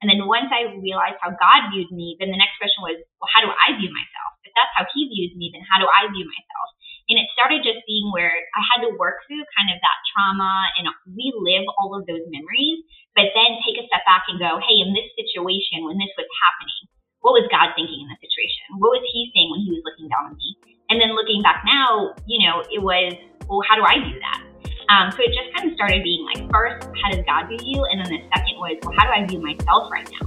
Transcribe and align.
And 0.00 0.08
then 0.08 0.24
once 0.24 0.48
I 0.48 0.72
realized 0.80 1.20
how 1.20 1.36
God 1.36 1.68
viewed 1.68 1.92
me, 1.92 2.16
then 2.16 2.32
the 2.32 2.40
next 2.40 2.56
question 2.56 2.80
was, 2.80 2.96
well, 3.20 3.28
how 3.28 3.44
do 3.44 3.52
I 3.52 3.76
view 3.76 3.92
myself? 3.92 4.30
If 4.44 4.52
that's 4.56 4.72
how 4.72 4.88
He 4.96 5.04
views 5.12 5.36
me, 5.36 5.52
then 5.52 5.60
how 5.68 5.76
do 5.76 5.86
I 5.86 6.08
view 6.08 6.24
myself? 6.24 6.68
And 7.12 7.18
it 7.18 7.28
started 7.34 7.66
just 7.66 7.82
being 7.90 8.08
where 8.14 8.30
I 8.30 8.62
had 8.70 8.86
to 8.86 8.94
work 8.94 9.26
through 9.26 9.42
kind 9.58 9.68
of 9.74 9.82
that 9.82 9.98
trauma 10.14 10.70
and 10.78 10.86
relive 11.10 11.66
all 11.76 11.92
of 11.98 12.06
those 12.06 12.22
memories, 12.30 12.86
but 13.18 13.34
then 13.34 13.60
take 13.66 13.82
a 13.82 13.84
step 13.90 14.06
back 14.06 14.30
and 14.30 14.38
go, 14.38 14.62
hey, 14.62 14.78
in 14.78 14.94
this 14.94 15.10
situation, 15.18 15.84
when 15.84 15.98
this 15.98 16.14
was 16.14 16.30
happening, 16.38 16.82
what 17.20 17.36
was 17.36 17.50
God 17.52 17.76
thinking 17.76 18.00
in 18.00 18.08
the 18.08 18.20
situation? 18.22 18.80
What 18.80 18.96
was 18.96 19.04
He 19.10 19.28
saying 19.36 19.52
when 19.52 19.60
He 19.66 19.74
was 19.74 19.84
looking 19.84 20.08
down 20.08 20.32
on 20.32 20.34
me? 20.38 20.56
And 20.88 20.96
then 20.96 21.12
looking 21.12 21.44
back 21.44 21.66
now, 21.66 22.16
you 22.24 22.40
know, 22.46 22.64
it 22.66 22.80
was, 22.80 23.14
well, 23.50 23.60
how 23.68 23.76
do 23.76 23.84
I 23.84 24.00
do 24.00 24.16
that? 24.22 24.49
Um, 24.90 25.12
so 25.12 25.18
it 25.20 25.28
just 25.28 25.54
kind 25.56 25.70
of 25.70 25.74
started 25.76 26.02
being 26.02 26.26
like, 26.34 26.50
first, 26.50 26.84
how 27.00 27.12
does 27.12 27.24
God 27.24 27.46
view 27.46 27.60
you? 27.62 27.84
And 27.84 28.04
then 28.04 28.10
the 28.12 28.20
second 28.34 28.58
was, 28.58 28.76
well, 28.82 28.92
how 28.98 29.04
do 29.04 29.12
I 29.12 29.24
view 29.24 29.40
myself 29.40 29.88
right 29.92 30.10
now? 30.20 30.26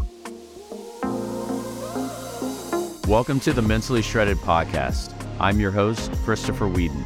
Welcome 3.05 3.41
to 3.41 3.51
the 3.51 3.61
Mentally 3.61 4.01
Shredded 4.01 4.37
Podcast. 4.37 5.13
I'm 5.37 5.59
your 5.59 5.71
host, 5.71 6.13
Christopher 6.23 6.69
Whedon. 6.69 7.03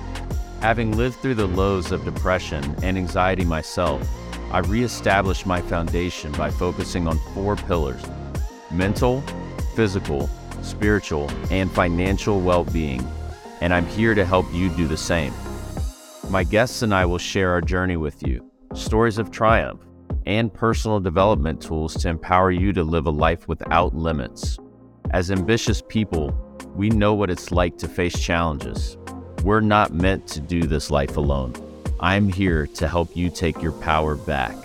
Having 0.61 0.97
lived 0.97 1.15
through 1.15 1.33
the 1.33 1.47
lows 1.47 1.91
of 1.91 2.05
depression 2.05 2.63
and 2.83 2.95
anxiety 2.95 3.43
myself, 3.43 4.07
I 4.51 4.59
reestablished 4.59 5.47
my 5.47 5.59
foundation 5.59 6.31
by 6.33 6.51
focusing 6.51 7.07
on 7.07 7.17
four 7.33 7.55
pillars 7.55 8.03
mental, 8.69 9.21
physical, 9.75 10.29
spiritual, 10.61 11.31
and 11.49 11.71
financial 11.71 12.39
well 12.39 12.65
being. 12.65 13.03
And 13.61 13.73
I'm 13.73 13.87
here 13.87 14.13
to 14.13 14.23
help 14.23 14.45
you 14.53 14.69
do 14.69 14.87
the 14.87 14.95
same. 14.95 15.33
My 16.29 16.43
guests 16.43 16.81
and 16.81 16.93
I 16.93 17.05
will 17.05 17.17
share 17.17 17.51
our 17.51 17.61
journey 17.61 17.95
with 17.95 18.21
you, 18.27 18.51
stories 18.73 19.17
of 19.17 19.31
triumph, 19.31 19.79
and 20.25 20.53
personal 20.53 20.99
development 20.99 21.61
tools 21.61 21.93
to 22.01 22.09
empower 22.09 22.51
you 22.51 22.73
to 22.73 22.83
live 22.83 23.05
a 23.05 23.11
life 23.11 23.47
without 23.47 23.95
limits. 23.95 24.57
As 25.11 25.31
ambitious 25.31 25.81
people, 25.87 26.37
we 26.75 26.89
know 26.89 27.13
what 27.13 27.29
it's 27.29 27.51
like 27.51 27.77
to 27.77 27.87
face 27.87 28.19
challenges. 28.19 28.97
We're 29.45 29.61
not 29.61 29.93
meant 29.93 30.27
to 30.27 30.41
do 30.41 30.63
this 30.63 30.91
life 30.91 31.15
alone. 31.15 31.53
I'm 32.01 32.27
here 32.27 32.67
to 32.67 32.89
help 32.89 33.15
you 33.15 33.29
take 33.29 33.61
your 33.61 33.71
power 33.71 34.15
back. 34.15 34.57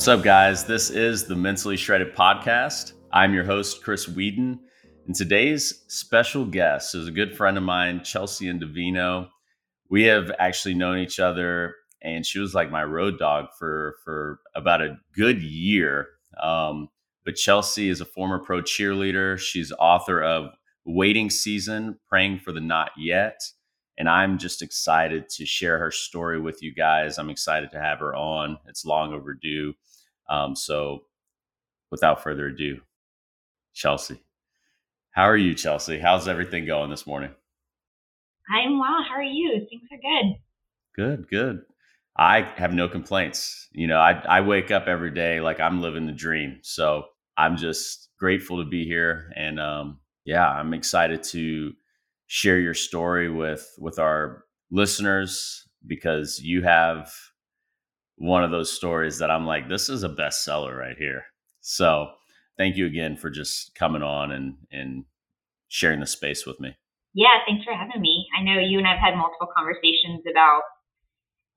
What's 0.00 0.08
up, 0.08 0.22
guys? 0.22 0.64
This 0.64 0.88
is 0.88 1.26
the 1.26 1.36
Mentally 1.36 1.76
Shredded 1.76 2.14
Podcast. 2.14 2.94
I'm 3.12 3.34
your 3.34 3.44
host, 3.44 3.84
Chris 3.84 4.08
Whedon. 4.08 4.58
And 5.06 5.14
today's 5.14 5.84
special 5.88 6.46
guest 6.46 6.94
is 6.94 7.06
a 7.06 7.10
good 7.10 7.36
friend 7.36 7.58
of 7.58 7.64
mine, 7.64 8.00
Chelsie 8.00 8.48
and 8.48 8.62
Indovino. 8.62 9.28
We 9.90 10.04
have 10.04 10.32
actually 10.38 10.72
known 10.72 10.96
each 11.00 11.20
other, 11.20 11.74
and 12.02 12.24
she 12.24 12.38
was 12.38 12.54
like 12.54 12.70
my 12.70 12.82
road 12.82 13.18
dog 13.18 13.48
for, 13.58 13.96
for 14.02 14.40
about 14.54 14.80
a 14.80 14.96
good 15.14 15.42
year. 15.42 16.08
Um, 16.42 16.88
but 17.26 17.34
Chelsie 17.34 17.90
is 17.90 18.00
a 18.00 18.06
former 18.06 18.38
pro 18.38 18.62
cheerleader. 18.62 19.38
She's 19.38 19.70
author 19.78 20.22
of 20.22 20.46
Waiting 20.86 21.28
Season, 21.28 21.98
Praying 22.08 22.38
for 22.38 22.52
the 22.52 22.60
Not 22.62 22.92
Yet. 22.96 23.38
And 23.98 24.08
I'm 24.08 24.38
just 24.38 24.62
excited 24.62 25.28
to 25.28 25.44
share 25.44 25.78
her 25.78 25.90
story 25.90 26.40
with 26.40 26.62
you 26.62 26.74
guys. 26.74 27.18
I'm 27.18 27.28
excited 27.28 27.70
to 27.72 27.78
have 27.78 27.98
her 27.98 28.16
on. 28.16 28.56
It's 28.66 28.86
long 28.86 29.12
overdue. 29.12 29.74
Um, 30.30 30.56
so, 30.56 31.02
without 31.90 32.22
further 32.22 32.46
ado, 32.46 32.80
Chelsie, 33.74 34.20
how 35.10 35.24
are 35.24 35.36
you, 35.36 35.54
Chelsie? 35.54 36.00
How's 36.00 36.28
everything 36.28 36.66
going 36.66 36.90
this 36.90 37.06
morning? 37.06 37.34
I'm 38.50 38.78
well. 38.78 39.02
How 39.08 39.16
are 39.16 39.22
you? 39.22 39.66
Things 39.68 39.88
are 39.92 39.98
good. 39.98 40.36
Good, 40.96 41.28
good. 41.28 41.62
I 42.16 42.42
have 42.56 42.72
no 42.72 42.88
complaints. 42.88 43.68
You 43.72 43.86
know, 43.86 43.98
I, 43.98 44.12
I 44.28 44.40
wake 44.40 44.70
up 44.70 44.86
every 44.86 45.10
day 45.12 45.40
like 45.40 45.60
I'm 45.60 45.80
living 45.80 46.06
the 46.06 46.12
dream. 46.12 46.58
So 46.62 47.04
I'm 47.36 47.56
just 47.56 48.10
grateful 48.18 48.62
to 48.62 48.68
be 48.68 48.84
here. 48.84 49.32
And 49.36 49.58
um, 49.60 50.00
yeah, 50.24 50.48
I'm 50.48 50.74
excited 50.74 51.22
to 51.24 51.72
share 52.26 52.58
your 52.58 52.74
story 52.74 53.30
with 53.30 53.68
with 53.78 53.98
our 53.98 54.44
listeners 54.70 55.66
because 55.86 56.40
you 56.40 56.62
have 56.62 57.12
one 58.20 58.44
of 58.44 58.50
those 58.50 58.70
stories 58.70 59.18
that 59.18 59.30
I'm 59.30 59.46
like, 59.46 59.68
this 59.68 59.88
is 59.88 60.04
a 60.04 60.08
bestseller 60.08 60.76
right 60.76 60.96
here. 60.98 61.24
So 61.62 62.08
thank 62.58 62.76
you 62.76 62.84
again 62.84 63.16
for 63.16 63.30
just 63.30 63.74
coming 63.74 64.02
on 64.02 64.30
and 64.30 64.56
and 64.70 65.04
sharing 65.68 66.00
the 66.00 66.06
space 66.06 66.44
with 66.46 66.60
me. 66.60 66.76
Yeah, 67.14 67.40
thanks 67.46 67.64
for 67.64 67.72
having 67.72 68.00
me. 68.00 68.26
I 68.38 68.44
know 68.44 68.60
you 68.60 68.78
and 68.78 68.86
I've 68.86 69.00
had 69.00 69.16
multiple 69.16 69.48
conversations 69.56 70.22
about 70.30 70.62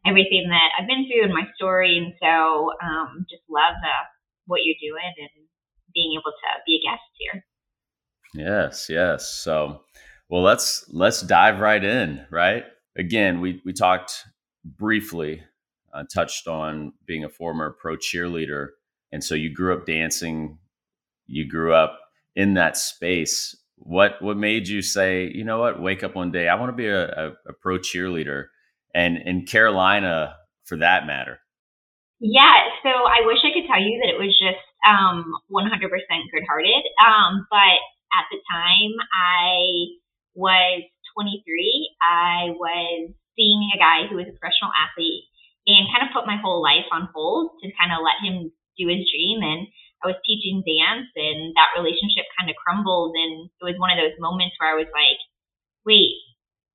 everything 0.05 0.47
that 0.49 0.69
I've 0.79 0.87
been 0.87 1.05
through 1.05 1.25
and 1.25 1.33
my 1.33 1.43
story, 1.55 1.97
and 1.97 2.13
so 2.21 2.71
um, 2.81 3.25
just 3.29 3.43
love 3.49 3.75
uh, 3.83 4.05
what 4.47 4.61
you're 4.63 4.79
doing 4.79 5.13
and 5.17 5.47
being 5.93 6.13
able 6.13 6.31
to 6.31 6.49
be 6.65 6.79
a 6.79 6.87
guest 6.87 7.03
here. 7.19 7.43
Yes, 8.35 8.87
yes. 8.89 9.29
So, 9.29 9.81
well, 10.29 10.41
let's 10.41 10.85
let's 10.93 11.21
dive 11.21 11.59
right 11.59 11.83
in. 11.83 12.25
Right. 12.31 12.63
Again, 12.97 13.41
we 13.41 13.61
we 13.65 13.73
talked 13.73 14.23
briefly 14.63 15.43
uh, 15.93 16.03
touched 16.13 16.47
on 16.47 16.93
being 17.05 17.23
a 17.23 17.29
former 17.29 17.75
pro 17.79 17.95
cheerleader. 17.95 18.69
And 19.11 19.23
so 19.23 19.35
you 19.35 19.53
grew 19.53 19.73
up 19.73 19.85
dancing, 19.85 20.57
you 21.27 21.47
grew 21.47 21.73
up 21.73 21.99
in 22.35 22.55
that 22.55 22.77
space. 22.77 23.55
What 23.77 24.21
what 24.21 24.37
made 24.37 24.67
you 24.67 24.81
say, 24.81 25.29
you 25.33 25.43
know 25.43 25.59
what, 25.59 25.81
wake 25.81 26.03
up 26.03 26.15
one 26.15 26.31
day, 26.31 26.47
I 26.47 26.55
want 26.55 26.69
to 26.69 26.75
be 26.75 26.87
a, 26.87 27.05
a, 27.05 27.27
a 27.47 27.53
pro 27.61 27.77
cheerleader, 27.77 28.45
and 28.93 29.17
in 29.17 29.45
Carolina 29.45 30.35
for 30.65 30.77
that 30.77 31.05
matter? 31.05 31.39
Yeah, 32.19 32.55
so 32.83 32.89
I 32.89 33.25
wish 33.25 33.43
I 33.43 33.51
could 33.51 33.67
tell 33.67 33.81
you 33.81 33.99
that 33.99 34.09
it 34.09 34.17
was 34.17 34.31
just 34.39 34.63
um, 34.87 35.27
100% 35.51 35.67
good 36.31 36.47
hearted. 36.47 36.83
Um, 37.03 37.45
but 37.51 37.83
at 38.15 38.25
the 38.31 38.39
time 38.47 38.95
I 39.11 39.91
was 40.33 40.83
23, 41.19 41.43
I 42.01 42.55
was 42.55 43.11
seeing 43.35 43.69
a 43.75 43.77
guy 43.77 44.07
who 44.07 44.15
was 44.15 44.27
a 44.29 44.37
professional 44.39 44.71
athlete 44.71 45.25
and 45.65 45.87
kind 45.91 46.03
of 46.03 46.13
put 46.13 46.29
my 46.29 46.35
whole 46.39 46.61
life 46.61 46.87
on 46.91 47.07
hold 47.15 47.55
to 47.63 47.71
kind 47.79 47.91
of 47.95 48.03
let 48.03 48.19
him 48.19 48.51
do 48.75 48.89
his 48.91 49.07
dream. 49.07 49.39
And 49.43 49.67
I 50.03 50.11
was 50.11 50.19
teaching 50.27 50.65
dance, 50.67 51.07
and 51.15 51.55
that 51.55 51.75
relationship 51.79 52.27
kind 52.35 52.51
of 52.51 52.59
crumbled. 52.59 53.15
And 53.15 53.47
it 53.47 53.63
was 53.63 53.79
one 53.79 53.91
of 53.95 53.99
those 53.99 54.19
moments 54.19 54.59
where 54.59 54.75
I 54.75 54.79
was 54.79 54.91
like, 54.91 55.19
wait, 55.87 56.19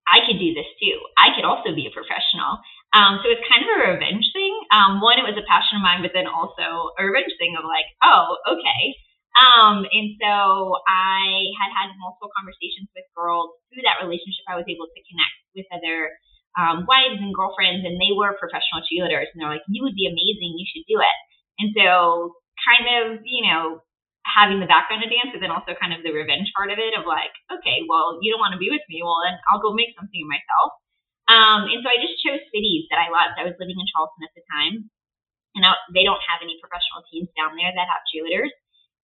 I 0.09 0.25
could 0.25 0.41
do 0.41 0.57
this 0.57 0.69
too. 0.81 0.97
I 1.21 1.37
could 1.37 1.45
also 1.45 1.77
be 1.77 1.85
a 1.85 1.93
professional. 1.93 2.57
Um, 2.97 3.21
so 3.21 3.29
it's 3.29 3.45
kind 3.45 3.61
of 3.61 3.71
a 3.77 3.93
revenge 3.93 4.25
thing. 4.33 4.57
Um, 4.73 5.05
one, 5.05 5.21
it 5.21 5.29
was 5.29 5.37
a 5.37 5.45
passion 5.45 5.77
of 5.77 5.85
mine, 5.85 6.01
but 6.01 6.17
then 6.17 6.25
also 6.25 6.97
a 6.97 7.05
revenge 7.05 7.37
thing 7.37 7.53
of 7.61 7.69
like, 7.69 7.85
oh, 8.01 8.41
okay. 8.57 8.97
Um, 9.37 9.85
and 9.85 10.17
so 10.17 10.81
I 10.89 11.53
had 11.61 11.71
had 11.71 12.01
multiple 12.01 12.33
conversations 12.33 12.89
with 12.97 13.05
girls 13.13 13.53
through 13.69 13.85
that 13.85 14.01
relationship. 14.01 14.49
I 14.49 14.57
was 14.57 14.67
able 14.67 14.89
to 14.89 15.01
connect 15.05 15.37
with 15.53 15.69
other 15.69 16.17
um, 16.57 16.89
wives 16.89 17.21
and 17.21 17.35
girlfriends, 17.35 17.85
and 17.85 18.01
they 18.01 18.17
were 18.17 18.39
professional 18.41 18.87
cheerleaders, 18.87 19.29
and 19.35 19.43
they're 19.43 19.53
like, 19.53 19.67
"You 19.69 19.85
would 19.85 19.99
be 19.99 20.09
amazing. 20.09 20.57
You 20.57 20.67
should 20.69 20.87
do 20.89 21.03
it." 21.03 21.19
And 21.59 21.75
so, 21.75 22.39
kind 22.63 22.87
of, 22.87 23.21
you 23.27 23.43
know, 23.45 23.83
having 24.23 24.61
the 24.61 24.69
background 24.71 25.03
of 25.03 25.11
dance, 25.11 25.33
but 25.33 25.41
then 25.41 25.51
also 25.51 25.75
kind 25.75 25.91
of 25.91 26.05
the 26.05 26.13
revenge 26.13 26.53
part 26.55 26.71
of 26.71 26.79
it, 26.79 26.93
of 26.95 27.09
like, 27.09 27.33
okay, 27.49 27.83
well, 27.89 28.21
you 28.21 28.31
don't 28.31 28.43
want 28.43 28.53
to 28.53 28.61
be 28.61 28.69
with 28.71 28.85
me, 28.87 29.01
well, 29.01 29.19
then 29.25 29.41
I'll 29.49 29.63
go 29.63 29.73
make 29.73 29.97
something 29.97 30.21
of 30.21 30.31
myself. 30.31 30.69
Um, 31.29 31.61
and 31.69 31.81
so 31.85 31.89
I 31.89 32.01
just 32.01 32.21
chose 32.21 32.41
cities 32.53 32.89
that 32.89 33.01
I 33.01 33.13
loved. 33.13 33.37
I 33.37 33.45
was 33.49 33.57
living 33.61 33.77
in 33.77 33.89
Charleston 33.89 34.25
at 34.25 34.33
the 34.37 34.45
time, 34.49 34.75
and 35.57 35.65
I, 35.65 35.77
they 35.93 36.05
don't 36.05 36.21
have 36.25 36.41
any 36.45 36.57
professional 36.61 37.05
teams 37.09 37.29
down 37.37 37.57
there 37.57 37.73
that 37.73 37.89
have 37.89 38.05
cheerleaders. 38.09 38.53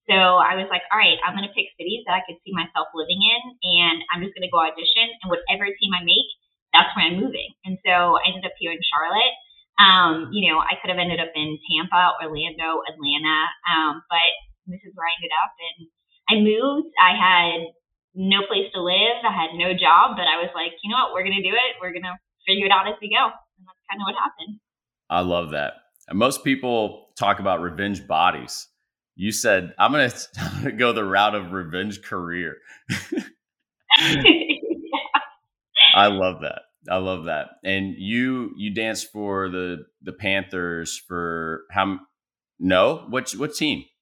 So 0.05 0.37
I 0.37 0.53
was 0.53 0.69
like, 0.69 0.85
all 0.93 1.01
right, 1.01 1.17
I'm 1.25 1.33
going 1.33 1.49
to 1.49 1.57
pick 1.57 1.73
cities 1.77 2.05
that 2.05 2.13
I 2.13 2.25
could 2.25 2.37
see 2.45 2.53
myself 2.53 2.93
living 2.93 3.17
in, 3.17 3.41
and 3.81 3.97
I'm 4.13 4.21
just 4.21 4.37
going 4.37 4.45
to 4.45 4.53
go 4.53 4.61
audition. 4.61 5.09
And 5.21 5.33
whatever 5.33 5.65
team 5.65 5.91
I 5.97 6.05
make, 6.05 6.29
that's 6.75 6.91
where 6.91 7.07
I'm 7.07 7.23
moving. 7.23 7.55
And 7.63 7.79
so 7.87 8.19
I 8.19 8.27
ended 8.27 8.43
up 8.43 8.59
here 8.59 8.75
in 8.75 8.83
Charlotte. 8.83 9.35
Um, 9.79 10.31
you 10.35 10.51
know, 10.51 10.59
I 10.59 10.75
could 10.79 10.91
have 10.91 10.99
ended 10.99 11.23
up 11.23 11.31
in 11.35 11.55
Tampa, 11.67 12.19
Orlando, 12.19 12.83
Atlanta, 12.83 13.39
um, 13.71 14.03
but 14.11 14.31
this 14.67 14.83
is 14.83 14.91
where 14.95 15.07
I 15.07 15.15
ended 15.15 15.31
up. 15.39 15.51
And 15.55 15.79
I 16.27 16.35
moved. 16.43 16.91
I 16.99 17.15
had 17.15 17.71
no 18.15 18.43
place 18.47 18.67
to 18.75 18.83
live. 18.83 19.23
I 19.23 19.31
had 19.31 19.55
no 19.55 19.71
job, 19.75 20.19
but 20.19 20.27
I 20.27 20.39
was 20.39 20.51
like, 20.55 20.71
you 20.83 20.91
know 20.91 20.99
what? 20.99 21.15
We're 21.15 21.23
going 21.23 21.39
to 21.39 21.47
do 21.47 21.55
it. 21.55 21.79
We're 21.79 21.91
going 21.91 22.07
to 22.07 22.15
figure 22.47 22.67
it 22.67 22.71
out 22.71 22.87
as 22.87 22.95
we 23.01 23.11
go. 23.11 23.23
And 23.23 23.63
that's 23.67 23.83
kind 23.87 23.99
of 23.99 24.07
what 24.07 24.15
happened. 24.15 24.59
I 25.09 25.21
love 25.21 25.51
that. 25.51 25.73
And 26.07 26.19
most 26.19 26.43
people 26.43 27.11
talk 27.17 27.39
about 27.39 27.61
revenge 27.61 28.07
bodies. 28.07 28.67
You 29.15 29.31
said, 29.31 29.73
I'm 29.79 29.91
going 29.91 30.11
to 30.63 30.71
go 30.71 30.93
the 30.93 31.03
route 31.03 31.35
of 31.35 31.51
revenge 31.51 32.01
career. 32.01 32.57
I 35.95 36.07
love 36.07 36.41
that. 36.41 36.63
I 36.89 36.97
love 36.97 37.25
that. 37.25 37.47
And 37.63 37.95
you 37.97 38.51
you 38.57 38.73
danced 38.73 39.11
for 39.11 39.49
the 39.49 39.85
the 40.01 40.13
Panthers 40.13 41.01
for 41.07 41.63
how? 41.71 41.99
No, 42.59 43.05
what 43.09 43.31
what 43.31 43.55
team? 43.55 43.83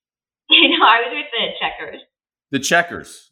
You 0.49 0.69
know, 0.77 0.85
I 0.85 0.99
was 0.99 1.11
with 1.11 1.25
the 1.31 1.47
Checkers. 1.59 2.01
The 2.51 2.59
Checkers. 2.59 3.31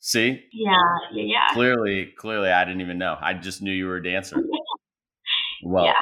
See? 0.00 0.42
Yeah, 0.52 0.72
yeah, 1.12 1.24
yeah. 1.24 1.54
Clearly, 1.54 2.12
clearly, 2.16 2.48
I 2.48 2.64
didn't 2.64 2.80
even 2.80 2.98
know. 2.98 3.16
I 3.20 3.34
just 3.34 3.62
knew 3.62 3.72
you 3.72 3.86
were 3.86 3.96
a 3.96 4.02
dancer. 4.02 4.36
well, 5.64 5.84
yeah. 5.84 5.92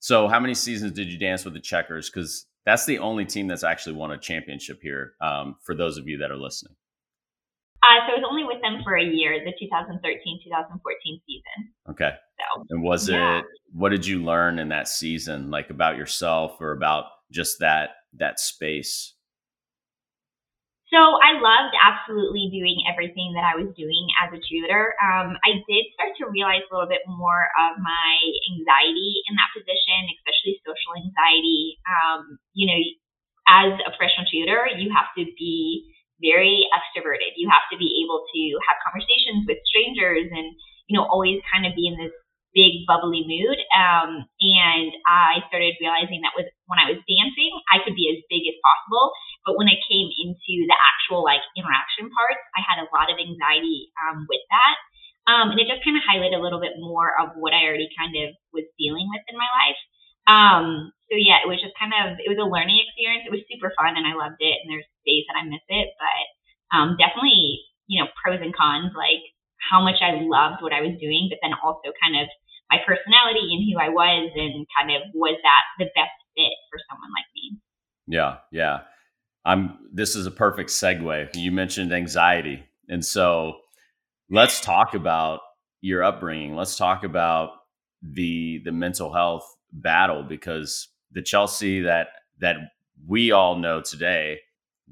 so 0.00 0.28
how 0.28 0.40
many 0.40 0.54
seasons 0.54 0.92
did 0.92 1.08
you 1.08 1.18
dance 1.18 1.44
with 1.44 1.54
the 1.54 1.60
Checkers? 1.60 2.10
Because 2.10 2.46
that's 2.64 2.86
the 2.86 2.98
only 2.98 3.24
team 3.24 3.48
that's 3.48 3.64
actually 3.64 3.96
won 3.96 4.12
a 4.12 4.18
championship 4.18 4.80
here. 4.82 5.14
Um, 5.20 5.56
for 5.64 5.74
those 5.74 5.98
of 5.98 6.08
you 6.08 6.18
that 6.18 6.30
are 6.30 6.36
listening. 6.36 6.76
Uh, 7.84 8.00
so 8.06 8.14
I 8.14 8.16
was 8.16 8.24
only 8.24 8.44
with 8.44 8.62
them 8.62 8.80
for 8.82 8.96
a 8.96 9.04
year, 9.04 9.36
the 9.44 9.52
2013-2014 9.52 10.00
season. 11.26 11.58
Okay. 11.90 12.12
So, 12.40 12.64
and 12.70 12.82
was 12.82 13.08
yeah. 13.10 13.40
it? 13.40 13.44
What 13.72 13.90
did 13.90 14.06
you 14.06 14.24
learn 14.24 14.58
in 14.58 14.70
that 14.70 14.88
season, 14.88 15.50
like 15.50 15.68
about 15.68 15.96
yourself 15.96 16.56
or 16.60 16.72
about 16.72 17.04
just 17.30 17.60
that 17.60 17.90
that 18.16 18.40
space? 18.40 19.12
So 20.88 20.96
I 20.96 21.34
loved 21.42 21.74
absolutely 21.82 22.48
doing 22.54 22.86
everything 22.86 23.34
that 23.34 23.42
I 23.42 23.58
was 23.58 23.68
doing 23.74 24.06
as 24.22 24.30
a 24.30 24.40
tutor. 24.40 24.94
Um, 25.02 25.34
I 25.42 25.58
did 25.66 25.84
start 25.98 26.14
to 26.22 26.30
realize 26.30 26.62
a 26.64 26.72
little 26.72 26.88
bit 26.88 27.02
more 27.10 27.50
of 27.66 27.82
my 27.82 28.12
anxiety 28.54 29.20
in 29.26 29.34
that 29.34 29.50
position, 29.52 30.06
especially 30.14 30.62
social 30.62 30.94
anxiety. 30.94 31.82
Um, 31.84 32.38
you 32.54 32.70
know, 32.70 32.80
as 33.50 33.74
a 33.84 33.90
professional 33.90 34.24
tutor, 34.30 34.70
you 34.78 34.88
have 34.94 35.10
to 35.18 35.26
be 35.36 35.82
very 36.22 36.66
extroverted. 36.70 37.34
You 37.38 37.50
have 37.50 37.66
to 37.72 37.76
be 37.78 37.90
able 38.04 38.22
to 38.22 38.42
have 38.70 38.82
conversations 38.84 39.46
with 39.48 39.58
strangers 39.66 40.30
and, 40.30 40.54
you 40.86 40.94
know, 40.94 41.06
always 41.06 41.42
kind 41.50 41.66
of 41.66 41.74
be 41.74 41.90
in 41.90 41.98
this 41.98 42.14
big 42.54 42.86
bubbly 42.86 43.26
mood. 43.26 43.58
Um, 43.74 44.22
and 44.38 44.90
I 45.10 45.42
started 45.50 45.74
realizing 45.82 46.22
that 46.22 46.38
with 46.38 46.46
when 46.70 46.78
I 46.78 46.86
was 46.94 47.02
dancing, 47.02 47.52
I 47.74 47.82
could 47.82 47.98
be 47.98 48.08
as 48.14 48.22
big 48.30 48.46
as 48.46 48.54
possible. 48.62 49.10
But 49.42 49.58
when 49.58 49.66
it 49.66 49.82
came 49.90 50.08
into 50.22 50.64
the 50.70 50.78
actual 50.78 51.26
like 51.26 51.42
interaction 51.58 52.08
parts, 52.14 52.40
I 52.54 52.62
had 52.62 52.78
a 52.78 52.88
lot 52.94 53.10
of 53.10 53.18
anxiety 53.18 53.90
um, 54.06 54.24
with 54.30 54.40
that. 54.54 54.76
Um, 55.26 55.50
and 55.50 55.58
it 55.58 55.66
just 55.66 55.82
kind 55.82 55.98
of 55.98 56.06
highlighted 56.06 56.38
a 56.38 56.44
little 56.44 56.62
bit 56.62 56.78
more 56.78 57.10
of 57.18 57.34
what 57.34 57.52
I 57.52 57.66
already 57.66 57.90
kind 57.98 58.14
of 58.22 58.38
was 58.54 58.64
dealing 58.78 59.10
with 59.10 59.24
in 59.26 59.34
my 59.34 59.50
life. 59.50 59.80
Um, 60.24 60.93
so 61.14 61.22
yeah, 61.22 61.38
it 61.38 61.46
was 61.46 61.62
just 61.62 61.78
kind 61.78 61.94
of 61.94 62.18
it 62.18 62.26
was 62.26 62.42
a 62.42 62.50
learning 62.50 62.82
experience. 62.82 63.22
It 63.22 63.30
was 63.30 63.46
super 63.46 63.70
fun 63.78 63.94
and 63.94 64.02
I 64.02 64.18
loved 64.18 64.42
it. 64.42 64.58
And 64.58 64.66
there's 64.66 64.88
days 65.06 65.22
that 65.30 65.38
I 65.38 65.46
miss 65.46 65.62
it, 65.70 65.94
but 65.94 66.26
um, 66.74 66.98
definitely 66.98 67.62
you 67.86 68.02
know 68.02 68.10
pros 68.18 68.42
and 68.42 68.50
cons 68.50 68.90
like 68.98 69.22
how 69.70 69.78
much 69.78 70.02
I 70.02 70.18
loved 70.26 70.58
what 70.58 70.74
I 70.74 70.82
was 70.82 70.98
doing, 70.98 71.30
but 71.30 71.38
then 71.38 71.54
also 71.62 71.94
kind 72.02 72.18
of 72.18 72.26
my 72.66 72.82
personality 72.82 73.46
and 73.54 73.62
who 73.62 73.78
I 73.78 73.94
was, 73.94 74.34
and 74.34 74.66
kind 74.74 74.90
of 74.90 75.06
was 75.14 75.38
that 75.46 75.62
the 75.78 75.86
best 75.94 76.18
fit 76.34 76.58
for 76.74 76.82
someone 76.90 77.14
like 77.14 77.30
me. 77.30 77.62
Yeah, 78.10 78.42
yeah. 78.50 78.90
I'm. 79.46 79.78
This 79.94 80.16
is 80.16 80.26
a 80.26 80.34
perfect 80.34 80.70
segue. 80.70 81.30
You 81.38 81.52
mentioned 81.52 81.94
anxiety, 81.94 82.66
and 82.88 83.06
so 83.06 83.54
let's 84.30 84.60
talk 84.60 84.94
about 84.94 85.46
your 85.80 86.02
upbringing. 86.02 86.56
Let's 86.56 86.76
talk 86.76 87.04
about 87.04 87.50
the 88.02 88.60
the 88.64 88.72
mental 88.72 89.12
health 89.12 89.46
battle 89.72 90.22
because 90.22 90.88
the 91.14 91.22
Chelsie 91.22 91.84
that 91.84 92.08
that 92.40 92.56
we 93.06 93.30
all 93.30 93.56
know 93.56 93.80
today, 93.80 94.40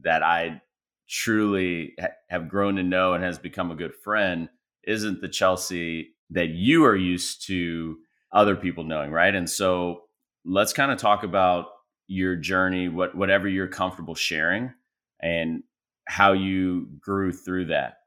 that 0.03 0.23
I 0.23 0.63
truly 1.09 1.95
ha- 2.01 2.09
have 2.29 2.49
grown 2.49 2.77
to 2.77 2.83
know 2.83 3.15
and 3.15 3.23
has 3.23 3.39
become 3.39 3.71
a 3.71 3.77
good 3.77 3.95
friend, 3.95 4.49
isn't 4.85 5.21
the 5.21 5.29
Chelsie 5.29 6.07
that 6.31 6.49
you 6.49 6.85
are 6.85 6.97
used 6.97 7.47
to 7.47 7.99
other 8.33 8.57
people 8.57 8.85
knowing, 8.85 9.11
right? 9.11 9.35
And 9.35 9.49
so 9.49 10.05
let's 10.45 10.73
kind 10.73 10.91
of 10.91 10.99
talk 10.99 11.23
about 11.23 11.67
your 12.07 12.37
journey, 12.37 12.89
what 12.89 13.15
whatever 13.15 13.49
you're 13.49 13.69
comfortable 13.69 14.15
sharing, 14.15 14.73
and 15.21 15.63
how 16.07 16.33
you 16.33 16.89
grew 17.01 17.33
through 17.33 17.67
that. 17.67 17.99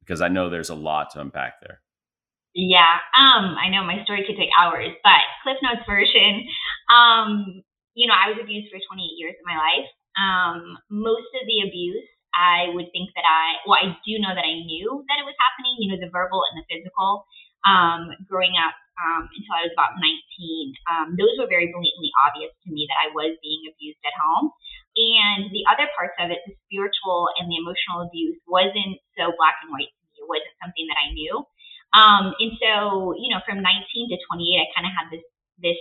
Because 0.00 0.20
I 0.20 0.28
know 0.28 0.50
there's 0.50 0.70
a 0.70 0.74
lot 0.74 1.10
to 1.12 1.20
unpack 1.20 1.60
there. 1.60 1.80
Yeah, 2.54 2.98
um, 3.16 3.54
I 3.62 3.68
know 3.70 3.84
my 3.84 4.02
story 4.02 4.24
could 4.26 4.36
take 4.36 4.50
hours, 4.58 4.88
but 5.04 5.22
Cliff 5.44 5.56
Notes 5.62 5.86
version. 5.86 6.48
Um, 6.90 7.62
you 7.94 8.06
know, 8.10 8.14
I 8.18 8.34
was 8.34 8.38
abused 8.42 8.70
for 8.70 8.78
28 8.82 9.18
years 9.18 9.38
of 9.38 9.46
my 9.46 9.58
life. 9.58 9.88
Um, 10.18 10.78
most 10.90 11.30
of 11.38 11.46
the 11.46 11.62
abuse, 11.64 12.06
I 12.34 12.70
would 12.74 12.90
think 12.90 13.10
that 13.14 13.26
I, 13.26 13.62
well, 13.66 13.78
I 13.78 13.94
do 14.02 14.18
know 14.18 14.34
that 14.34 14.46
I 14.46 14.54
knew 14.66 15.02
that 15.06 15.18
it 15.18 15.26
was 15.26 15.38
happening. 15.38 15.78
You 15.78 15.94
know, 15.94 16.00
the 16.02 16.10
verbal 16.10 16.42
and 16.50 16.62
the 16.62 16.66
physical 16.70 17.26
um, 17.66 18.14
growing 18.26 18.54
up 18.58 18.74
um, 19.00 19.28
until 19.32 19.54
I 19.56 19.64
was 19.66 19.74
about 19.74 19.96
19. 19.98 20.08
Um, 20.90 21.06
those 21.16 21.34
were 21.40 21.50
very 21.50 21.72
blatantly 21.72 22.12
obvious 22.26 22.52
to 22.64 22.68
me 22.70 22.86
that 22.88 23.00
I 23.00 23.08
was 23.12 23.36
being 23.40 23.62
abused 23.68 24.00
at 24.04 24.16
home. 24.16 24.52
And 24.96 25.48
the 25.54 25.64
other 25.70 25.88
parts 25.94 26.16
of 26.20 26.34
it, 26.34 26.42
the 26.44 26.56
spiritual 26.68 27.30
and 27.38 27.48
the 27.48 27.58
emotional 27.58 28.04
abuse, 28.04 28.38
wasn't 28.44 29.00
so 29.16 29.32
black 29.38 29.56
and 29.64 29.72
white 29.72 29.88
to 29.88 30.00
me. 30.04 30.14
It 30.20 30.28
wasn't 30.28 30.56
something 30.60 30.86
that 30.90 31.00
I 31.00 31.08
knew. 31.14 31.34
Um, 31.90 32.24
and 32.38 32.52
so, 32.60 33.14
you 33.18 33.30
know, 33.32 33.42
from 33.42 33.62
19 33.64 33.66
to 34.14 34.16
28, 34.18 34.62
I 34.62 34.68
kind 34.76 34.86
of 34.86 34.94
had 34.94 35.08
this 35.10 35.24
this 35.60 35.80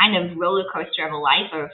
kind 0.00 0.16
of 0.16 0.36
roller 0.40 0.64
coaster 0.72 1.04
of 1.04 1.12
a 1.12 1.20
life 1.20 1.52
of 1.52 1.68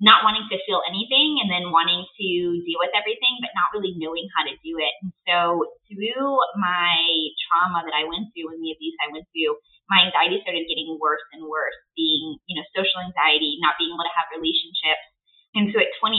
not 0.00 0.24
wanting 0.24 0.48
to 0.48 0.56
feel 0.64 0.80
anything 0.88 1.44
and 1.44 1.52
then 1.52 1.68
wanting 1.68 2.00
to 2.16 2.28
deal 2.64 2.80
with 2.80 2.88
everything, 2.96 3.36
but 3.44 3.52
not 3.52 3.68
really 3.76 3.92
knowing 4.00 4.24
how 4.32 4.48
to 4.48 4.56
do 4.64 4.80
it. 4.80 4.94
And 5.04 5.12
so 5.28 5.68
through 5.92 6.24
my 6.56 6.96
trauma 7.44 7.84
that 7.84 7.92
I 7.92 8.08
went 8.08 8.32
through 8.32 8.48
and 8.56 8.64
the 8.64 8.72
abuse 8.72 8.96
I 9.04 9.12
went 9.12 9.28
through, 9.28 9.60
my 9.92 10.08
anxiety 10.08 10.40
started 10.40 10.64
getting 10.64 10.96
worse 10.96 11.20
and 11.36 11.44
worse, 11.44 11.76
being, 12.00 12.40
you 12.48 12.56
know, 12.56 12.64
social 12.72 13.04
anxiety, 13.04 13.60
not 13.60 13.76
being 13.76 13.92
able 13.92 14.08
to 14.08 14.16
have 14.16 14.32
relationships. 14.32 15.04
And 15.52 15.68
so 15.68 15.84
at 15.84 15.92
28, 16.00 16.16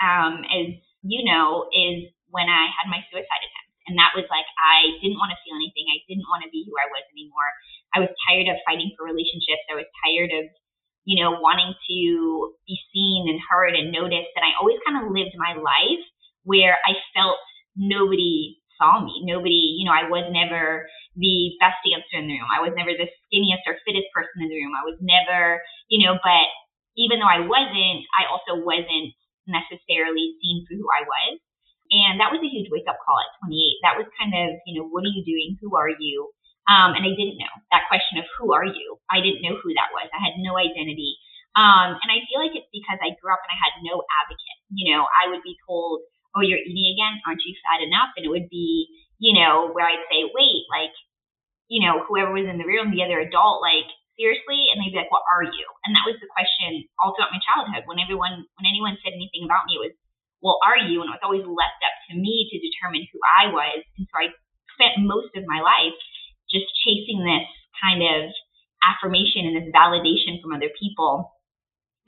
um, 0.00 0.34
as 0.48 0.80
you 1.04 1.20
know, 1.20 1.68
is 1.76 2.08
when 2.32 2.48
I 2.48 2.72
had 2.72 2.88
my 2.88 3.04
suicide 3.12 3.44
attempt. 3.44 3.70
And 3.90 3.98
that 3.98 4.14
was 4.14 4.24
like, 4.30 4.46
I 4.56 4.96
didn't 5.02 5.18
want 5.18 5.34
to 5.34 5.40
feel 5.42 5.58
anything. 5.58 5.90
I 5.90 5.98
didn't 6.06 6.28
want 6.30 6.46
to 6.46 6.52
be 6.54 6.62
who 6.62 6.72
I 6.78 6.86
was 6.88 7.04
anymore. 7.10 7.50
I 7.90 7.98
was 8.06 8.12
tired 8.24 8.46
of 8.46 8.62
fighting 8.62 8.94
for 8.94 9.02
relationships. 9.02 9.66
I 9.66 9.74
was 9.74 9.88
tired 10.06 10.30
of 10.30 10.46
you 11.04 11.22
know, 11.22 11.40
wanting 11.40 11.72
to 11.72 12.54
be 12.66 12.76
seen 12.92 13.26
and 13.28 13.40
heard 13.50 13.74
and 13.74 13.92
noticed. 13.92 14.32
And 14.36 14.44
I 14.44 14.56
always 14.60 14.78
kind 14.86 15.00
of 15.00 15.12
lived 15.12 15.34
my 15.36 15.56
life 15.56 16.04
where 16.44 16.78
I 16.84 16.96
felt 17.16 17.38
nobody 17.76 18.60
saw 18.80 19.04
me. 19.04 19.24
Nobody, 19.24 19.76
you 19.76 19.84
know, 19.84 19.96
I 19.96 20.08
was 20.08 20.28
never 20.32 20.88
the 21.16 21.52
best 21.60 21.80
dancer 21.84 22.16
in 22.16 22.28
the 22.28 22.36
room. 22.36 22.48
I 22.48 22.64
was 22.64 22.72
never 22.72 22.96
the 22.96 23.08
skinniest 23.28 23.64
or 23.68 23.76
fittest 23.84 24.08
person 24.16 24.44
in 24.44 24.48
the 24.48 24.60
room. 24.60 24.72
I 24.72 24.88
was 24.88 24.96
never, 25.00 25.60
you 25.92 26.04
know, 26.04 26.16
but 26.16 26.46
even 26.96 27.20
though 27.20 27.30
I 27.30 27.44
wasn't, 27.44 28.04
I 28.16 28.28
also 28.28 28.60
wasn't 28.60 29.12
necessarily 29.48 30.36
seen 30.40 30.64
for 30.64 30.76
who 30.76 30.88
I 30.88 31.04
was. 31.04 31.40
And 31.90 32.22
that 32.22 32.30
was 32.30 32.38
a 32.38 32.46
huge 32.46 32.70
wake 32.70 32.86
up 32.86 33.02
call 33.02 33.18
at 33.18 33.34
28. 33.50 33.82
That 33.82 33.98
was 33.98 34.06
kind 34.14 34.30
of, 34.30 34.62
you 34.62 34.78
know, 34.78 34.86
what 34.86 35.02
are 35.02 35.10
you 35.10 35.26
doing? 35.26 35.58
Who 35.58 35.74
are 35.74 35.90
you? 35.90 36.30
Um, 36.70 36.94
and 36.94 37.02
I 37.02 37.10
didn't 37.18 37.42
know 37.42 37.50
that 37.74 37.90
question 37.90 38.22
of 38.22 38.30
who 38.38 38.54
are 38.54 38.64
you? 38.64 38.94
I 39.10 39.18
didn't 39.18 39.42
know 39.42 39.58
who 39.58 39.74
that 39.74 39.90
was. 39.90 40.06
I 40.14 40.22
had 40.22 40.38
no 40.38 40.54
identity. 40.54 41.18
Um, 41.58 41.98
and 41.98 42.10
I 42.14 42.22
feel 42.30 42.38
like 42.38 42.54
it's 42.54 42.70
because 42.70 43.02
I 43.02 43.18
grew 43.18 43.34
up 43.34 43.42
and 43.42 43.50
I 43.50 43.58
had 43.58 43.74
no 43.82 44.06
advocate. 44.22 44.58
You 44.70 44.94
know, 44.94 45.02
I 45.10 45.26
would 45.26 45.42
be 45.42 45.58
told, 45.66 46.06
oh, 46.38 46.46
you're 46.46 46.62
eating 46.62 46.94
again. 46.94 47.18
Aren't 47.26 47.42
you 47.42 47.58
fat 47.66 47.82
enough? 47.82 48.14
And 48.14 48.22
it 48.22 48.30
would 48.30 48.46
be, 48.46 48.86
you 49.18 49.34
know, 49.34 49.74
where 49.74 49.82
I'd 49.82 50.06
say, 50.06 50.30
wait, 50.30 50.62
like, 50.70 50.94
you 51.66 51.82
know, 51.82 52.06
whoever 52.06 52.30
was 52.30 52.46
in 52.46 52.62
the 52.62 52.70
room, 52.70 52.94
the 52.94 53.02
other 53.02 53.18
adult, 53.18 53.58
like, 53.66 53.90
seriously? 54.14 54.70
And 54.70 54.78
they'd 54.78 54.94
be 54.94 55.02
like, 55.02 55.10
what 55.10 55.26
are 55.26 55.42
you? 55.42 55.66
And 55.82 55.90
that 55.98 56.06
was 56.06 56.22
the 56.22 56.30
question 56.30 56.86
all 57.02 57.18
throughout 57.18 57.34
my 57.34 57.42
childhood. 57.42 57.82
When 57.90 57.98
everyone, 57.98 58.46
when 58.62 58.70
anyone 58.70 58.94
said 59.02 59.18
anything 59.18 59.42
about 59.42 59.66
me, 59.66 59.74
it 59.74 59.90
was, 59.90 59.94
well, 60.38 60.62
are 60.62 60.78
you? 60.78 61.02
And 61.02 61.10
it 61.10 61.18
was 61.18 61.26
always 61.26 61.42
left 61.42 61.82
up 61.82 61.96
to 62.08 62.12
me 62.14 62.46
to 62.46 62.62
determine 62.62 63.10
who 63.10 63.18
I 63.26 63.50
was. 63.50 63.82
And 63.98 64.06
so 64.06 64.14
I 64.22 64.30
spent 64.78 65.02
most 65.02 65.34
of 65.34 65.50
my 65.50 65.58
life 65.58 65.98
just 66.52 66.66
chasing 66.82 67.22
this 67.24 67.46
kind 67.78 68.02
of 68.02 68.30
affirmation 68.82 69.46
and 69.46 69.56
this 69.56 69.70
validation 69.72 70.42
from 70.42 70.52
other 70.52 70.70
people. 70.76 71.32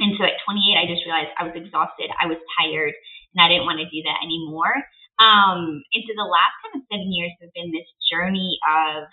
And 0.00 0.16
so 0.18 0.24
at 0.24 0.40
28, 0.44 0.76
I 0.76 0.86
just 0.88 1.04
realized 1.06 1.30
I 1.38 1.46
was 1.46 1.56
exhausted, 1.56 2.10
I 2.18 2.26
was 2.26 2.40
tired, 2.58 2.94
and 3.34 3.38
I 3.40 3.48
didn't 3.48 3.68
want 3.68 3.78
to 3.80 3.88
do 3.92 4.02
that 4.04 4.18
anymore. 4.24 4.72
Um, 5.20 5.84
and 5.94 6.02
so 6.08 6.12
the 6.16 6.26
last 6.26 6.56
kind 6.64 6.80
of 6.80 6.88
seven 6.90 7.12
years 7.12 7.30
have 7.38 7.52
been 7.54 7.70
this 7.70 7.86
journey 8.10 8.58
of 8.66 9.06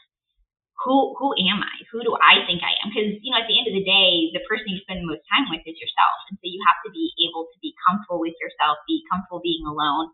who 0.80 1.12
who 1.20 1.36
am 1.36 1.60
I? 1.60 1.76
Who 1.92 2.00
do 2.08 2.16
I 2.24 2.48
think 2.48 2.64
I 2.64 2.72
am? 2.80 2.90
Because 2.90 3.20
you 3.20 3.36
know, 3.36 3.44
at 3.44 3.52
the 3.52 3.60
end 3.60 3.68
of 3.68 3.76
the 3.76 3.84
day, 3.84 4.32
the 4.32 4.40
person 4.48 4.72
you 4.72 4.80
spend 4.80 5.04
the 5.04 5.12
most 5.12 5.28
time 5.28 5.52
with 5.52 5.60
is 5.68 5.76
yourself, 5.76 6.18
and 6.32 6.40
so 6.40 6.48
you 6.48 6.56
have 6.72 6.80
to 6.88 6.90
be 6.96 7.12
able 7.28 7.52
to 7.52 7.58
be 7.60 7.76
comfortable 7.84 8.24
with 8.24 8.34
yourself, 8.40 8.80
be 8.88 9.04
comfortable 9.12 9.44
being 9.44 9.68
alone, 9.68 10.08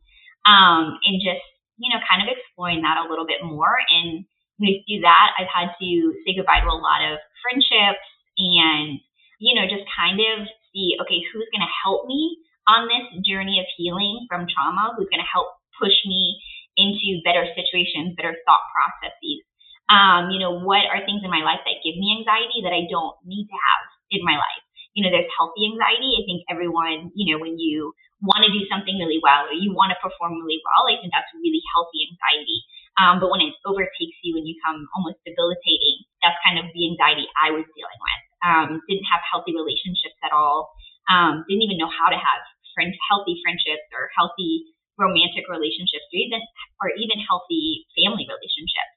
um, 0.50 0.98
and 1.06 1.22
just 1.22 1.46
you 1.78 1.92
know, 1.92 2.00
kind 2.08 2.24
of 2.24 2.32
exploring 2.32 2.82
that 2.82 2.98
a 2.98 3.08
little 3.08 3.28
bit 3.28 3.44
more 3.44 3.76
and 3.92 4.24
to 4.62 4.84
do 4.88 5.02
that, 5.04 5.36
I've 5.36 5.52
had 5.52 5.76
to 5.76 5.90
say 6.24 6.36
goodbye 6.36 6.64
to 6.64 6.72
a 6.72 6.80
lot 6.80 7.04
of 7.04 7.20
friendships 7.44 8.06
and, 8.40 9.00
you 9.40 9.54
know, 9.56 9.68
just 9.68 9.84
kind 9.92 10.20
of 10.20 10.48
see, 10.72 10.96
okay, 11.04 11.20
who's 11.32 11.50
going 11.52 11.66
to 11.66 11.78
help 11.84 12.08
me 12.08 12.40
on 12.68 12.88
this 12.88 13.08
journey 13.28 13.60
of 13.60 13.68
healing 13.76 14.26
from 14.32 14.48
trauma? 14.48 14.96
Who's 14.96 15.12
going 15.12 15.24
to 15.24 15.28
help 15.28 15.52
push 15.80 15.96
me 16.08 16.40
into 16.80 17.24
better 17.24 17.48
situations, 17.56 18.16
better 18.16 18.36
thought 18.48 18.66
processes? 18.72 19.44
Um, 19.86 20.34
you 20.34 20.42
know, 20.42 20.58
what 20.58 20.88
are 20.90 21.06
things 21.06 21.22
in 21.22 21.30
my 21.30 21.46
life 21.46 21.62
that 21.62 21.84
give 21.86 21.96
me 22.00 22.18
anxiety 22.18 22.66
that 22.66 22.74
I 22.74 22.90
don't 22.90 23.16
need 23.28 23.46
to 23.46 23.58
have 23.60 23.84
in 24.10 24.26
my 24.26 24.34
life? 24.34 24.64
You 24.98 25.04
know, 25.04 25.12
there's 25.12 25.30
healthy 25.36 25.68
anxiety. 25.68 26.16
I 26.16 26.24
think 26.26 26.42
everyone, 26.50 27.12
you 27.14 27.30
know, 27.30 27.38
when 27.38 27.60
you 27.60 27.94
want 28.24 28.48
to 28.48 28.52
do 28.52 28.64
something 28.72 28.96
really 28.98 29.20
well 29.22 29.46
or 29.46 29.54
you 29.54 29.76
want 29.76 29.92
to 29.94 30.00
perform 30.02 30.40
really 30.40 30.64
well, 30.64 30.88
I 30.90 30.98
think 30.98 31.12
that's 31.12 31.30
really 31.36 31.62
healthy 31.76 32.08
anxiety. 32.10 32.60
Um, 32.96 33.20
but 33.20 33.28
when 33.28 33.44
it 33.44 33.52
overtakes 33.68 34.16
you 34.24 34.40
and 34.40 34.48
you 34.48 34.56
become 34.56 34.88
almost 34.96 35.20
debilitating, 35.28 36.08
that's 36.24 36.40
kind 36.48 36.56
of 36.56 36.72
the 36.72 36.88
anxiety 36.88 37.28
I 37.44 37.52
was 37.52 37.68
dealing 37.76 38.00
with. 38.00 38.22
Um, 38.46 38.70
didn't 38.88 39.08
have 39.12 39.20
healthy 39.28 39.52
relationships 39.52 40.16
at 40.24 40.32
all. 40.32 40.72
Um, 41.12 41.44
didn't 41.52 41.68
even 41.68 41.78
know 41.78 41.92
how 41.92 42.08
to 42.08 42.16
have 42.16 42.42
friend, 42.72 42.96
healthy 43.12 43.40
friendships 43.44 43.84
or 43.92 44.08
healthy 44.16 44.72
romantic 44.96 45.48
relationships 45.52 46.08
or 46.08 46.18
even 46.24 46.42
or 46.80 46.88
even 46.96 47.20
healthy 47.28 47.84
family 48.00 48.24
relationships. 48.28 48.92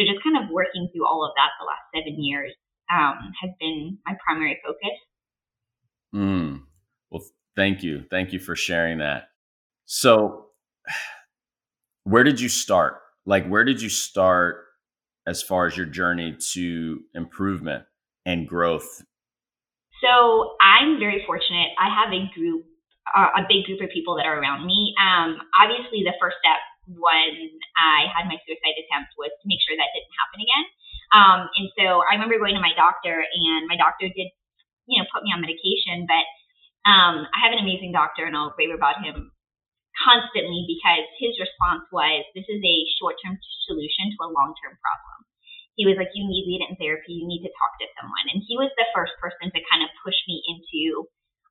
So 0.00 0.08
just 0.08 0.24
kind 0.24 0.40
of 0.40 0.48
working 0.48 0.88
through 0.92 1.04
all 1.04 1.24
of 1.24 1.36
that 1.36 1.52
the 1.60 1.68
last 1.68 1.84
seven 1.92 2.16
years 2.24 2.56
um, 2.88 3.36
has 3.40 3.52
been 3.60 3.98
my 4.06 4.16
primary 4.24 4.60
focus. 4.64 4.96
Mm. 6.14 6.62
Well, 7.10 7.22
thank 7.56 7.82
you. 7.82 8.04
Thank 8.10 8.32
you 8.32 8.38
for 8.38 8.56
sharing 8.56 8.98
that. 8.98 9.28
So, 9.84 10.46
where 12.04 12.24
did 12.24 12.40
you 12.40 12.48
start? 12.48 13.01
Like, 13.24 13.46
where 13.46 13.64
did 13.64 13.80
you 13.80 13.88
start 13.88 14.64
as 15.26 15.42
far 15.42 15.66
as 15.66 15.76
your 15.76 15.86
journey 15.86 16.36
to 16.52 17.00
improvement 17.14 17.84
and 18.26 18.48
growth? 18.48 19.02
So, 20.02 20.56
I'm 20.58 20.98
very 20.98 21.22
fortunate. 21.26 21.70
I 21.78 21.86
have 21.86 22.12
a 22.12 22.26
group, 22.34 22.66
uh, 23.14 23.30
a 23.38 23.46
big 23.46 23.64
group 23.66 23.80
of 23.80 23.90
people 23.94 24.16
that 24.16 24.26
are 24.26 24.40
around 24.40 24.66
me. 24.66 24.94
Um, 24.98 25.38
obviously, 25.54 26.02
the 26.02 26.18
first 26.18 26.36
step 26.42 26.58
when 26.90 27.30
I 27.78 28.10
had 28.10 28.26
my 28.26 28.34
suicide 28.42 28.74
attempt 28.74 29.14
was 29.14 29.30
to 29.30 29.46
make 29.46 29.62
sure 29.62 29.78
that 29.78 29.94
didn't 29.94 30.18
happen 30.18 30.38
again. 30.42 30.66
Um, 31.14 31.40
and 31.54 31.68
so 31.78 32.02
I 32.02 32.18
remember 32.18 32.40
going 32.42 32.58
to 32.58 32.64
my 32.64 32.74
doctor, 32.74 33.22
and 33.22 33.68
my 33.68 33.78
doctor 33.78 34.10
did, 34.10 34.32
you 34.90 34.98
know, 34.98 35.06
put 35.14 35.22
me 35.22 35.30
on 35.30 35.44
medication. 35.44 36.08
But 36.10 36.26
um, 36.88 37.28
I 37.30 37.38
have 37.46 37.54
an 37.54 37.62
amazing 37.62 37.94
doctor, 37.94 38.26
and 38.26 38.34
I'll 38.34 38.56
rave 38.58 38.74
about 38.74 38.98
him 38.98 39.30
constantly 40.02 40.66
because 40.66 41.06
his 41.22 41.38
response 41.38 41.86
was, 41.94 42.26
"This 42.34 42.48
is 42.50 42.58
a 42.58 42.76
short-term 42.98 43.38
solution 43.66 44.10
to 44.10 44.18
a 44.26 44.34
long-term 44.34 44.74
problem." 44.82 45.18
He 45.78 45.86
was 45.86 45.96
like, 45.96 46.10
"You 46.12 46.26
need 46.26 46.44
lead 46.44 46.66
in 46.68 46.76
therapy. 46.76 47.14
You 47.14 47.26
need 47.26 47.46
to 47.46 47.52
talk 47.56 47.78
to 47.80 47.86
someone." 47.96 48.26
And 48.34 48.42
he 48.44 48.58
was 48.58 48.70
the 48.76 48.90
first 48.94 49.14
person 49.22 49.48
to 49.48 49.68
kind 49.70 49.82
of 49.82 49.90
push 50.04 50.18
me 50.26 50.42
into 50.50 51.08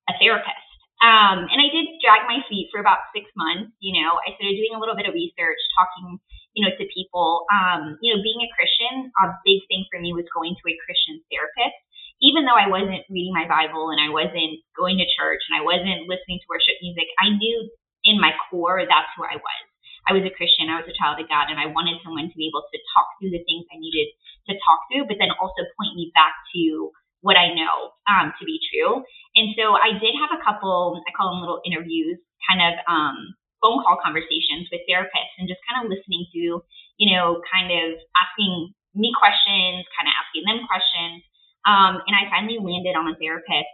a 0.10 0.13
therapist. 0.20 0.67
Um, 1.01 1.50
and 1.50 1.58
I 1.58 1.67
did 1.74 1.98
drag 1.98 2.29
my 2.29 2.46
feet 2.46 2.70
for 2.70 2.77
about 2.77 3.10
six 3.10 3.25
months. 3.34 3.74
You 3.81 3.98
know, 3.98 4.22
I 4.22 4.38
started 4.38 4.53
doing 4.53 4.77
a 4.77 4.79
little 4.79 4.93
bit 4.93 5.10
of 5.10 5.17
research, 5.17 5.58
talking, 5.74 6.22
you 6.53 6.62
know, 6.62 6.70
to 6.77 6.86
people. 6.93 7.50
Um, 7.50 7.98
you 8.05 8.13
know, 8.13 8.22
being 8.22 8.46
a 8.46 8.53
Christian, 8.53 9.10
a 9.10 9.34
big 9.41 9.65
thing 9.65 9.89
for 9.89 9.98
me 9.98 10.13
was 10.13 10.29
going 10.29 10.53
to 10.53 10.65
a 10.70 10.77
Christian 10.86 11.17
therapist. 11.34 11.74
Even 12.22 12.46
though 12.46 12.53
I 12.53 12.70
wasn't 12.70 13.01
reading 13.10 13.34
my 13.34 13.50
Bible 13.50 13.89
and 13.89 13.98
I 13.98 14.13
wasn't 14.13 14.62
going 14.77 15.01
to 15.01 15.10
church 15.17 15.41
and 15.50 15.58
I 15.58 15.65
wasn't 15.65 16.05
listening 16.05 16.38
to 16.38 16.51
worship 16.53 16.77
music, 16.86 17.10
I 17.17 17.34
knew 17.34 17.65
in 18.03 18.20
my 18.20 18.31
core 18.50 18.84
that's 18.88 19.12
who 19.17 19.24
I 19.24 19.38
was. 19.38 19.63
I 20.10 20.17
was 20.17 20.25
a 20.25 20.34
Christian, 20.34 20.74
I 20.74 20.81
was 20.81 20.89
a 20.89 20.98
child 20.98 21.22
of 21.22 21.29
God, 21.29 21.53
and 21.53 21.62
I 21.62 21.70
wanted 21.70 22.01
someone 22.01 22.25
to 22.25 22.38
be 22.38 22.50
able 22.50 22.65
to 22.65 22.77
talk 22.98 23.08
through 23.22 23.38
the 23.38 23.46
things 23.46 23.70
I 23.70 23.77
needed 23.77 24.10
to 24.50 24.58
talk 24.65 24.79
through, 24.89 25.05
but 25.05 25.22
then 25.22 25.29
also 25.38 25.62
point 25.77 25.93
me 25.93 26.10
back 26.17 26.34
to 26.58 26.89
what 27.22 27.38
I 27.38 27.53
know 27.53 27.93
um, 28.10 28.34
to 28.34 28.43
be 28.46 28.58
true. 28.74 29.05
And 29.38 29.53
so 29.53 29.77
I 29.77 29.93
did 30.01 30.17
have 30.17 30.34
a 30.34 30.41
couple, 30.41 30.98
I 31.05 31.13
call 31.13 31.38
them 31.38 31.46
little 31.46 31.62
interviews, 31.62 32.17
kind 32.50 32.65
of 32.65 32.74
um, 32.89 33.38
phone 33.62 33.77
call 33.86 34.01
conversations 34.01 34.67
with 34.74 34.81
therapists 34.89 35.38
and 35.38 35.46
just 35.46 35.62
kind 35.70 35.86
of 35.86 35.93
listening 35.93 36.25
to, 36.34 36.65
you 36.98 37.08
know, 37.13 37.38
kind 37.46 37.70
of 37.70 38.01
asking 38.17 38.74
me 38.98 39.13
questions, 39.13 39.86
kind 39.93 40.10
of 40.10 40.17
asking 40.17 40.43
them 40.50 40.65
questions. 40.65 41.22
Um, 41.63 42.01
and 42.10 42.17
I 42.17 42.25
finally 42.34 42.58
landed 42.58 42.98
on 42.98 43.05
a 43.05 43.15
therapist 43.22 43.70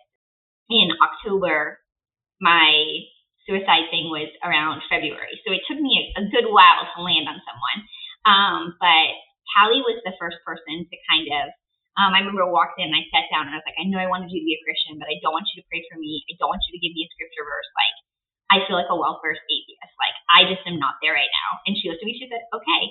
in 0.70 0.92
October. 1.00 1.80
My 2.44 2.76
suicide 3.48 3.88
thing 3.90 4.12
was 4.12 4.30
around 4.44 4.84
February. 4.92 5.40
So 5.48 5.56
it 5.56 5.64
took 5.66 5.80
me 5.80 6.14
a, 6.16 6.22
a 6.22 6.24
good 6.30 6.52
while 6.52 6.84
to 6.84 6.98
land 7.02 7.32
on 7.32 7.40
someone. 7.48 7.80
Um, 8.28 8.62
but 8.78 9.08
Callie 9.56 9.82
was 9.88 10.04
the 10.04 10.14
first 10.20 10.38
person 10.44 10.84
to 10.84 10.96
kind 11.08 11.28
of 11.32 11.56
um, 11.98 12.14
I 12.14 12.22
remember 12.22 12.46
I 12.46 12.54
walked 12.54 12.78
in 12.78 12.94
and 12.94 12.94
I 12.94 13.10
sat 13.10 13.26
down 13.34 13.50
and 13.50 13.58
I 13.58 13.60
was 13.60 13.66
like, 13.66 13.82
I 13.82 13.90
know 13.90 13.98
I 13.98 14.06
wanted 14.06 14.30
you 14.30 14.38
to 14.38 14.46
be 14.46 14.54
a 14.54 14.62
Christian, 14.62 15.02
but 15.02 15.10
I 15.10 15.18
don't 15.18 15.34
want 15.34 15.50
you 15.50 15.58
to 15.58 15.66
pray 15.66 15.82
for 15.90 15.98
me. 15.98 16.22
I 16.30 16.38
don't 16.38 16.54
want 16.54 16.62
you 16.70 16.78
to 16.78 16.82
give 16.82 16.94
me 16.94 17.02
a 17.02 17.10
scripture 17.10 17.42
verse. 17.42 17.70
Like, 17.74 17.98
I 18.54 18.58
feel 18.70 18.78
like 18.78 18.94
a 18.94 18.96
well 18.96 19.18
versed 19.18 19.42
atheist. 19.50 19.98
Like, 19.98 20.14
I 20.30 20.46
just 20.46 20.62
am 20.70 20.78
not 20.78 21.02
there 21.02 21.18
right 21.18 21.34
now. 21.34 21.58
And 21.66 21.74
she 21.74 21.90
looked 21.90 22.06
at 22.06 22.08
me, 22.08 22.14
she 22.14 22.30
said, 22.30 22.46
okay. 22.54 22.84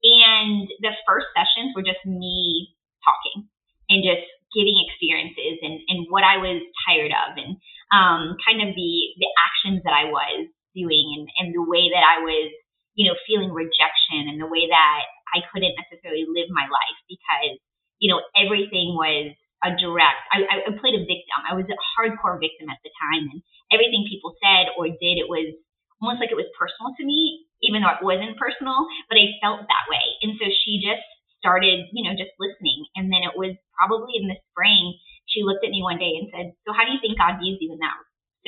And 0.00 0.64
the 0.80 0.96
first 1.04 1.28
sessions 1.36 1.76
were 1.76 1.84
just 1.84 2.00
me 2.08 2.72
talking 3.04 3.52
and 3.92 4.00
just 4.00 4.24
giving 4.54 4.78
experiences 4.86 5.58
and, 5.60 5.82
and 5.90 6.06
what 6.08 6.22
I 6.22 6.38
was 6.38 6.62
tired 6.86 7.10
of 7.10 7.36
and 7.36 7.58
um, 7.92 8.38
kind 8.46 8.62
of 8.62 8.72
the, 8.74 8.92
the 9.18 9.30
actions 9.36 9.82
that 9.84 9.92
I 9.94 10.08
was 10.08 10.48
doing 10.72 11.06
and, 11.18 11.26
and 11.38 11.48
the 11.54 11.66
way 11.66 11.90
that 11.90 12.02
I 12.06 12.22
was, 12.22 12.50
you 12.94 13.10
know, 13.10 13.18
feeling 13.26 13.50
rejection 13.50 14.30
and 14.30 14.38
the 14.38 14.50
way 14.50 14.70
that 14.70 15.00
I 15.34 15.42
couldn't 15.50 15.74
necessarily 15.74 16.26
live 16.30 16.48
my 16.54 16.66
life 16.70 16.98
because 17.10 17.58
you 17.98 18.12
know, 18.12 18.20
everything 18.36 18.92
was 18.98 19.32
a 19.64 19.72
direct. 19.80 20.20
I, 20.28 20.44
I 20.44 20.70
played 20.76 20.98
a 20.98 21.08
victim. 21.08 21.40
I 21.48 21.56
was 21.56 21.64
a 21.72 21.78
hardcore 21.96 22.36
victim 22.36 22.68
at 22.68 22.76
the 22.84 22.92
time, 23.00 23.32
and 23.32 23.40
everything 23.72 24.04
people 24.04 24.36
said 24.42 24.74
or 24.76 24.92
did, 24.92 25.16
it 25.16 25.30
was 25.30 25.54
almost 26.02 26.20
like 26.20 26.28
it 26.28 26.36
was 26.36 26.50
personal 26.52 26.92
to 26.92 27.04
me, 27.06 27.48
even 27.64 27.80
though 27.80 27.96
it 27.96 28.04
wasn't 28.04 28.36
personal. 28.36 28.84
But 29.08 29.16
I 29.16 29.32
felt 29.40 29.64
that 29.64 29.88
way, 29.88 30.04
and 30.20 30.36
so 30.36 30.52
she 30.52 30.84
just 30.84 31.00
started, 31.44 31.84
you 31.92 32.08
know, 32.08 32.16
just 32.16 32.32
listening. 32.40 32.88
And 32.96 33.12
then 33.12 33.20
it 33.20 33.36
was 33.36 33.52
probably 33.76 34.16
in 34.16 34.32
the 34.32 34.40
spring, 34.48 34.96
she 35.28 35.44
looked 35.44 35.60
at 35.60 35.72
me 35.72 35.84
one 35.84 36.00
day 36.00 36.16
and 36.16 36.32
said, 36.32 36.56
"So 36.64 36.72
how 36.72 36.88
do 36.88 36.92
you 36.96 37.00
think 37.04 37.20
God 37.20 37.36
views 37.36 37.60
you 37.60 37.76
in 37.76 37.80
that 37.84 37.96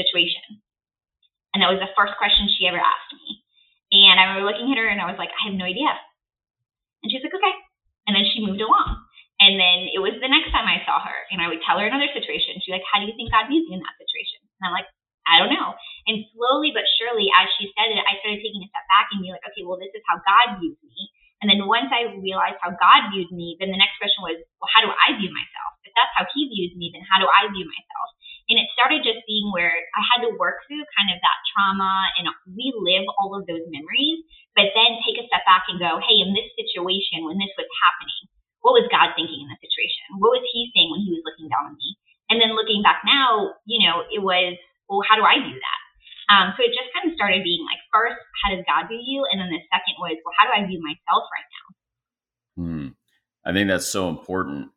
situation?" 0.00 0.64
And 1.52 1.60
that 1.60 1.72
was 1.72 1.80
the 1.80 1.92
first 1.92 2.16
question 2.16 2.48
she 2.48 2.68
ever 2.68 2.80
asked 2.80 3.12
me. 3.12 3.44
And 3.92 4.16
I 4.20 4.28
remember 4.28 4.48
looking 4.48 4.72
at 4.72 4.80
her 4.80 4.88
and 4.88 5.00
I 5.00 5.08
was 5.08 5.16
like, 5.16 5.32
I 5.32 5.48
have 5.48 5.56
no 5.56 5.64
idea. 5.64 5.88
And 7.00 7.08
she's 7.08 7.22
like, 7.24 7.32
okay. 7.32 7.56
And 8.04 8.12
then 8.12 8.28
she 8.28 8.44
moved 8.44 8.60
along. 8.60 9.06
And 9.40 9.60
then 9.60 9.88
it 9.92 10.00
was 10.00 10.16
the 10.20 10.32
next 10.32 10.48
time 10.48 10.64
I 10.64 10.80
saw 10.88 10.96
her, 10.96 11.18
and 11.28 11.44
I 11.44 11.48
would 11.52 11.60
tell 11.60 11.76
her 11.76 11.84
another 11.84 12.08
situation. 12.08 12.56
She's 12.64 12.72
like, 12.72 12.88
How 12.88 13.00
do 13.00 13.04
you 13.04 13.12
think 13.20 13.28
God 13.28 13.52
views 13.52 13.68
you 13.68 13.76
in 13.76 13.84
that 13.84 14.00
situation? 14.00 14.40
And 14.60 14.72
I'm 14.72 14.76
like, 14.76 14.88
I 15.28 15.36
don't 15.36 15.52
know. 15.52 15.76
And 16.08 16.24
slowly 16.32 16.72
but 16.72 16.88
surely, 16.96 17.28
as 17.34 17.50
she 17.58 17.68
said 17.76 17.92
it, 17.92 18.00
I 18.00 18.16
started 18.22 18.40
taking 18.40 18.64
a 18.64 18.70
step 18.70 18.86
back 18.88 19.12
and 19.12 19.20
being 19.20 19.34
like, 19.34 19.44
okay, 19.44 19.66
well, 19.66 19.76
this 19.76 19.92
is 19.92 20.06
how 20.06 20.22
God 20.22 20.62
views 20.62 20.78
me. 20.86 21.10
And 21.44 21.52
then 21.52 21.68
once 21.68 21.92
I 21.92 22.16
realized 22.16 22.56
how 22.64 22.72
God 22.72 23.12
viewed 23.12 23.28
me, 23.28 23.60
then 23.60 23.68
the 23.68 23.80
next 23.80 24.00
question 24.00 24.24
was, 24.24 24.40
well, 24.56 24.72
how 24.72 24.80
do 24.80 24.88
I 24.88 25.12
view 25.20 25.28
myself? 25.28 25.70
If 25.84 25.92
that's 25.92 26.14
how 26.16 26.24
He 26.32 26.48
views 26.48 26.72
me, 26.80 26.88
then 26.96 27.04
how 27.04 27.20
do 27.20 27.28
I 27.28 27.44
view 27.52 27.68
myself? 27.68 28.08
And 28.46 28.62
it 28.62 28.70
started 28.72 29.02
just 29.02 29.26
being 29.26 29.50
where 29.50 29.74
I 29.74 30.02
had 30.06 30.22
to 30.22 30.38
work 30.38 30.62
through 30.64 30.86
kind 30.94 31.10
of 31.10 31.18
that 31.18 31.38
trauma 31.50 32.14
and 32.14 32.30
relive 32.46 33.10
all 33.18 33.34
of 33.34 33.44
those 33.50 33.66
memories, 33.66 34.22
but 34.54 34.70
then 34.72 35.02
take 35.02 35.18
a 35.18 35.26
step 35.26 35.42
back 35.44 35.66
and 35.66 35.82
go, 35.82 35.98
hey, 35.98 36.22
in 36.22 36.30
this 36.30 36.46
situation, 36.54 37.26
when 37.26 37.42
this 37.42 37.50
was 37.58 37.66
happening, 37.82 38.22
what 38.62 38.78
was 38.78 38.86
God 38.88 39.12
thinking 39.18 39.42
in 39.44 39.50
the 39.50 39.58
situation? 39.58 40.22
What 40.22 40.38
was 40.38 40.46
He 40.54 40.70
saying 40.72 40.94
when 40.94 41.02
He 41.02 41.10
was 41.10 41.26
looking 41.26 41.50
down 41.50 41.74
on 41.74 41.76
me? 41.76 41.98
And 42.30 42.38
then 42.38 42.54
looking 42.54 42.86
back 42.86 43.02
now, 43.02 43.54
you 43.66 43.82
know, 43.82 44.06
it 44.08 44.22
was, 44.22 44.58
well, 44.86 45.02
how 45.06 45.18
do 45.18 45.26
I 45.26 45.42
do 45.42 45.54
that? 45.54 45.80
Um, 46.28 46.54
so 46.56 46.64
it 46.64 46.74
just 46.74 46.90
kind 46.92 47.06
of 47.10 47.14
started 47.14 47.44
being 47.44 47.62
like, 47.62 47.78
first, 47.94 48.18
how 48.42 48.54
does 48.54 48.64
God 48.66 48.88
view 48.88 48.98
you? 48.98 49.24
And 49.30 49.40
then 49.40 49.50
the 49.50 49.62
second 49.70 49.94
was, 49.98 50.18
well, 50.24 50.34
how 50.38 50.50
do 50.50 50.52
I 50.58 50.66
view 50.66 50.82
myself 50.82 51.24
right 51.30 51.48
now? 51.54 51.66
Hmm. 52.56 52.88
I 53.44 53.52
think 53.52 53.68
that's 53.68 53.86
so 53.86 54.08
important. 54.08 54.70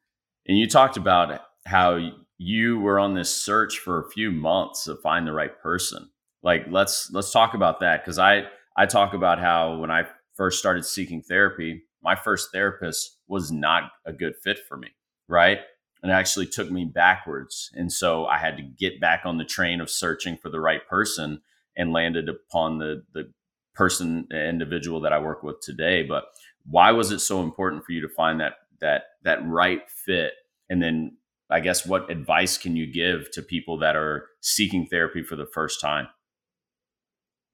And 0.47 0.57
you 0.57 0.67
talked 0.67 0.97
about 0.97 1.41
how 1.65 1.97
you 2.37 2.79
were 2.79 2.99
on 2.99 3.13
this 3.13 3.33
search 3.33 3.79
for 3.79 3.99
a 3.99 4.09
few 4.09 4.31
months 4.31 4.85
to 4.85 4.95
find 4.95 5.27
the 5.27 5.33
right 5.33 5.59
person. 5.59 6.09
Like 6.41 6.65
let's 6.69 7.11
let's 7.11 7.31
talk 7.31 7.53
about 7.53 7.81
that 7.81 8.03
because 8.03 8.17
I 8.17 8.43
I 8.77 8.85
talk 8.85 9.13
about 9.13 9.39
how 9.39 9.77
when 9.77 9.91
I 9.91 10.05
first 10.35 10.59
started 10.59 10.85
seeking 10.85 11.21
therapy, 11.21 11.83
my 12.01 12.15
first 12.15 12.51
therapist 12.53 13.17
was 13.27 13.51
not 13.51 13.91
a 14.05 14.13
good 14.13 14.35
fit 14.41 14.59
for 14.67 14.77
me, 14.77 14.87
right? 15.27 15.59
And 16.01 16.11
it 16.11 16.15
actually 16.15 16.45
took 16.47 16.71
me 16.71 16.85
backwards. 16.85 17.71
And 17.73 17.91
so 17.91 18.25
I 18.25 18.37
had 18.37 18.57
to 18.57 18.63
get 18.63 19.01
back 19.01 19.21
on 19.25 19.37
the 19.37 19.45
train 19.45 19.81
of 19.81 19.89
searching 19.89 20.37
for 20.37 20.49
the 20.49 20.61
right 20.61 20.87
person 20.87 21.41
and 21.75 21.93
landed 21.93 22.29
upon 22.29 22.77
the 22.77 23.03
the 23.13 23.31
person 23.73 24.27
individual 24.31 24.99
that 25.01 25.13
I 25.13 25.19
work 25.19 25.43
with 25.43 25.61
today. 25.61 26.03
But 26.03 26.25
why 26.65 26.91
was 26.91 27.11
it 27.11 27.19
so 27.19 27.41
important 27.41 27.85
for 27.85 27.93
you 27.93 28.01
to 28.01 28.09
find 28.09 28.39
that 28.39 28.53
that 28.81 29.03
that 29.23 29.45
right 29.45 29.81
fit? 29.89 30.33
And 30.69 30.81
then 30.81 31.17
I 31.49 31.59
guess 31.59 31.85
what 31.85 32.11
advice 32.11 32.57
can 32.57 32.75
you 32.75 32.91
give 32.91 33.31
to 33.31 33.41
people 33.41 33.79
that 33.79 33.95
are 33.95 34.27
seeking 34.41 34.85
therapy 34.85 35.23
for 35.23 35.35
the 35.35 35.47
first 35.47 35.81
time? 35.81 36.07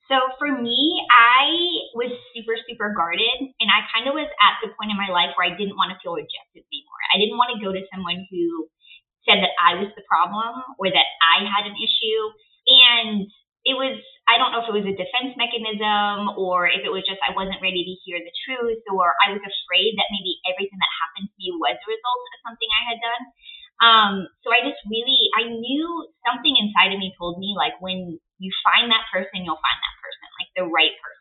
So 0.10 0.16
for 0.38 0.62
me, 0.62 1.02
I 1.10 1.50
was 1.96 2.12
super, 2.36 2.60
super 2.68 2.92
guarded. 2.92 3.56
And 3.64 3.72
I 3.72 3.88
kind 3.90 4.06
of 4.12 4.14
was 4.14 4.28
at 4.44 4.60
the 4.60 4.76
point 4.76 4.92
in 4.92 5.00
my 5.00 5.10
life 5.10 5.32
where 5.40 5.48
I 5.48 5.56
didn't 5.56 5.80
want 5.80 5.96
to 5.96 6.00
feel 6.04 6.20
rejected 6.20 6.68
anymore. 6.68 7.02
I 7.10 7.18
didn't 7.18 7.40
want 7.40 7.56
to 7.56 7.64
go 7.64 7.72
to 7.72 7.88
someone 7.90 8.28
who 8.28 8.68
said 9.24 9.42
that 9.42 9.56
I 9.58 9.80
was 9.80 9.90
the 9.96 10.06
problem 10.06 10.62
or 10.78 10.92
that 10.92 11.10
I 11.24 11.48
had 11.48 11.66
an 11.66 11.80
issue. 11.80 12.22
And 12.68 13.26
it 13.66 13.74
was, 13.74 13.98
I 14.30 14.38
don't 14.38 14.54
know 14.54 14.62
if 14.62 14.70
it 14.70 14.78
was 14.78 14.86
a 14.86 14.94
defense 14.94 15.34
mechanism 15.40 16.36
or 16.38 16.70
if 16.70 16.86
it 16.86 16.94
was 16.94 17.08
just 17.08 17.24
I 17.24 17.34
wasn't 17.34 17.64
ready 17.64 17.82
to 17.82 17.96
hear 18.06 18.22
the 18.22 18.36
truth 18.46 18.84
or 18.94 19.18
I 19.26 19.34
was 19.34 19.42
afraid 19.42 19.98
that 19.98 20.12
maybe 20.14 20.38
everything 20.46 20.78
that 20.78 21.00
happened 21.02 21.32
to 21.32 21.38
me 21.42 21.50
was 21.58 21.80
a 21.80 21.90
result 21.90 22.22
of 22.22 22.44
something 22.46 22.70
I 22.70 22.84
had 22.86 23.00
done. 23.02 23.24
Um, 23.76 24.14
so 24.46 24.54
I 24.54 24.64
just 24.64 24.80
really, 24.88 25.32
I 25.36 25.52
knew 25.52 26.08
something 26.24 26.56
inside 26.56 26.96
of 26.96 27.00
me 27.00 27.12
told 27.18 27.42
me 27.42 27.56
like 27.58 27.76
when 27.84 28.20
you 28.40 28.52
find 28.64 28.92
that 28.92 29.08
person, 29.12 29.44
you'll 29.44 29.60
find 29.60 29.80
that 29.80 29.98
person, 30.00 30.28
like 30.40 30.52
the 30.56 30.68
right 30.68 30.96
person. 31.00 31.15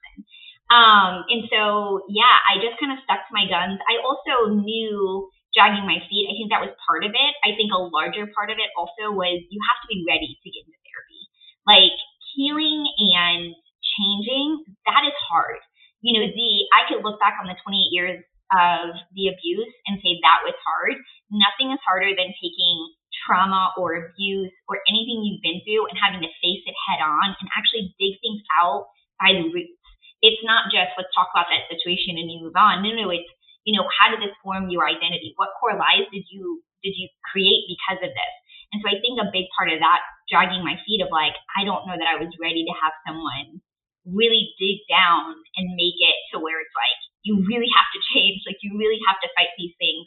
Um, 0.73 1.29
and 1.29 1.45
so, 1.53 2.05
yeah, 2.09 2.37
I 2.49 2.59
just 2.59 2.81
kind 2.81 2.93
of 2.93 3.03
stuck 3.05 3.25
to 3.29 3.33
my 3.37 3.45
guns. 3.45 3.79
I 3.85 4.01
also 4.01 4.53
knew 4.53 5.29
dragging 5.55 5.87
my 5.87 6.03
feet. 6.11 6.27
I 6.27 6.35
think 6.35 6.51
that 6.51 6.65
was 6.65 6.75
part 6.83 7.07
of 7.07 7.15
it. 7.15 7.33
I 7.47 7.55
think 7.55 7.71
a 7.71 7.79
larger 7.79 8.27
part 8.35 8.51
of 8.51 8.59
it 8.59 8.71
also 8.75 9.15
was 9.15 9.39
you 9.49 9.61
have 9.71 9.79
to 9.87 9.89
be 9.89 10.03
ready 10.03 10.35
to 10.35 10.49
get 10.51 10.67
into 10.67 10.81
therapy. 10.83 11.23
Like 11.65 11.97
healing 12.35 12.83
and 12.99 13.55
changing, 13.97 14.67
that 14.91 15.07
is 15.07 15.15
hard. 15.31 15.63
You 16.03 16.19
know, 16.21 16.27
the 16.27 16.51
I 16.75 16.91
could 16.91 17.07
look 17.07 17.23
back 17.23 17.39
on 17.41 17.47
the 17.47 17.57
28 17.63 17.95
years 17.95 18.19
of 18.53 18.99
the 19.17 19.31
abuse 19.31 19.73
and 19.89 20.03
say 20.03 20.21
that 20.21 20.45
was 20.45 20.59
hard. 20.67 20.99
Nothing 21.31 21.73
is 21.73 21.81
harder 21.87 22.13
than 22.13 22.35
taking 22.37 22.77
trauma 23.25 23.73
or 23.79 24.11
abuse 24.11 24.53
or 24.69 24.83
anything 24.91 25.23
you've 25.23 25.41
been 25.41 25.63
through 25.65 25.87
and 25.89 25.97
having 25.97 26.21
to 26.21 26.31
face 26.43 26.63
it 26.67 26.77
head 26.91 27.01
on 27.01 27.33
and 27.39 27.49
actually 27.57 27.95
dig 27.97 28.19
things 28.21 28.43
out 28.59 28.91
by 29.23 29.33
the 29.33 29.49
roots. 29.49 29.84
It's 30.25 30.41
not 30.41 30.73
just 30.73 30.97
let's 30.97 31.13
talk 31.13 31.29
about 31.37 31.53
that 31.53 31.69
situation 31.69 32.17
and 32.17 32.33
you 32.33 32.41
move 32.41 32.57
on. 32.57 32.81
No, 32.81 32.97
no, 32.97 33.13
it's 33.13 33.29
you 33.69 33.77
know, 33.77 33.89
how 33.93 34.13
did 34.13 34.21
this 34.21 34.37
form 34.45 34.69
your 34.69 34.85
identity? 34.89 35.33
What 35.37 35.53
core 35.61 35.77
lies 35.77 36.09
did 36.13 36.25
you 36.33 36.65
did 36.81 36.97
you 36.97 37.09
create 37.29 37.69
because 37.69 38.01
of 38.01 38.13
this? 38.13 38.35
And 38.73 38.81
so 38.85 38.89
I 38.93 39.01
think 39.01 39.21
a 39.21 39.33
big 39.33 39.49
part 39.57 39.73
of 39.73 39.81
that 39.81 40.01
dragging 40.29 40.65
my 40.65 40.77
feet 40.85 41.01
of 41.05 41.09
like, 41.13 41.37
I 41.57 41.65
don't 41.65 41.85
know 41.89 41.97
that 41.97 42.11
I 42.11 42.21
was 42.21 42.33
ready 42.41 42.65
to 42.65 42.75
have 42.81 42.93
someone 43.05 43.61
really 44.05 44.53
dig 44.61 44.85
down 44.89 45.33
and 45.57 45.79
make 45.81 45.97
it 45.97 46.17
to 46.33 46.41
where 46.41 46.61
it's 46.61 46.77
like 46.77 47.01
you 47.25 47.41
really 47.49 47.71
have 47.73 47.89
to 47.97 48.01
change, 48.13 48.45
like 48.45 48.61
you 48.61 48.77
really 48.77 49.01
have 49.09 49.17
to 49.25 49.33
fight 49.33 49.53
these 49.57 49.73
things. 49.81 50.05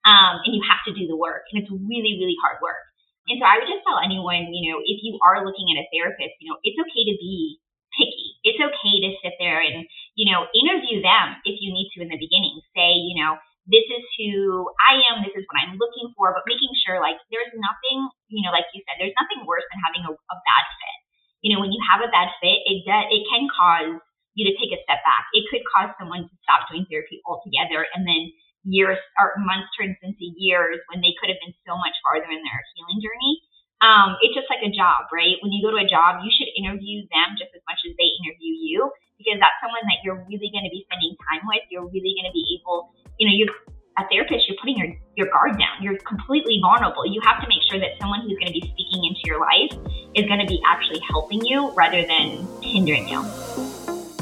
Um, 0.00 0.40
and 0.48 0.56
you 0.56 0.64
have 0.64 0.80
to 0.88 0.96
do 0.96 1.04
the 1.04 1.18
work. 1.18 1.44
And 1.52 1.60
it's 1.60 1.68
really, 1.68 2.16
really 2.16 2.38
hard 2.40 2.56
work. 2.64 2.80
And 3.28 3.36
so 3.36 3.44
I 3.44 3.60
would 3.60 3.68
just 3.68 3.84
tell 3.84 4.00
anyone, 4.00 4.48
you 4.48 4.72
know, 4.72 4.80
if 4.80 4.96
you 5.04 5.20
are 5.20 5.44
looking 5.44 5.68
at 5.76 5.82
a 5.82 5.86
therapist, 5.92 6.40
you 6.40 6.48
know, 6.48 6.56
it's 6.64 6.78
okay 6.80 7.04
to 7.04 7.16
be 7.20 7.60
picky. 7.96 8.38
It's 8.46 8.60
okay 8.60 8.94
to 9.04 9.10
sit 9.20 9.34
there 9.38 9.60
and, 9.60 9.86
you 10.14 10.30
know, 10.30 10.46
interview 10.54 11.02
them 11.02 11.38
if 11.44 11.58
you 11.60 11.72
need 11.72 11.90
to 11.94 12.02
in 12.04 12.10
the 12.10 12.20
beginning. 12.20 12.60
Say, 12.74 12.96
you 12.96 13.18
know, 13.18 13.36
this 13.68 13.86
is 13.86 14.02
who 14.18 14.66
I 14.82 14.98
am, 15.12 15.22
this 15.22 15.36
is 15.36 15.46
what 15.46 15.60
I'm 15.62 15.78
looking 15.78 16.10
for, 16.16 16.32
but 16.34 16.48
making 16.48 16.72
sure 16.82 16.98
like 16.98 17.20
there's 17.30 17.52
nothing, 17.54 17.98
you 18.32 18.42
know, 18.42 18.50
like 18.50 18.66
you 18.74 18.82
said, 18.86 18.98
there's 18.98 19.16
nothing 19.18 19.46
worse 19.46 19.64
than 19.70 19.82
having 19.84 20.02
a, 20.08 20.12
a 20.12 20.36
bad 20.42 20.64
fit. 20.80 20.98
You 21.44 21.54
know, 21.54 21.60
when 21.62 21.72
you 21.72 21.80
have 21.86 22.02
a 22.02 22.10
bad 22.10 22.32
fit, 22.42 22.60
it 22.66 22.82
does, 22.84 23.06
it 23.12 23.22
can 23.28 23.46
cause 23.52 24.00
you 24.34 24.46
to 24.48 24.54
take 24.58 24.72
a 24.74 24.80
step 24.82 25.00
back. 25.06 25.28
It 25.36 25.46
could 25.48 25.64
cause 25.68 25.92
someone 25.96 26.26
to 26.26 26.34
stop 26.42 26.66
doing 26.70 26.86
therapy 26.88 27.20
altogether 27.26 27.86
and 27.94 28.06
then 28.06 28.32
years 28.64 29.00
or 29.16 29.32
months 29.40 29.72
turns 29.72 29.96
into 30.04 30.28
years 30.36 30.80
when 30.92 31.00
they 31.00 31.16
could 31.16 31.32
have 31.32 31.40
been 31.40 31.56
so 31.64 31.76
much 31.80 31.96
farther 32.04 32.28
in 32.28 32.42
their 32.44 32.62
healing 32.76 33.00
journey 33.00 33.40
um, 33.80 34.20
it's 34.20 34.36
just 34.36 34.48
like 34.52 34.60
a 34.60 34.68
job, 34.68 35.08
right? 35.08 35.40
When 35.40 35.52
you 35.52 35.64
go 35.64 35.72
to 35.72 35.80
a 35.80 35.88
job, 35.88 36.20
you 36.20 36.28
should 36.28 36.52
interview 36.52 37.08
them 37.08 37.36
just 37.40 37.52
as 37.56 37.64
much 37.64 37.80
as 37.88 37.96
they 37.96 38.12
interview 38.20 38.52
you 38.52 38.92
because 39.16 39.40
that's 39.40 39.56
someone 39.60 39.84
that 39.88 40.04
you're 40.04 40.20
really 40.28 40.52
going 40.52 40.64
to 40.68 40.72
be 40.72 40.84
spending 40.88 41.16
time 41.28 41.44
with. 41.48 41.64
You're 41.72 41.88
really 41.88 42.12
going 42.16 42.28
to 42.28 42.36
be 42.36 42.44
able, 42.60 42.92
you 43.16 43.24
know, 43.24 43.34
you're 43.36 43.52
a 43.96 44.04
therapist, 44.12 44.48
you're 44.48 44.56
putting 44.60 44.76
your, 44.76 44.92
your 45.16 45.28
guard 45.32 45.56
down. 45.56 45.80
You're 45.80 45.96
completely 46.04 46.60
vulnerable. 46.60 47.08
You 47.08 47.20
have 47.24 47.40
to 47.40 47.48
make 47.48 47.64
sure 47.68 47.80
that 47.80 47.96
someone 48.00 48.20
who's 48.22 48.36
going 48.36 48.52
to 48.52 48.56
be 48.56 48.64
speaking 48.68 49.04
into 49.04 49.24
your 49.24 49.40
life 49.40 49.72
is 50.14 50.28
going 50.28 50.40
to 50.40 50.48
be 50.48 50.60
actually 50.68 51.00
helping 51.08 51.40
you 51.44 51.72
rather 51.72 52.04
than 52.04 52.44
hindering 52.60 53.08
you. 53.08 53.24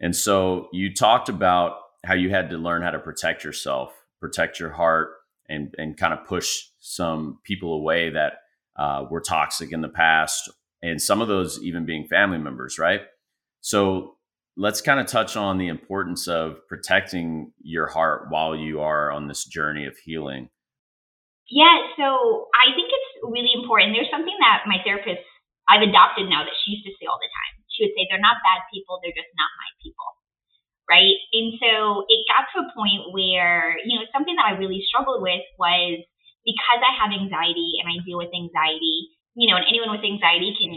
And 0.00 0.14
so 0.14 0.68
you 0.72 0.94
talked 0.94 1.28
about 1.28 1.76
how 2.04 2.14
you 2.14 2.30
had 2.30 2.50
to 2.50 2.58
learn 2.58 2.82
how 2.82 2.90
to 2.90 2.98
protect 2.98 3.44
yourself, 3.44 3.92
protect 4.20 4.60
your 4.60 4.70
heart, 4.70 5.10
and, 5.48 5.74
and 5.78 5.96
kind 5.96 6.12
of 6.12 6.26
push 6.26 6.64
some 6.78 7.38
people 7.44 7.74
away 7.74 8.10
that 8.10 8.34
uh, 8.76 9.04
were 9.10 9.20
toxic 9.20 9.72
in 9.72 9.80
the 9.80 9.88
past, 9.88 10.50
and 10.82 11.00
some 11.00 11.20
of 11.20 11.28
those 11.28 11.60
even 11.62 11.84
being 11.84 12.06
family 12.06 12.38
members, 12.38 12.78
right? 12.78 13.02
So 13.60 14.14
let's 14.58 14.82
kind 14.82 14.98
of 14.98 15.06
touch 15.06 15.38
on 15.38 15.56
the 15.56 15.70
importance 15.70 16.26
of 16.26 16.58
protecting 16.66 17.54
your 17.62 17.86
heart 17.86 18.26
while 18.28 18.58
you 18.58 18.82
are 18.82 19.10
on 19.14 19.30
this 19.30 19.46
journey 19.46 19.86
of 19.86 19.96
healing. 20.02 20.50
Yeah, 21.48 21.78
so 21.96 22.50
I 22.52 22.74
think 22.74 22.90
it's 22.90 23.10
really 23.22 23.54
important. 23.54 23.94
There's 23.94 24.10
something 24.10 24.34
that 24.42 24.66
my 24.66 24.82
therapist 24.82 25.22
I've 25.70 25.86
adopted 25.86 26.26
now 26.26 26.42
that 26.42 26.56
she 26.64 26.76
used 26.76 26.84
to 26.90 26.92
say 26.98 27.06
all 27.06 27.22
the 27.22 27.30
time. 27.30 27.54
She 27.70 27.86
would 27.86 27.94
say, 27.94 28.04
They're 28.10 28.20
not 28.20 28.42
bad 28.42 28.66
people, 28.74 28.98
they're 29.00 29.14
just 29.14 29.30
not 29.38 29.48
my 29.56 29.70
people. 29.80 30.10
Right. 30.88 31.16
And 31.36 31.52
so 31.60 32.08
it 32.08 32.24
got 32.26 32.48
to 32.56 32.64
a 32.64 32.72
point 32.72 33.12
where, 33.12 33.76
you 33.84 33.94
know, 33.94 34.08
something 34.08 34.32
that 34.40 34.48
I 34.48 34.56
really 34.56 34.80
struggled 34.88 35.20
with 35.20 35.44
was 35.60 36.00
because 36.48 36.80
I 36.80 36.96
have 36.96 37.12
anxiety 37.12 37.76
and 37.76 37.92
I 37.92 38.00
deal 38.08 38.16
with 38.16 38.32
anxiety, 38.32 39.12
you 39.36 39.52
know, 39.52 39.60
and 39.60 39.68
anyone 39.68 39.92
with 39.92 40.00
anxiety 40.00 40.56
can, 40.56 40.72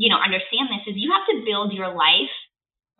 you 0.00 0.08
know, 0.08 0.16
understand 0.16 0.72
this 0.72 0.88
is 0.88 0.96
you 0.96 1.12
have 1.12 1.28
to 1.28 1.44
build 1.44 1.76
your 1.76 1.92
life 1.92 2.32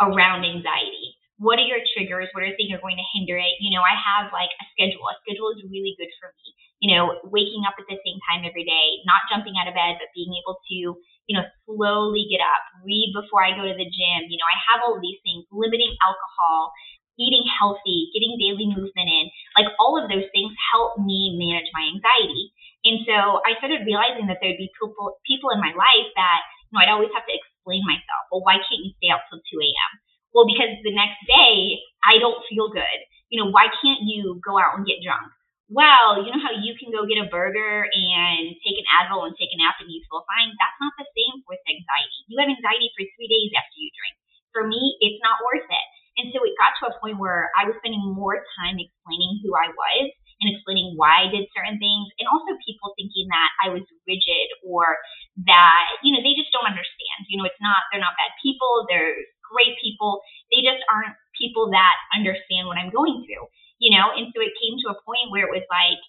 around 0.02 0.42
anxiety. 0.42 1.14
What 1.38 1.58
are 1.58 1.66
your 1.66 1.82
triggers? 1.94 2.30
What 2.34 2.46
are 2.46 2.54
things 2.54 2.70
that 2.70 2.78
are 2.78 2.86
going 2.86 2.98
to 2.98 3.08
hinder 3.14 3.34
it? 3.38 3.54
You 3.58 3.74
know, 3.74 3.82
I 3.82 3.94
have 3.98 4.30
like 4.30 4.50
a 4.62 4.64
schedule. 4.74 5.02
A 5.10 5.14
schedule 5.26 5.50
is 5.54 5.66
really 5.66 5.94
good 5.98 6.10
for 6.22 6.30
me. 6.30 6.46
You 6.82 6.88
know, 6.94 7.04
waking 7.30 7.62
up 7.66 7.78
at 7.78 7.86
the 7.86 7.98
same 7.98 8.18
time 8.30 8.46
every 8.46 8.66
day, 8.66 8.86
not 9.06 9.26
jumping 9.30 9.54
out 9.58 9.70
of 9.70 9.74
bed, 9.74 9.98
but 9.98 10.10
being 10.14 10.30
able 10.34 10.58
to, 10.58 10.76
you 10.98 11.34
know, 11.34 11.46
slowly 11.66 12.26
get 12.30 12.42
up, 12.42 12.62
read 12.82 13.14
before 13.14 13.42
I 13.42 13.54
go 13.54 13.66
to 13.66 13.74
the 13.74 13.86
gym. 13.86 14.20
You 14.30 14.38
know, 14.38 14.50
I 14.50 14.58
have 14.70 14.80
all 14.86 14.98
these 14.98 15.18
things, 15.22 15.46
limiting 15.54 15.94
alcohol, 16.02 16.74
eating 17.18 17.46
healthy, 17.46 18.10
getting 18.14 18.38
daily 18.38 18.66
movement 18.70 19.08
in. 19.10 19.30
Like 19.58 19.70
all 19.78 19.98
of 19.98 20.10
those 20.10 20.26
things 20.34 20.52
help 20.74 20.98
me 20.98 21.38
manage 21.38 21.70
my 21.74 21.86
anxiety. 21.90 22.54
And 22.82 23.06
so 23.06 23.42
I 23.46 23.54
started 23.62 23.86
realizing 23.86 24.26
that 24.26 24.42
there'd 24.42 24.58
be 24.58 24.70
people 24.74 25.18
people 25.22 25.54
in 25.54 25.62
my 25.62 25.70
life 25.74 26.08
that, 26.18 26.40
you 26.70 26.72
know, 26.74 26.82
I'd 26.82 26.90
always 26.90 27.14
have 27.14 27.26
to 27.26 27.34
explain 27.62 27.86
myself. 27.86 28.26
Well, 28.34 28.42
why 28.42 28.58
can't 28.58 28.82
you 28.82 28.90
stay 28.98 29.14
out 29.14 29.22
till 29.30 29.38
2 29.38 29.62
a.m.? 29.62 29.92
Well, 30.34 30.50
because 30.50 30.74
the 30.82 30.90
next 30.90 31.22
day 31.30 31.78
I 32.02 32.18
don't 32.18 32.42
feel 32.50 32.74
good. 32.74 32.98
You 33.30 33.38
know, 33.38 33.48
why 33.54 33.70
can't 33.70 34.02
you 34.02 34.42
go 34.42 34.58
out 34.58 34.74
and 34.74 34.82
get 34.82 34.98
drunk? 34.98 35.30
Well, 35.70 36.20
you 36.20 36.28
know 36.34 36.42
how 36.42 36.52
you 36.52 36.74
can 36.76 36.90
go 36.90 37.06
get 37.06 37.22
a 37.22 37.30
burger 37.30 37.86
and 37.86 38.42
take 38.60 38.76
an 38.76 38.88
Advil 38.98 39.24
and 39.24 39.32
take 39.38 39.54
a 39.54 39.58
nap 39.62 39.78
and 39.78 39.88
you 39.88 40.02
feel 40.10 40.26
fine? 40.26 40.52
That's 40.58 40.76
not 40.82 40.92
the 40.98 41.08
same 41.14 41.40
with 41.48 41.62
anxiety. 41.64 42.18
You 42.28 42.36
have 42.42 42.50
anxiety 42.50 42.92
for 42.92 43.06
three 43.14 43.30
days 43.30 43.54
after 43.56 43.78
you 43.78 43.88
drink. 43.94 44.14
For 44.52 44.68
me, 44.68 44.98
it's 45.00 45.22
not 45.24 45.40
worth 45.40 45.64
it. 45.64 45.86
And 46.20 46.28
so 46.34 46.44
it 46.44 46.52
got 46.60 46.76
to 46.82 46.92
a 46.92 46.98
point 47.00 47.16
where 47.16 47.48
I 47.56 47.64
was 47.64 47.72
spending 47.80 48.04
more 48.04 48.36
time 48.60 48.76
explaining 48.76 49.40
who 49.40 49.56
I 49.56 49.72
was 49.72 50.12
and 50.44 50.52
explaining 50.52 50.92
why 51.00 51.24
I 51.24 51.32
did 51.32 51.48
certain 51.54 51.78
things, 51.78 52.10
and 52.18 52.26
also 52.26 52.58
people 52.66 52.92
thinking 52.98 53.30
that 53.30 53.50
I 53.62 53.70
was 53.70 53.86
rigid 54.10 54.46
or 54.66 54.98
that, 55.46 55.86
you 56.02 56.10
know, 56.12 56.20
they 56.20 56.34
just 56.34 56.50
don't 56.50 56.66
understand. 56.66 57.01
You 57.28 57.40
know, 57.40 57.48
it's 57.48 57.60
not, 57.60 57.88
they're 57.90 58.02
not 58.02 58.18
bad 58.18 58.32
people, 58.40 58.86
they're 58.88 59.14
great 59.44 59.76
people. 59.80 60.24
They 60.48 60.64
just 60.64 60.80
aren't 60.88 61.16
people 61.36 61.68
that 61.72 61.96
understand 62.16 62.68
what 62.68 62.80
I'm 62.80 62.92
going 62.92 63.24
through, 63.24 63.46
you 63.80 63.92
know? 63.92 64.12
And 64.12 64.32
so 64.32 64.40
it 64.40 64.56
came 64.56 64.80
to 64.84 64.92
a 64.92 65.00
point 65.04 65.32
where 65.32 65.48
it 65.48 65.52
was 65.52 65.66
like, 65.68 66.00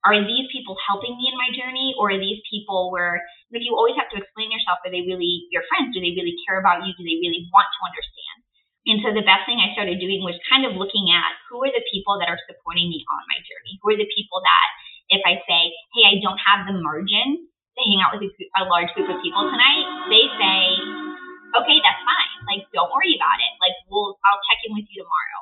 are 0.00 0.16
these 0.16 0.48
people 0.48 0.80
helping 0.88 1.12
me 1.12 1.28
in 1.28 1.36
my 1.36 1.52
journey 1.52 1.92
or 2.00 2.08
are 2.08 2.20
these 2.20 2.40
people 2.48 2.88
where 2.88 3.20
if 3.52 3.60
you 3.60 3.76
always 3.76 3.92
have 4.00 4.08
to 4.08 4.16
explain 4.16 4.48
yourself 4.48 4.80
are 4.80 4.88
they 4.88 5.04
really 5.04 5.44
your 5.52 5.60
friends 5.68 5.92
do 5.92 6.00
they 6.00 6.16
really 6.16 6.32
care 6.48 6.56
about 6.56 6.80
you 6.88 6.96
do 6.96 7.04
they 7.04 7.20
really 7.20 7.44
want 7.52 7.68
to 7.68 7.84
understand 7.84 8.40
and 8.88 9.04
so 9.04 9.12
the 9.12 9.26
best 9.26 9.44
thing 9.44 9.60
I 9.60 9.76
started 9.76 10.00
doing 10.00 10.24
was 10.24 10.40
kind 10.48 10.64
of 10.64 10.80
looking 10.80 11.12
at 11.12 11.36
who 11.46 11.60
are 11.60 11.72
the 11.72 11.84
people 11.92 12.16
that 12.16 12.32
are 12.32 12.40
supporting 12.48 12.88
me 12.88 13.04
on 13.12 13.22
my 13.28 13.36
journey? 13.44 13.76
Who 13.84 13.92
are 13.92 14.00
the 14.00 14.08
people 14.08 14.40
that 14.40 14.68
if 15.12 15.22
I 15.26 15.36
say, 15.44 15.62
hey, 15.92 16.04
I 16.08 16.16
don't 16.24 16.40
have 16.40 16.64
the 16.64 16.80
margin 16.80 17.44
to 17.80 17.88
hang 17.88 18.00
out 18.04 18.12
with 18.12 18.28
a, 18.28 18.30
a 18.60 18.64
large 18.68 18.92
group 18.92 19.08
of 19.08 19.18
people 19.24 19.48
tonight, 19.48 19.84
they 20.12 20.28
say, 20.36 20.60
okay, 21.56 21.78
that's 21.80 22.02
fine. 22.04 22.32
Like, 22.46 22.62
don't 22.76 22.92
worry 22.92 23.16
about 23.16 23.40
it. 23.40 23.52
Like, 23.58 23.76
we'll, 23.88 24.20
I'll 24.28 24.42
check 24.52 24.60
in 24.68 24.76
with 24.76 24.86
you 24.92 25.02
tomorrow. 25.02 25.40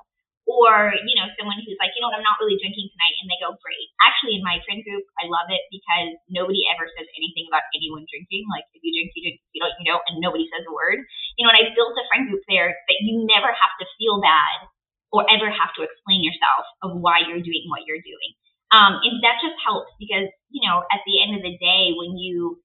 Or, 0.49 0.97
you 1.05 1.13
know, 1.13 1.29
someone 1.37 1.61
who's 1.61 1.77
like, 1.77 1.93
you 1.93 2.01
know 2.01 2.09
what, 2.09 2.17
I'm 2.17 2.25
not 2.25 2.41
really 2.41 2.57
drinking 2.57 2.89
tonight. 2.89 3.13
And 3.21 3.29
they 3.29 3.37
go, 3.37 3.53
great. 3.61 3.93
Actually, 4.01 4.41
in 4.41 4.45
my 4.47 4.57
friend 4.65 4.81
group, 4.81 5.05
I 5.21 5.29
love 5.29 5.53
it 5.53 5.61
because 5.69 6.17
nobody 6.33 6.65
ever 6.73 6.89
says 6.97 7.05
anything 7.13 7.45
about 7.53 7.69
anyone 7.77 8.09
drinking. 8.09 8.49
Like, 8.49 8.65
if 8.73 8.81
you 8.81 8.97
drink, 8.97 9.13
you 9.13 9.23
drink, 9.29 9.39
you 9.53 9.61
don't, 9.61 9.77
you 9.77 9.87
don't, 9.93 10.05
and 10.09 10.25
nobody 10.25 10.49
says 10.49 10.65
a 10.65 10.73
word. 10.73 11.05
You 11.37 11.45
know, 11.45 11.53
and 11.53 11.61
I 11.61 11.77
built 11.77 11.93
a 12.01 12.09
friend 12.09 12.33
group 12.33 12.41
there 12.49 12.73
that 12.73 12.99
you 13.05 13.29
never 13.29 13.53
have 13.53 13.75
to 13.77 13.87
feel 14.01 14.25
bad 14.25 14.73
or 15.13 15.29
ever 15.29 15.53
have 15.53 15.77
to 15.77 15.85
explain 15.85 16.25
yourself 16.25 16.65
of 16.81 16.97
why 16.97 17.21
you're 17.29 17.45
doing 17.45 17.69
what 17.69 17.85
you're 17.85 18.01
doing. 18.01 18.33
Um, 18.69 19.01
and 19.01 19.25
that 19.25 19.41
just 19.41 19.57
helps 19.65 19.89
because, 19.97 20.29
you 20.53 20.61
know, 20.67 20.85
at 20.93 21.01
the 21.09 21.25
end 21.25 21.37
of 21.37 21.43
the 21.43 21.57
day, 21.57 21.97
when 21.97 22.21
you 22.21 22.61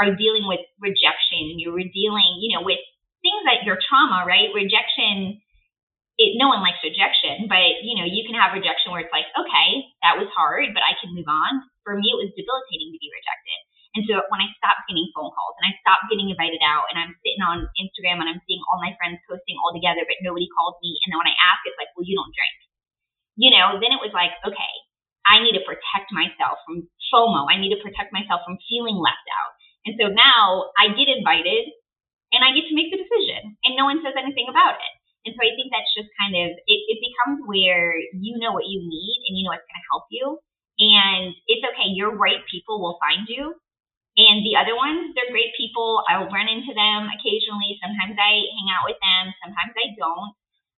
are 0.00 0.10
dealing 0.10 0.50
with 0.50 0.60
rejection 0.82 1.54
and 1.54 1.62
you're 1.62 1.78
dealing, 1.78 2.42
you 2.42 2.50
know, 2.50 2.66
with 2.66 2.82
things 3.22 3.42
that 3.46 3.62
your 3.62 3.78
trauma, 3.78 4.26
right? 4.26 4.50
Rejection 4.50 5.38
it, 6.14 6.38
no 6.38 6.46
one 6.46 6.62
likes 6.62 6.78
rejection, 6.86 7.50
but 7.50 7.82
you 7.82 7.98
know, 7.98 8.06
you 8.06 8.22
can 8.22 8.38
have 8.38 8.54
rejection 8.54 8.94
where 8.94 9.02
it's 9.02 9.10
like, 9.10 9.26
okay, 9.34 9.82
that 10.06 10.14
was 10.14 10.30
hard, 10.30 10.70
but 10.70 10.86
I 10.86 10.94
can 11.02 11.10
move 11.10 11.26
on. 11.26 11.66
For 11.82 11.98
me, 11.98 12.06
it 12.06 12.18
was 12.18 12.30
debilitating 12.38 12.94
to 12.94 13.02
be 13.02 13.10
rejected. 13.10 13.58
And 13.94 14.02
so 14.10 14.14
when 14.30 14.42
I 14.42 14.50
stopped 14.58 14.86
getting 14.90 15.06
phone 15.14 15.30
calls 15.30 15.54
and 15.62 15.70
I 15.70 15.78
stopped 15.82 16.10
getting 16.10 16.26
invited 16.26 16.62
out 16.66 16.90
and 16.90 16.98
I'm 16.98 17.14
sitting 17.22 17.42
on 17.42 17.66
Instagram 17.78 18.18
and 18.22 18.26
I'm 18.30 18.42
seeing 18.46 18.62
all 18.70 18.82
my 18.82 18.94
friends 18.98 19.22
posting 19.26 19.54
all 19.62 19.70
together, 19.70 20.02
but 20.02 20.18
nobody 20.22 20.50
calls 20.50 20.74
me. 20.82 20.98
And 21.02 21.14
then 21.14 21.18
when 21.18 21.30
I 21.30 21.38
ask, 21.38 21.62
it's 21.62 21.78
like, 21.78 21.90
well, 21.94 22.06
you 22.06 22.18
don't 22.18 22.34
drink. 22.34 22.58
You 23.38 23.50
know, 23.54 23.78
then 23.78 23.94
it 23.94 24.02
was 24.02 24.14
like, 24.14 24.34
okay, 24.46 24.74
I 25.24 25.40
need 25.40 25.56
to 25.56 25.64
protect 25.64 26.12
myself 26.12 26.60
from 26.68 26.88
FOMO. 27.12 27.48
I 27.48 27.56
need 27.56 27.72
to 27.72 27.80
protect 27.80 28.12
myself 28.12 28.44
from 28.44 28.60
feeling 28.68 29.00
left 29.00 29.24
out. 29.32 29.52
And 29.88 29.96
so 30.00 30.08
now 30.12 30.72
I 30.76 30.92
get 30.92 31.12
invited 31.12 31.72
and 32.32 32.44
I 32.44 32.52
get 32.52 32.68
to 32.68 32.76
make 32.76 32.92
the 32.92 33.00
decision 33.00 33.56
and 33.64 33.76
no 33.76 33.84
one 33.88 34.00
says 34.00 34.16
anything 34.16 34.48
about 34.48 34.80
it. 34.80 34.94
And 35.24 35.32
so 35.32 35.40
I 35.40 35.56
think 35.56 35.72
that's 35.72 35.88
just 35.96 36.12
kind 36.20 36.36
of 36.36 36.52
it, 36.52 36.80
it 36.92 36.98
becomes 37.00 37.40
where 37.48 37.96
you 37.96 38.36
know 38.36 38.52
what 38.52 38.68
you 38.68 38.84
need 38.84 39.18
and 39.28 39.32
you 39.36 39.48
know 39.48 39.56
what's 39.56 39.64
going 39.64 39.80
to 39.80 39.90
help 39.92 40.06
you. 40.12 40.26
And 40.76 41.32
it's 41.48 41.64
okay, 41.64 41.88
your 41.96 42.12
right 42.12 42.44
people 42.50 42.80
will 42.82 43.00
find 43.00 43.24
you. 43.28 43.56
And 44.14 44.46
the 44.46 44.54
other 44.54 44.76
ones, 44.78 45.10
they're 45.16 45.32
great 45.34 45.50
people. 45.58 46.04
I'll 46.06 46.30
run 46.30 46.46
into 46.46 46.70
them 46.70 47.10
occasionally. 47.10 47.80
Sometimes 47.82 48.14
I 48.14 48.46
hang 48.46 48.68
out 48.70 48.86
with 48.86 49.00
them, 49.00 49.32
sometimes 49.42 49.72
I 49.74 49.86
don't. 49.96 50.32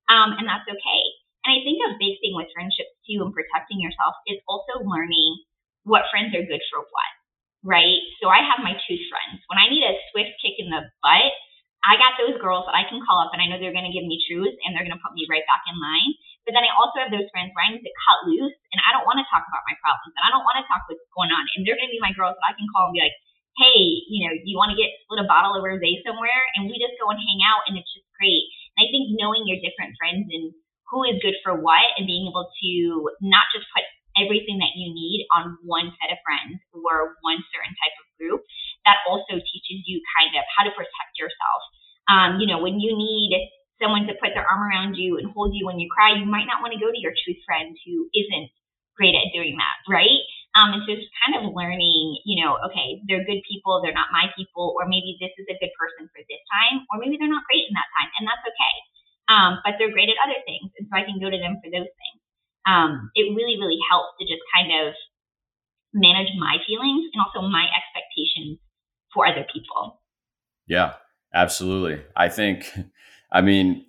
Um, 0.06 0.30
and 0.38 0.46
that's 0.46 0.68
okay. 0.70 1.04
And 1.46 1.54
I 1.54 1.62
think 1.62 1.78
a 1.78 1.94
big 1.94 2.18
thing 2.18 2.34
with 2.34 2.50
friendships 2.50 2.90
too 3.06 3.22
and 3.22 3.30
protecting 3.30 3.78
yourself 3.78 4.18
is 4.26 4.42
also 4.50 4.82
learning 4.82 5.46
what 5.86 6.10
friends 6.10 6.34
are 6.34 6.42
good 6.42 6.58
for 6.74 6.82
what, 6.82 7.12
right? 7.62 8.02
So 8.18 8.26
I 8.26 8.42
have 8.42 8.66
my 8.66 8.74
two 8.74 8.98
friends. 9.06 9.38
When 9.46 9.62
I 9.62 9.70
need 9.70 9.86
a 9.86 9.94
swift 10.10 10.34
kick 10.42 10.58
in 10.58 10.74
the 10.74 10.82
butt, 11.06 11.30
I 11.86 11.94
got 12.02 12.18
those 12.18 12.34
girls 12.42 12.66
that 12.66 12.74
I 12.74 12.82
can 12.90 12.98
call 13.06 13.22
up 13.22 13.30
and 13.30 13.38
I 13.38 13.46
know 13.46 13.62
they're 13.62 13.70
going 13.70 13.86
to 13.86 13.94
give 13.94 14.02
me 14.02 14.18
truths 14.26 14.58
and 14.66 14.74
they're 14.74 14.82
going 14.82 14.98
to 14.98 14.98
put 14.98 15.14
me 15.14 15.30
right 15.30 15.46
back 15.46 15.62
in 15.70 15.78
line. 15.78 16.18
But 16.42 16.58
then 16.58 16.66
I 16.66 16.74
also 16.74 16.98
have 16.98 17.14
those 17.14 17.30
friends 17.30 17.54
where 17.54 17.62
I 17.62 17.70
need 17.70 17.86
to 17.86 17.94
cut 18.10 18.26
loose 18.26 18.54
and 18.74 18.82
I 18.82 18.90
don't 18.90 19.06
want 19.06 19.22
to 19.22 19.26
talk 19.30 19.46
about 19.46 19.62
my 19.70 19.78
problems 19.78 20.18
and 20.18 20.26
I 20.26 20.34
don't 20.34 20.42
want 20.42 20.58
to 20.58 20.66
talk 20.66 20.82
what's 20.90 21.06
going 21.14 21.30
on. 21.30 21.46
And 21.54 21.62
they're 21.62 21.78
going 21.78 21.86
to 21.86 21.94
be 21.94 22.02
my 22.02 22.10
girls 22.10 22.34
that 22.34 22.46
I 22.50 22.58
can 22.58 22.66
call 22.74 22.90
and 22.90 22.94
be 22.98 23.06
like, 23.06 23.14
hey, 23.54 24.02
you 24.10 24.26
know, 24.26 24.34
you 24.34 24.58
want 24.58 24.74
to 24.74 24.78
get 24.78 24.90
split 25.06 25.22
a 25.22 25.30
bottle 25.30 25.54
of 25.54 25.62
rosé 25.62 26.02
somewhere? 26.02 26.42
And 26.58 26.66
we 26.66 26.82
just 26.82 26.98
go 26.98 27.06
and 27.14 27.22
hang 27.22 27.40
out 27.46 27.70
and 27.70 27.78
it's 27.78 27.90
just 27.94 28.10
great. 28.18 28.50
And 28.74 28.82
I 28.82 28.86
think 28.90 29.14
knowing 29.14 29.46
your 29.46 29.62
different 29.62 29.94
friends 29.94 30.26
and 30.26 30.50
who 30.90 31.04
is 31.04 31.18
good 31.22 31.36
for 31.42 31.58
what 31.58 31.86
and 31.98 32.06
being 32.06 32.30
able 32.30 32.46
to 32.46 32.72
not 33.20 33.46
just 33.54 33.66
put 33.74 33.84
everything 34.16 34.56
that 34.58 34.72
you 34.74 34.88
need 34.90 35.28
on 35.36 35.60
one 35.62 35.92
set 36.00 36.08
of 36.08 36.18
friends 36.24 36.56
or 36.72 37.18
one 37.20 37.40
certain 37.52 37.74
type 37.76 37.96
of 38.00 38.06
group, 38.16 38.40
that 38.88 39.02
also 39.04 39.36
teaches 39.36 39.84
you 39.84 40.00
kind 40.16 40.32
of 40.38 40.42
how 40.56 40.64
to 40.64 40.72
protect 40.72 41.12
yourself. 41.20 41.60
Um, 42.08 42.40
you 42.40 42.48
know, 42.48 42.62
when 42.62 42.80
you 42.80 42.96
need 42.96 43.36
someone 43.76 44.08
to 44.08 44.16
put 44.16 44.32
their 44.32 44.46
arm 44.46 44.64
around 44.64 44.96
you 44.96 45.20
and 45.20 45.28
hold 45.36 45.52
you 45.52 45.68
when 45.68 45.76
you 45.76 45.90
cry, 45.92 46.16
you 46.16 46.24
might 46.24 46.48
not 46.48 46.64
want 46.64 46.72
to 46.72 46.80
go 46.80 46.88
to 46.88 46.96
your 46.96 47.12
truth 47.12 47.36
friend 47.44 47.76
who 47.84 48.08
isn't 48.16 48.48
great 48.96 49.12
at 49.12 49.28
doing 49.36 49.60
that, 49.60 49.76
right? 49.84 50.24
Um, 50.56 50.72
and 50.72 50.80
so 50.88 50.96
it's 50.96 51.04
kind 51.20 51.36
of 51.36 51.52
learning, 51.52 52.16
you 52.24 52.40
know, 52.40 52.56
okay, 52.64 53.04
they're 53.04 53.28
good 53.28 53.44
people, 53.44 53.84
they're 53.84 53.92
not 53.92 54.08
my 54.08 54.32
people, 54.32 54.72
or 54.72 54.88
maybe 54.88 55.20
this 55.20 55.34
is 55.36 55.44
a 55.52 55.60
good 55.60 55.68
person 55.76 56.08
for 56.08 56.24
this 56.24 56.40
time, 56.48 56.88
or 56.88 56.96
maybe 56.96 57.20
they're 57.20 57.28
not 57.28 57.44
great 57.44 57.68
in 57.68 57.76
that 57.76 57.92
time, 57.92 58.08
and 58.16 58.24
that's 58.24 58.40
okay. 58.40 58.74
Um, 59.28 59.58
but 59.64 59.74
they're 59.78 59.90
great 59.90 60.08
at 60.08 60.16
other 60.22 60.38
things, 60.46 60.70
and 60.78 60.86
so 60.86 60.96
I 60.96 61.02
can 61.02 61.18
go 61.18 61.30
to 61.30 61.38
them 61.38 61.58
for 61.62 61.70
those 61.70 61.90
things. 61.90 62.20
Um, 62.66 63.10
it 63.14 63.34
really, 63.34 63.58
really 63.58 63.78
helps 63.90 64.14
to 64.18 64.24
just 64.24 64.42
kind 64.54 64.70
of 64.86 64.94
manage 65.94 66.28
my 66.38 66.56
feelings 66.66 67.10
and 67.12 67.22
also 67.22 67.46
my 67.48 67.66
expectations 67.74 68.58
for 69.12 69.26
other 69.26 69.46
people. 69.52 70.00
Yeah, 70.66 70.94
absolutely. 71.34 72.02
I 72.14 72.28
think, 72.28 72.70
I 73.32 73.40
mean, 73.40 73.86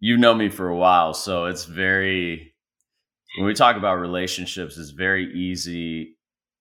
you 0.00 0.16
know 0.16 0.34
me 0.34 0.48
for 0.48 0.68
a 0.68 0.76
while, 0.76 1.14
so 1.14 1.46
it's 1.46 1.64
very, 1.64 2.52
when 3.38 3.46
we 3.46 3.54
talk 3.54 3.76
about 3.76 3.96
relationships, 3.96 4.76
it's 4.76 4.90
very 4.90 5.32
easy 5.34 6.16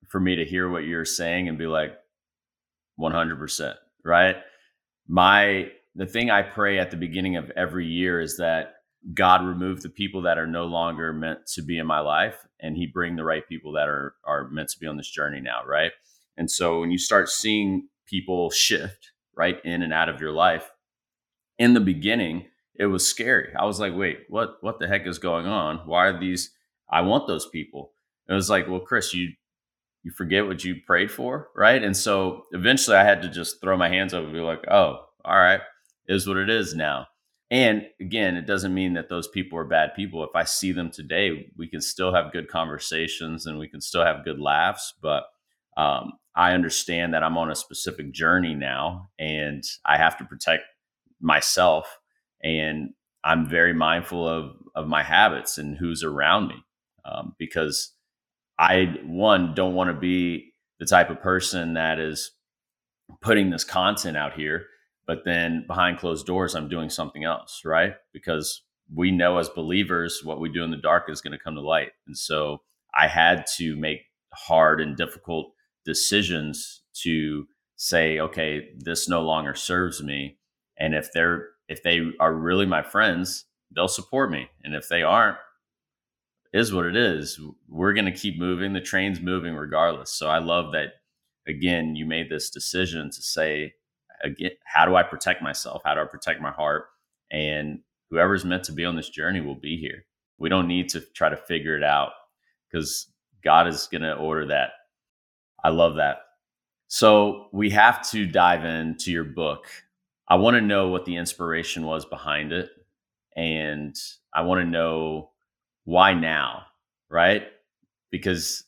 for 0.10 0.20
me 0.20 0.36
to 0.38 0.46
hear 0.46 0.70
what 0.70 0.86
you're 0.86 1.06
saying 1.06 1.50
and 1.50 1.58
be 1.58 1.68
like, 1.68 1.94
100%, 3.00 3.76
right? 4.04 4.38
My, 5.08 5.72
the 5.96 6.06
thing 6.06 6.30
I 6.30 6.42
pray 6.42 6.80
at 6.80 6.92
the 6.92 6.98
beginning 6.98 7.38
of 7.38 7.52
every 7.52 7.88
year 7.88 8.20
is 8.20 8.38
that 8.38 8.76
God 9.14 9.46
remove 9.46 9.82
the 9.82 9.90
people 9.90 10.24
that 10.24 10.38
are 10.38 10.48
no 10.48 10.66
longer 10.66 11.14
meant 11.14 11.46
to 11.54 11.62
be 11.62 11.78
in 11.78 11.86
my 11.86 12.00
life 12.00 12.46
and 12.60 12.76
he 12.76 12.88
bring 12.88 13.16
the 13.16 13.24
right 13.24 13.48
people 13.48 13.72
that 13.74 13.88
are 13.88 14.16
are 14.26 14.50
meant 14.50 14.70
to 14.70 14.80
be 14.80 14.88
on 14.88 14.98
this 14.98 15.10
journey 15.10 15.42
now, 15.42 15.62
right? 15.66 15.92
And 16.38 16.50
so 16.50 16.80
when 16.80 16.92
you 16.92 16.98
start 16.98 17.30
seeing 17.30 17.88
people 18.06 18.50
shift 18.50 19.12
right 19.36 19.64
in 19.64 19.82
and 19.82 19.94
out 19.94 20.10
of 20.10 20.22
your 20.22 20.32
life. 20.32 20.72
In 21.58 21.74
the 21.74 21.80
beginning, 21.80 22.46
it 22.76 22.88
was 22.88 23.08
scary. 23.08 23.54
I 23.58 23.66
was 23.66 23.80
like, 23.80 23.96
wait, 23.96 24.20
what 24.30 24.58
what 24.62 24.80
the 24.80 24.88
heck 24.88 25.08
is 25.08 25.20
going 25.20 25.46
on? 25.46 25.78
Why 25.86 26.08
are 26.08 26.20
these 26.20 26.52
I 26.90 27.02
want 27.02 27.28
those 27.28 27.48
people. 27.48 27.92
It 28.30 28.34
was 28.34 28.50
like, 28.50 28.68
well, 28.68 28.80
Chris, 28.80 29.14
you 29.14 29.30
you 30.04 30.12
forget 30.12 30.46
what 30.46 30.64
you 30.64 30.76
prayed 30.86 31.12
for, 31.12 31.50
right? 31.56 31.84
And 31.84 31.96
so 31.96 32.44
eventually 32.52 32.98
I 32.98 33.04
had 33.04 33.22
to 33.24 33.30
just 33.30 33.60
throw 33.60 33.76
my 33.76 33.90
hands 33.90 34.14
up 34.14 34.24
and 34.24 34.34
be 34.34 34.40
like, 34.40 34.64
oh, 34.70 35.06
all 35.24 35.38
right, 35.38 35.62
is 36.08 36.28
what 36.28 36.38
it 36.38 36.50
is 36.50 36.76
now. 36.76 37.08
And 37.52 37.86
again, 38.02 38.36
it 38.36 38.48
doesn't 38.48 38.74
mean 38.74 38.94
that 38.94 39.10
those 39.10 39.28
people 39.28 39.58
are 39.60 39.66
bad 39.66 39.94
people. 39.96 40.24
If 40.24 40.36
I 40.36 40.44
see 40.44 40.72
them 40.72 40.90
today, 40.90 41.52
we 41.58 41.68
can 41.68 41.82
still 41.82 42.14
have 42.14 42.34
good 42.34 42.48
conversations 42.48 43.46
and 43.46 43.60
we 43.60 43.68
can 43.68 43.82
still 43.82 44.04
have 44.04 44.26
good 44.26 44.40
laughs. 44.40 44.94
But 45.02 45.26
um, 45.78 46.14
I 46.36 46.54
understand 46.54 47.14
that 47.14 47.24
I'm 47.24 47.38
on 47.38 47.52
a 47.52 47.56
specific 47.56 48.12
journey 48.12 48.56
now 48.56 49.10
and 49.20 49.64
I 49.86 49.98
have 49.98 50.18
to 50.18 50.26
protect 50.26 50.64
myself. 51.22 52.00
And 52.44 52.90
I'm 53.24 53.48
very 53.48 53.74
mindful 53.74 54.28
of, 54.28 54.56
of 54.76 54.88
my 54.88 55.04
habits 55.04 55.58
and 55.58 55.78
who's 55.78 56.04
around 56.04 56.48
me 56.48 56.64
um, 57.06 57.36
because 57.38 57.94
I, 58.58 58.96
one, 59.06 59.54
don't 59.54 59.76
want 59.76 59.90
to 59.90 60.00
be 60.00 60.52
the 60.80 60.86
type 60.86 61.10
of 61.10 61.22
person 61.22 61.74
that 61.76 62.00
is 62.00 62.32
putting 63.22 63.50
this 63.50 63.64
content 63.64 64.18
out 64.18 64.34
here, 64.34 64.66
but 65.08 65.24
then 65.26 65.66
behind 65.68 66.00
closed 66.00 66.26
doors, 66.26 66.56
I'm 66.56 66.70
doing 66.70 66.90
something 66.90 67.24
else, 67.24 67.62
right? 67.64 67.94
Because 68.14 68.62
we 68.94 69.12
know 69.12 69.38
as 69.38 69.50
believers, 69.50 70.22
what 70.24 70.40
we 70.40 70.50
do 70.50 70.64
in 70.64 70.72
the 70.72 70.78
dark 70.78 71.10
is 71.10 71.22
going 71.22 71.32
to 71.38 71.44
come 71.44 71.56
to 71.56 71.62
light. 71.62 71.92
And 72.08 72.18
so 72.18 72.62
I 72.98 73.08
had 73.08 73.46
to 73.58 73.76
make 73.76 74.02
hard 74.34 74.82
and 74.82 74.96
difficult 74.96 75.54
decisions 75.86 76.82
to 77.02 77.48
say, 77.76 78.20
okay, 78.20 78.70
this 78.78 79.08
no 79.10 79.22
longer 79.22 79.54
serves 79.54 80.02
me. 80.02 80.38
And 80.78 80.94
if 80.94 81.12
they're 81.14 81.50
if 81.68 81.82
they 81.82 82.02
are 82.20 82.34
really 82.34 82.66
my 82.66 82.84
friends, 82.84 83.46
they'll 83.76 83.88
support 83.88 84.30
me. 84.30 84.50
And 84.64 84.76
if 84.76 84.88
they 84.88 85.02
aren't, 85.02 85.38
is 86.54 86.72
what 86.72 86.86
it 86.86 86.96
is. 86.96 87.40
We're 87.68 87.94
going 87.94 88.06
to 88.06 88.12
keep 88.12 88.38
moving. 88.38 88.74
The 88.74 88.82
train's 88.82 89.20
moving 89.20 89.56
regardless. 89.56 90.12
So 90.12 90.28
I 90.28 90.40
love 90.40 90.72
that 90.74 90.94
again 91.48 91.96
you 91.96 92.06
made 92.06 92.30
this 92.30 92.50
decision 92.50 93.10
to 93.10 93.22
say 93.22 93.74
again, 94.24 94.52
how 94.66 94.86
do 94.86 94.96
I 94.96 95.04
protect 95.04 95.42
myself? 95.42 95.82
How 95.86 95.96
do 95.96 96.02
I 96.02 96.06
protect 96.06 96.42
my 96.42 96.52
heart? 96.52 96.86
And 97.32 97.80
whoever's 98.10 98.46
meant 98.46 98.64
to 98.66 98.72
be 98.72 98.86
on 98.86 98.96
this 98.96 99.10
journey 99.10 99.42
will 99.42 99.56
be 99.56 99.78
here. 99.78 100.06
We 100.38 100.50
don't 100.50 100.68
need 100.68 100.90
to 100.90 101.02
try 101.02 101.30
to 101.30 101.38
figure 101.38 101.78
it 101.78 101.84
out 101.84 102.12
because 102.70 103.08
God 103.44 103.68
is 103.68 103.88
going 103.92 104.02
to 104.02 104.16
order 104.16 104.48
that 104.48 104.72
I 105.66 105.70
love 105.70 105.96
that. 105.96 106.18
So 106.88 107.48
we 107.52 107.72
have 107.72 108.08
to 108.12 108.28
dive 108.28 108.64
into 108.64 109.12
your 109.12 109.24
book. 109.24 109.66
I 110.30 110.36
want 110.36 110.56
to 110.56 110.62
know 110.62 110.90
what 110.90 111.06
the 111.06 111.16
inspiration 111.16 111.86
was 111.86 112.06
behind 112.06 112.52
it. 112.52 112.70
And 113.36 113.96
I 114.32 114.44
want 114.44 114.62
to 114.62 114.70
know 114.70 115.32
why 115.86 116.14
now, 116.14 116.68
right? 117.10 117.44
Because 118.12 118.64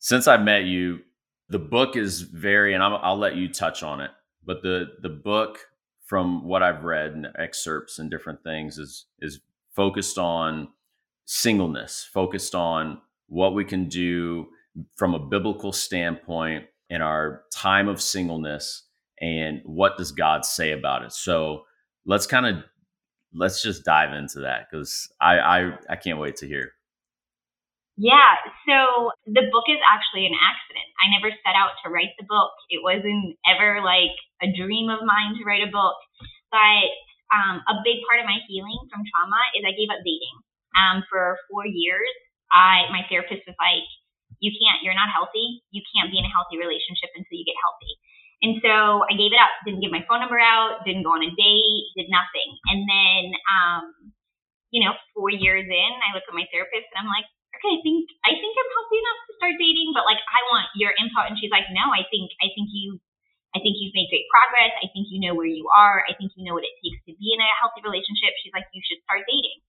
since 0.00 0.28
I 0.28 0.36
met 0.36 0.64
you, 0.64 1.00
the 1.48 1.58
book 1.58 1.96
is 1.96 2.20
very, 2.20 2.74
and 2.74 2.82
i 2.82 2.88
will 2.88 3.16
let 3.16 3.36
you 3.36 3.48
touch 3.48 3.82
on 3.82 4.02
it, 4.02 4.10
but 4.46 4.62
the 4.62 4.92
the 5.02 5.08
book, 5.08 5.58
from 6.06 6.44
what 6.44 6.62
I've 6.62 6.84
read 6.84 7.12
and 7.12 7.28
excerpts 7.38 7.98
and 7.98 8.10
different 8.10 8.42
things, 8.42 8.78
is 8.78 9.06
is 9.20 9.40
focused 9.74 10.18
on 10.18 10.68
singleness, 11.26 12.08
focused 12.12 12.54
on 12.54 13.00
what 13.28 13.54
we 13.54 13.64
can 13.64 13.88
do 13.88 14.46
from 14.94 15.14
a 15.14 15.18
biblical 15.18 15.72
standpoint 15.72 16.64
in 16.90 17.02
our 17.02 17.42
time 17.52 17.88
of 17.88 18.00
singleness 18.00 18.84
and 19.20 19.60
what 19.64 19.96
does 19.96 20.12
God 20.12 20.44
say 20.44 20.72
about 20.72 21.02
it. 21.02 21.12
So 21.12 21.64
let's 22.04 22.26
kind 22.26 22.46
of 22.46 22.64
let's 23.34 23.62
just 23.62 23.84
dive 23.84 24.14
into 24.14 24.40
that 24.40 24.68
because 24.70 25.08
I, 25.20 25.38
I 25.38 25.78
I 25.90 25.96
can't 25.96 26.18
wait 26.20 26.36
to 26.36 26.46
hear. 26.46 26.72
Yeah, 27.96 28.36
so 28.68 29.12
the 29.24 29.48
book 29.48 29.72
is 29.72 29.80
actually 29.80 30.28
an 30.28 30.36
accident. 30.36 30.84
I 31.00 31.08
never 31.16 31.32
set 31.40 31.56
out 31.56 31.80
to 31.80 31.88
write 31.88 32.12
the 32.20 32.28
book. 32.28 32.52
It 32.68 32.84
wasn't 32.84 33.40
ever 33.48 33.80
like 33.80 34.12
a 34.44 34.52
dream 34.52 34.92
of 34.92 35.00
mine 35.00 35.32
to 35.40 35.44
write 35.48 35.64
a 35.64 35.72
book. 35.72 35.96
But 36.52 36.92
um, 37.32 37.64
a 37.64 37.80
big 37.88 38.04
part 38.04 38.20
of 38.20 38.28
my 38.28 38.36
healing 38.44 38.76
from 38.92 39.00
trauma 39.08 39.40
is 39.56 39.64
I 39.64 39.72
gave 39.72 39.88
up 39.88 40.04
dating. 40.04 40.36
Um, 40.76 41.08
for 41.08 41.40
four 41.48 41.64
years, 41.64 42.12
I 42.52 42.84
my 42.92 43.00
therapist 43.08 43.48
was 43.48 43.56
like, 43.56 43.88
"You 44.44 44.52
can't. 44.52 44.84
You're 44.84 44.96
not 44.96 45.08
healthy. 45.08 45.64
You 45.72 45.80
can't 45.96 46.12
be 46.12 46.20
in 46.20 46.28
a 46.28 46.32
healthy 46.36 46.60
relationship 46.60 47.16
until 47.16 47.32
you 47.40 47.48
get 47.48 47.56
healthy." 47.64 47.92
And 48.44 48.60
so 48.60 49.08
I 49.08 49.16
gave 49.16 49.32
it 49.32 49.40
up. 49.40 49.48
Didn't 49.64 49.80
give 49.80 49.88
my 49.90 50.04
phone 50.04 50.20
number 50.20 50.36
out. 50.36 50.84
Didn't 50.84 51.08
go 51.08 51.16
on 51.16 51.24
a 51.24 51.32
date. 51.32 51.84
Did 51.96 52.12
nothing. 52.12 52.50
And 52.68 52.84
then, 52.84 53.22
um, 53.56 53.82
you 54.70 54.84
know, 54.84 54.92
four 55.16 55.30
years 55.32 55.64
in, 55.64 55.90
I 56.04 56.12
look 56.12 56.28
at 56.28 56.36
my 56.36 56.44
therapist 56.52 56.92
and 56.92 57.00
I'm 57.00 57.08
like, 57.08 57.26
okay, 57.56 57.72
I 57.76 57.80
think 57.80 58.06
I 58.22 58.32
think 58.36 58.52
I'm 58.52 58.70
healthy 58.76 58.98
enough 59.00 59.20
to 59.26 59.32
start 59.40 59.54
dating, 59.56 59.90
but 59.96 60.04
like 60.04 60.20
I 60.20 60.40
want 60.52 60.68
your 60.76 60.92
input. 61.00 61.32
And 61.32 61.36
she's 61.40 61.52
like, 61.52 61.66
no, 61.72 61.88
I 61.90 62.04
think 62.12 62.30
I 62.44 62.52
think 62.52 62.68
you 62.70 63.00
I 63.56 63.58
think 63.64 63.80
you've 63.80 63.96
made 63.96 64.12
great 64.12 64.28
progress. 64.28 64.76
I 64.84 64.92
think 64.92 65.08
you 65.08 65.24
know 65.24 65.32
where 65.32 65.48
you 65.48 65.64
are. 65.72 66.04
I 66.04 66.12
think 66.12 66.36
you 66.36 66.44
know 66.44 66.52
what 66.52 66.68
it 66.68 66.76
takes 66.84 67.00
to 67.08 67.16
be 67.16 67.32
in 67.32 67.40
a 67.40 67.48
healthy 67.56 67.80
relationship. 67.80 68.36
She's 68.44 68.52
like, 68.52 68.68
you 68.76 68.84
should 68.84 69.00
start 69.08 69.24
dating. 69.24 69.64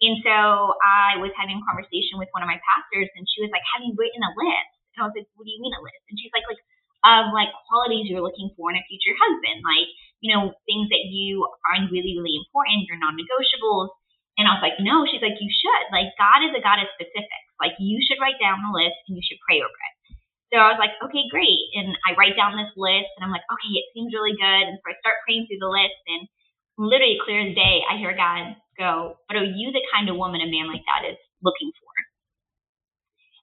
And 0.00 0.16
so 0.24 0.36
I 0.80 1.20
was 1.20 1.32
having 1.36 1.60
a 1.60 1.64
conversation 1.68 2.16
with 2.16 2.32
one 2.32 2.40
of 2.40 2.48
my 2.48 2.56
pastors, 2.56 3.08
and 3.16 3.28
she 3.28 3.44
was 3.44 3.52
like, 3.52 3.60
"Have 3.76 3.84
you 3.84 3.92
written 3.96 4.24
a 4.24 4.32
list?" 4.32 4.72
And 4.96 5.04
I 5.04 5.04
was 5.04 5.14
like, 5.16 5.28
"What 5.36 5.44
do 5.44 5.52
you 5.52 5.60
mean 5.60 5.76
a 5.76 5.82
list?" 5.84 6.04
And 6.08 6.16
she's 6.16 6.32
like, 6.32 6.48
"Like 6.48 6.60
of 7.04 7.32
like 7.36 7.52
qualities 7.68 8.08
you're 8.08 8.24
looking 8.24 8.48
for 8.56 8.72
in 8.72 8.80
a 8.80 8.84
future 8.88 9.12
husband, 9.16 9.60
like 9.60 9.88
you 10.24 10.32
know 10.32 10.56
things 10.64 10.88
that 10.88 11.04
you 11.04 11.44
find 11.68 11.92
really 11.92 12.16
really 12.16 12.36
important, 12.36 12.88
your 12.88 12.96
non-negotiables." 12.96 13.92
And 14.40 14.48
I 14.48 14.56
was 14.56 14.64
like, 14.64 14.80
no, 14.80 15.04
she's 15.04 15.20
like, 15.20 15.36
you 15.36 15.52
should. 15.52 15.84
Like, 15.92 16.16
God 16.16 16.40
is 16.48 16.56
a 16.56 16.64
God 16.64 16.80
of 16.80 16.88
specifics. 16.96 17.48
Like, 17.60 17.76
you 17.76 18.00
should 18.00 18.16
write 18.24 18.40
down 18.40 18.64
the 18.64 18.72
list 18.72 18.96
and 19.04 19.12
you 19.12 19.20
should 19.20 19.36
pray 19.44 19.60
over 19.60 19.68
it. 19.68 19.94
So 20.48 20.56
I 20.56 20.72
was 20.72 20.80
like, 20.80 20.96
okay, 21.04 21.28
great. 21.28 21.60
And 21.76 21.92
I 22.08 22.16
write 22.16 22.40
down 22.40 22.56
this 22.56 22.72
list 22.72 23.12
and 23.14 23.22
I'm 23.22 23.30
like, 23.30 23.44
okay, 23.52 23.72
it 23.76 23.92
seems 23.92 24.16
really 24.16 24.32
good. 24.32 24.64
And 24.64 24.80
so 24.80 24.88
I 24.88 24.96
start 24.98 25.20
praying 25.28 25.44
through 25.44 25.60
the 25.60 25.68
list 25.68 25.94
and 26.08 26.24
literally 26.80 27.20
clear 27.20 27.44
as 27.44 27.54
day, 27.54 27.84
I 27.84 28.00
hear 28.00 28.16
God 28.16 28.56
go, 28.80 29.20
but 29.28 29.36
are 29.36 29.44
you 29.44 29.70
the 29.76 29.84
kind 29.92 30.08
of 30.08 30.16
woman 30.16 30.40
a 30.40 30.48
man 30.48 30.72
like 30.72 30.82
that 30.88 31.04
is 31.04 31.20
looking 31.44 31.70
for? 31.76 31.92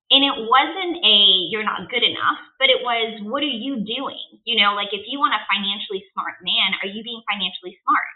And 0.09 0.25
it 0.25 0.35
wasn't 0.49 1.03
a, 1.03 1.17
you're 1.53 1.67
not 1.67 1.91
good 1.93 2.03
enough, 2.03 2.41
but 2.57 2.73
it 2.73 2.79
was, 2.81 3.21
what 3.27 3.43
are 3.43 3.53
you 3.53 3.85
doing? 3.85 4.23
You 4.49 4.57
know, 4.59 4.73
like 4.73 4.95
if 4.95 5.05
you 5.05 5.19
want 5.19 5.35
a 5.37 5.45
financially 5.45 6.01
smart 6.15 6.41
man, 6.41 6.79
are 6.81 6.89
you 6.89 7.03
being 7.05 7.21
financially 7.27 7.77
smart? 7.85 8.11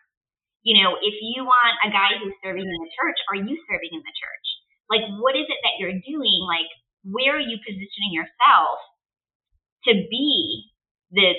You 0.64 0.78
know, 0.82 0.98
if 1.02 1.16
you 1.22 1.44
want 1.44 1.74
a 1.82 1.90
guy 1.90 2.18
who's 2.22 2.38
serving 2.44 2.66
in 2.66 2.80
the 2.82 2.94
church, 2.94 3.18
are 3.30 3.40
you 3.40 3.58
serving 3.66 3.92
in 3.92 4.04
the 4.06 4.16
church? 4.18 4.48
Like, 4.90 5.06
what 5.18 5.34
is 5.34 5.48
it 5.50 5.60
that 5.66 5.80
you're 5.82 5.98
doing? 6.06 6.40
Like, 6.46 6.70
where 7.08 7.38
are 7.38 7.42
you 7.42 7.58
positioning 7.66 8.14
yourself 8.14 8.78
to 9.90 9.94
be 10.10 10.70
the 11.12 11.34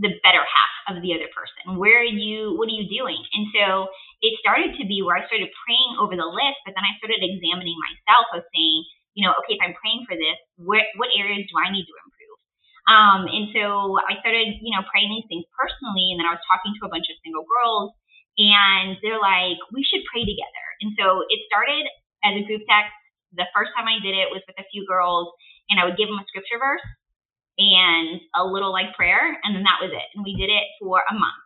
the 0.00 0.08
better 0.24 0.40
half 0.40 0.96
of 0.96 1.04
the 1.04 1.12
other 1.12 1.28
person? 1.36 1.76
Where 1.76 2.00
are 2.00 2.08
you? 2.08 2.56
What 2.56 2.72
are 2.72 2.76
you 2.76 2.88
doing? 2.88 3.20
And 3.36 3.44
so 3.52 3.92
it 4.24 4.40
started 4.40 4.72
to 4.80 4.84
be 4.88 5.04
where 5.04 5.20
I 5.20 5.28
started 5.28 5.52
praying 5.68 6.00
over 6.00 6.16
the 6.16 6.24
list, 6.24 6.64
but 6.64 6.72
then 6.72 6.86
I 6.86 6.96
started 6.96 7.20
examining 7.20 7.76
myself 7.76 8.26
of 8.32 8.40
saying, 8.56 8.88
you 9.12 9.28
know, 9.28 9.36
okay, 9.44 9.60
if 9.60 9.62
I'm 9.62 9.76
praying 9.76 10.08
for 10.08 10.16
this, 10.16 10.38
what 10.56 10.80
what 10.96 11.12
areas 11.12 11.44
do 11.44 11.54
I 11.60 11.68
need 11.68 11.84
to 11.84 11.96
improve? 12.08 12.38
Um, 12.88 13.22
and 13.28 13.44
so 13.52 14.00
I 14.08 14.16
started, 14.24 14.58
you 14.64 14.72
know, 14.72 14.82
praying 14.88 15.12
these 15.12 15.28
things 15.28 15.44
personally, 15.52 16.08
and 16.14 16.18
then 16.18 16.26
I 16.26 16.34
was 16.34 16.44
talking 16.48 16.72
to 16.80 16.88
a 16.88 16.90
bunch 16.90 17.12
of 17.12 17.20
single 17.20 17.44
girls 17.44 17.92
and 18.38 18.96
they're 19.04 19.20
like, 19.20 19.60
we 19.72 19.84
should 19.84 20.04
pray 20.08 20.24
together. 20.24 20.66
And 20.80 20.96
so 20.96 21.24
it 21.28 21.40
started 21.48 21.84
as 22.24 22.38
a 22.38 22.46
group 22.46 22.64
text. 22.68 22.94
The 23.32 23.48
first 23.56 23.72
time 23.72 23.88
I 23.88 24.00
did 24.00 24.12
it 24.12 24.28
was 24.28 24.44
with 24.44 24.60
a 24.60 24.68
few 24.68 24.84
girls, 24.84 25.32
and 25.72 25.80
I 25.80 25.88
would 25.88 25.96
give 25.96 26.08
them 26.08 26.20
a 26.20 26.28
scripture 26.28 26.60
verse 26.60 26.84
and 27.56 28.20
a 28.36 28.44
little 28.44 28.72
like 28.72 28.96
prayer, 28.96 29.20
and 29.44 29.56
then 29.56 29.64
that 29.64 29.80
was 29.80 29.92
it. 29.92 30.08
And 30.16 30.24
we 30.24 30.36
did 30.36 30.52
it 30.52 30.66
for 30.80 31.00
a 31.04 31.14
month. 31.16 31.40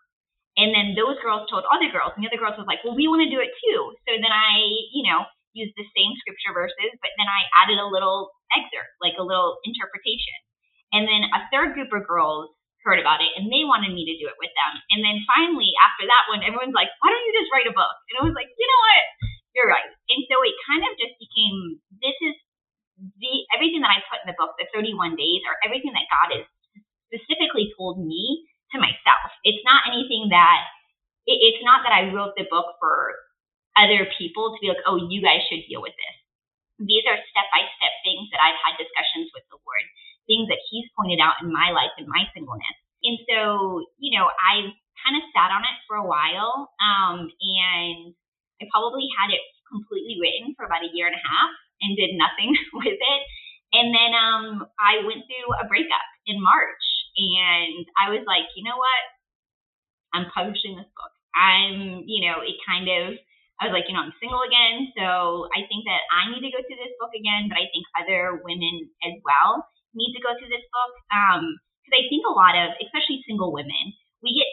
And 0.56 0.72
then 0.72 0.96
those 0.96 1.20
girls 1.20 1.46
told 1.52 1.68
other 1.68 1.92
girls, 1.92 2.16
and 2.16 2.24
the 2.24 2.30
other 2.32 2.40
girls 2.40 2.56
was 2.56 2.66
like, 2.66 2.80
well, 2.82 2.96
we 2.96 3.06
want 3.06 3.22
to 3.22 3.30
do 3.30 3.44
it 3.44 3.52
too. 3.60 3.92
So 4.08 4.16
then 4.16 4.32
I, 4.32 4.56
you 4.96 5.04
know, 5.04 5.28
used 5.52 5.76
the 5.76 5.84
same 5.92 6.16
scripture 6.24 6.56
verses, 6.56 6.96
but 7.04 7.12
then 7.20 7.28
I 7.28 7.44
added 7.60 7.76
a 7.76 7.92
little 7.92 8.32
excerpt, 8.56 8.92
like 9.04 9.20
a 9.20 9.26
little 9.26 9.60
interpretation. 9.68 10.36
And 10.96 11.04
then 11.04 11.28
a 11.28 11.44
third 11.52 11.76
group 11.76 11.92
of 11.92 12.08
girls 12.08 12.55
heard 12.86 13.02
about 13.02 13.18
it 13.18 13.34
and 13.34 13.50
they 13.50 13.66
wanted 13.66 13.90
me 13.90 14.06
to 14.06 14.14
do 14.22 14.30
it 14.30 14.38
with 14.38 14.54
them. 14.54 14.72
And 14.94 15.02
then 15.02 15.26
finally, 15.26 15.74
after 15.82 16.06
that 16.06 16.30
one, 16.30 16.46
everyone's 16.46 16.78
like, 16.78 16.88
why 17.02 17.10
don't 17.10 17.26
you 17.26 17.34
just 17.34 17.50
write 17.50 17.66
a 17.66 17.74
book? 17.74 17.96
And 18.14 18.22
I 18.22 18.30
was 18.30 18.38
like, 18.38 18.46
you 18.54 18.66
know 18.70 18.82
what? 18.86 19.04
You're 19.58 19.72
right. 19.72 19.90
And 20.14 20.22
so 20.30 20.38
it 20.46 20.54
kind 20.70 20.86
of 20.86 20.94
just 20.94 21.18
became 21.18 21.82
this 21.98 22.14
is 22.22 22.38
the 23.18 23.34
everything 23.52 23.82
that 23.82 23.92
I 23.92 24.06
put 24.06 24.22
in 24.22 24.30
the 24.30 24.38
book, 24.38 24.54
the 24.56 24.70
31 24.70 25.18
days, 25.18 25.42
or 25.44 25.58
everything 25.66 25.92
that 25.92 26.08
God 26.08 26.28
has 26.38 26.46
specifically 27.10 27.74
told 27.74 28.00
me 28.00 28.46
to 28.72 28.80
myself. 28.80 29.34
It's 29.42 29.64
not 29.66 29.90
anything 29.90 30.30
that 30.30 30.62
it, 31.26 31.42
it's 31.42 31.62
not 31.66 31.82
that 31.82 31.92
I 31.92 32.14
wrote 32.14 32.38
the 32.38 32.48
book 32.48 32.78
for 32.78 33.18
other 33.76 34.08
people 34.16 34.54
to 34.54 34.58
be 34.62 34.72
like, 34.72 34.84
oh, 34.88 35.10
you 35.10 35.20
guys 35.20 35.44
should 35.50 35.66
deal 35.68 35.84
with 35.84 35.92
this. 35.92 36.16
These 36.80 37.04
are 37.08 37.16
step 37.32 37.48
by 37.52 37.64
step 37.76 37.94
things 38.04 38.28
that 38.32 38.40
I've 38.40 38.60
had 38.60 38.80
discussions 38.80 39.32
with 39.32 39.44
the 39.48 39.60
Lord 39.60 39.86
things 40.26 40.50
that 40.50 40.62
he's 40.70 40.90
pointed 40.98 41.22
out 41.22 41.38
in 41.42 41.50
my 41.50 41.70
life 41.70 41.94
and 41.98 42.06
my 42.06 42.26
singleness. 42.34 42.76
And 43.02 43.18
so, 43.30 43.86
you 43.98 44.18
know, 44.18 44.26
I've 44.26 44.74
kind 45.02 45.16
of 45.16 45.22
sat 45.30 45.54
on 45.54 45.62
it 45.62 45.78
for 45.86 45.96
a 45.96 46.06
while. 46.06 46.74
Um, 46.82 47.30
and 47.30 48.12
I 48.60 48.66
probably 48.74 49.06
had 49.14 49.30
it 49.30 49.42
completely 49.70 50.18
written 50.18 50.54
for 50.58 50.66
about 50.66 50.86
a 50.86 50.92
year 50.92 51.06
and 51.06 51.16
a 51.16 51.22
half 51.22 51.52
and 51.82 51.98
did 51.98 52.18
nothing 52.18 52.54
with 52.74 52.98
it. 52.98 53.22
And 53.74 53.94
then 53.94 54.12
um, 54.14 54.46
I 54.78 55.02
went 55.06 55.26
through 55.26 55.48
a 55.58 55.66
breakup 55.66 56.06
in 56.26 56.42
March 56.42 56.84
and 57.18 57.86
I 57.98 58.10
was 58.10 58.22
like, 58.26 58.50
you 58.54 58.64
know 58.66 58.78
what? 58.78 59.02
I'm 60.14 60.30
publishing 60.32 60.78
this 60.78 60.88
book. 60.96 61.12
I'm, 61.34 62.06
you 62.08 62.24
know, 62.24 62.40
it 62.40 62.56
kind 62.64 62.88
of, 62.88 63.20
I 63.60 63.68
was 63.68 63.74
like, 63.74 63.84
you 63.90 63.92
know, 63.92 64.06
I'm 64.06 64.16
single 64.22 64.40
again. 64.46 64.94
So 64.96 65.50
I 65.52 65.66
think 65.68 65.84
that 65.84 66.00
I 66.08 66.30
need 66.32 66.40
to 66.46 66.54
go 66.54 66.62
through 66.64 66.80
this 66.80 66.96
book 66.96 67.12
again, 67.12 67.52
but 67.52 67.60
I 67.60 67.68
think 67.68 67.84
other 67.98 68.40
women 68.40 68.88
as 69.04 69.20
well 69.26 69.66
need 69.96 70.12
to 70.14 70.22
go 70.22 70.36
through 70.36 70.52
this 70.52 70.64
book 70.70 70.92
because 71.08 71.92
um, 71.92 71.96
I 71.96 72.04
think 72.06 72.22
a 72.28 72.36
lot 72.36 72.54
of, 72.54 72.76
especially 72.78 73.24
single 73.24 73.50
women, 73.50 73.96
we 74.20 74.36
get 74.36 74.48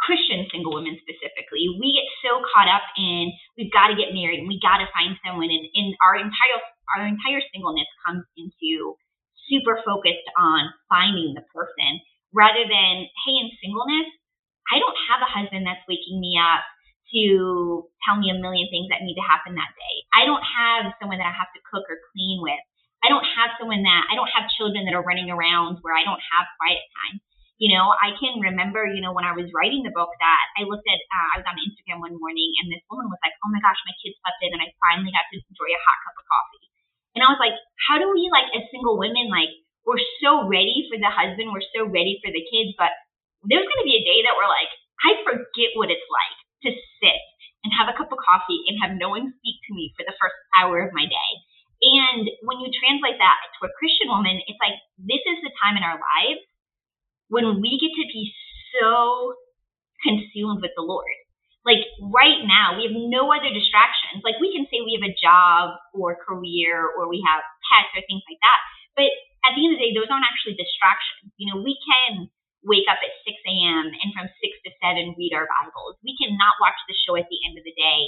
Christian 0.00 0.48
single 0.48 0.72
women 0.72 0.96
specifically, 1.02 1.68
we 1.76 1.92
get 1.92 2.08
so 2.24 2.40
caught 2.54 2.70
up 2.70 2.86
in 2.96 3.30
we've 3.58 3.72
got 3.74 3.92
to 3.92 3.98
get 3.98 4.16
married 4.16 4.40
and 4.40 4.48
we 4.48 4.62
got 4.62 4.80
to 4.80 4.88
find 4.94 5.18
someone, 5.20 5.50
and, 5.50 5.66
and 5.74 5.92
our 6.00 6.16
entire 6.16 6.58
our 6.96 7.04
entire 7.04 7.44
singleness 7.52 7.88
comes 8.06 8.24
into 8.38 8.96
super 9.50 9.80
focused 9.84 10.24
on 10.38 10.72
finding 10.88 11.36
the 11.36 11.44
person 11.52 12.00
rather 12.32 12.64
than 12.64 12.94
hey, 13.04 13.34
in 13.42 13.48
singleness, 13.60 14.08
I 14.70 14.78
don't 14.78 14.98
have 15.08 15.20
a 15.24 15.28
husband 15.28 15.64
that's 15.64 15.84
waking 15.88 16.20
me 16.20 16.36
up 16.36 16.64
to 17.12 17.88
tell 18.04 18.20
me 18.20 18.28
a 18.28 18.36
million 18.36 18.68
things 18.68 18.92
that 18.92 19.00
need 19.00 19.16
to 19.16 19.24
happen 19.24 19.56
that 19.56 19.72
day. 19.72 19.96
I 20.12 20.28
don't 20.28 20.44
have 20.44 20.92
someone 21.00 21.16
that 21.16 21.28
I 21.28 21.36
have 21.36 21.48
to 21.56 21.64
cook 21.64 21.88
or 21.88 21.96
clean 22.12 22.44
with. 22.44 22.60
I 23.04 23.08
don't 23.08 23.24
have 23.24 23.54
someone 23.56 23.86
that 23.86 24.02
I 24.10 24.18
don't 24.18 24.30
have 24.34 24.50
children 24.58 24.82
that 24.86 24.94
are 24.94 25.06
running 25.06 25.30
around 25.30 25.78
where 25.86 25.94
I 25.94 26.02
don't 26.02 26.20
have 26.34 26.50
quiet 26.58 26.82
time. 26.98 27.22
You 27.58 27.74
know, 27.74 27.90
I 27.90 28.14
can 28.14 28.38
remember, 28.38 28.86
you 28.86 29.02
know, 29.02 29.10
when 29.10 29.26
I 29.26 29.34
was 29.34 29.50
writing 29.50 29.82
the 29.82 29.94
book 29.94 30.14
that 30.14 30.44
I 30.58 30.62
looked 30.62 30.86
at, 30.86 30.98
uh, 30.98 31.28
I 31.34 31.36
was 31.42 31.46
on 31.50 31.58
Instagram 31.58 31.98
one 31.98 32.14
morning 32.14 32.54
and 32.62 32.70
this 32.70 32.82
woman 32.86 33.10
was 33.10 33.18
like, 33.18 33.34
oh 33.42 33.50
my 33.50 33.58
gosh, 33.58 33.78
my 33.82 33.94
kids 33.98 34.14
slept 34.22 34.38
in 34.46 34.54
and 34.54 34.62
I 34.62 34.70
finally 34.78 35.10
got 35.10 35.26
to 35.26 35.36
enjoy 35.42 35.70
a 35.74 35.82
hot 35.82 35.98
cup 36.06 36.18
of 36.22 36.26
coffee. 36.26 36.66
And 37.18 37.26
I 37.26 37.34
was 37.34 37.42
like, 37.42 37.58
how 37.90 37.98
do 37.98 38.14
we, 38.14 38.30
like, 38.30 38.46
as 38.54 38.70
single 38.70 38.94
women, 38.94 39.26
like, 39.26 39.50
we're 39.82 39.98
so 40.22 40.46
ready 40.46 40.86
for 40.86 41.02
the 41.02 41.10
husband, 41.10 41.50
we're 41.50 41.66
so 41.74 41.82
ready 41.82 42.22
for 42.22 42.30
the 42.30 42.46
kids, 42.46 42.78
but 42.78 42.94
there's 43.42 43.66
going 43.66 43.82
to 43.82 43.90
be 43.90 43.98
a 43.98 44.06
day 44.06 44.22
that 44.22 44.38
we're 44.38 44.50
like, 44.50 44.70
I 45.02 45.18
forget 45.26 45.74
what 45.74 45.90
it's 45.90 46.06
like 46.10 46.38
to 46.62 46.70
sit 47.02 47.22
and 47.66 47.74
have 47.74 47.90
a 47.90 47.96
cup 47.98 48.14
of 48.14 48.22
coffee 48.22 48.62
and 48.70 48.78
have 48.78 48.94
no 48.94 49.10
one 49.10 49.34
speak 49.34 49.58
to 49.66 49.74
me 49.74 49.90
for 49.98 50.06
the 50.06 50.14
first 50.18 50.38
hour 50.54 50.78
of 50.82 50.94
my 50.94 51.10
day. 51.10 51.30
And 51.78 52.26
when 52.42 52.58
you 52.58 52.68
translate 52.74 53.18
that 53.22 53.38
to 53.38 53.70
a 53.70 53.74
Christian 53.78 54.10
woman, 54.10 54.42
it's 54.50 54.58
like 54.58 54.74
this 54.98 55.22
is 55.22 55.38
the 55.46 55.54
time 55.62 55.78
in 55.78 55.86
our 55.86 55.98
lives 55.98 56.42
when 57.30 57.60
we 57.62 57.78
get 57.78 57.94
to 57.94 58.06
be 58.10 58.34
so 58.74 59.34
consumed 60.02 60.60
with 60.62 60.74
the 60.74 60.82
Lord. 60.82 61.14
Like 61.62 61.84
right 62.00 62.42
now, 62.48 62.80
we 62.80 62.88
have 62.88 62.96
no 62.96 63.28
other 63.28 63.52
distractions. 63.52 64.24
Like 64.24 64.40
we 64.40 64.50
can 64.50 64.64
say 64.72 64.80
we 64.80 64.96
have 64.96 65.06
a 65.06 65.14
job 65.20 65.76
or 65.92 66.16
career 66.16 66.88
or 66.96 67.06
we 67.06 67.20
have 67.28 67.44
pets 67.68 67.92
or 67.92 68.02
things 68.08 68.24
like 68.24 68.40
that. 68.40 68.60
But 68.96 69.12
at 69.44 69.54
the 69.54 69.62
end 69.62 69.76
of 69.76 69.78
the 69.78 69.84
day, 69.86 69.94
those 69.94 70.08
aren't 70.08 70.26
actually 70.26 70.56
distractions. 70.56 71.30
You 71.36 71.52
know, 71.52 71.60
we 71.60 71.76
can 71.78 72.32
wake 72.66 72.88
up 72.90 72.98
at 72.98 73.12
6 73.22 73.36
a.m. 73.46 73.86
and 73.92 74.10
from 74.16 74.26
6 74.26 74.66
to 74.66 74.70
7 74.82 75.14
read 75.14 75.36
our 75.36 75.46
Bibles. 75.46 76.00
We 76.02 76.16
cannot 76.18 76.58
watch 76.58 76.78
the 76.88 76.96
show 77.06 77.14
at 77.14 77.28
the 77.30 77.40
end 77.46 77.60
of 77.60 77.64
the 77.68 77.76
day 77.76 78.00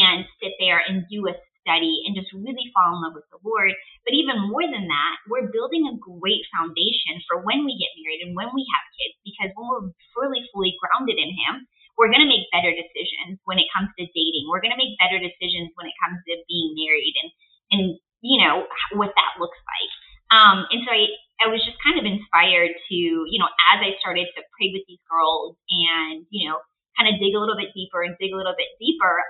and 0.00 0.24
sit 0.38 0.56
there 0.62 0.80
and 0.80 1.04
do 1.10 1.26
a 1.26 1.34
study 1.62 2.04
and 2.04 2.18
just 2.18 2.28
really 2.34 2.68
fall 2.74 2.98
in 2.98 3.02
love 3.02 3.16
with 3.16 3.26
the 3.30 3.40
Lord. 3.40 3.72
But 4.04 4.18
even 4.18 4.50
more 4.50 4.66
than 4.66 4.90
that, 4.90 5.14
we're 5.30 5.48
building 5.48 5.86
a 5.88 5.98
great 5.98 6.42
foundation 6.50 7.22
for 7.24 7.40
when 7.40 7.64
we 7.64 7.78
get 7.78 7.94
married 8.02 8.26
and 8.26 8.34
when 8.34 8.50
we 8.52 8.66
have 8.68 8.94
kids, 8.98 9.16
because 9.22 9.50
when 9.54 9.66
we're 9.70 9.88
fully, 10.12 10.42
fully 10.50 10.74
grounded 10.82 11.16
in 11.16 11.32
Him, 11.32 11.64
we're 11.96 12.10
going 12.10 12.24
to 12.24 12.30
make 12.30 12.50
better 12.50 12.72
decisions 12.72 13.38
when 13.44 13.60
it 13.62 13.68
comes 13.70 13.92
to 13.96 14.04
dating. 14.10 14.48
We're 14.48 14.64
going 14.64 14.74
to 14.74 14.80
make 14.80 14.98
better 14.98 15.20
decisions 15.20 15.70
when 15.76 15.86
it 15.86 15.96
comes 16.02 16.18
to 16.24 16.40
being 16.48 16.72
married 16.74 17.14
and, 17.20 17.30
and, 17.72 17.82
you 18.24 18.40
know, 18.40 18.64
what 18.96 19.12
that 19.14 19.36
looks 19.36 19.60
like. 19.60 19.92
Um, 20.32 20.64
and 20.72 20.80
so 20.88 20.90
I, 20.90 21.12
I 21.44 21.52
was 21.52 21.60
just 21.60 21.76
kind 21.84 22.00
of 22.00 22.08
inspired 22.08 22.72
to, 22.72 22.96
you 22.96 23.36
know, 23.36 23.50
as 23.76 23.84
I 23.84 23.92
started 24.00 24.24
to 24.24 24.40
pray 24.56 24.72
with 24.72 24.88
these 24.88 25.04
girls 25.04 25.60
and, 25.68 26.24
you 26.32 26.48
know, 26.48 26.56
kind 26.96 27.12
of 27.12 27.20
dig 27.20 27.36
a 27.36 27.40
little 27.40 27.56
bit 27.56 27.76
deeper 27.76 28.00
and 28.00 28.16
dig 28.16 28.32
a 28.32 28.40
little 28.40 28.56
bit 28.56 28.72
deeper, 28.80 29.20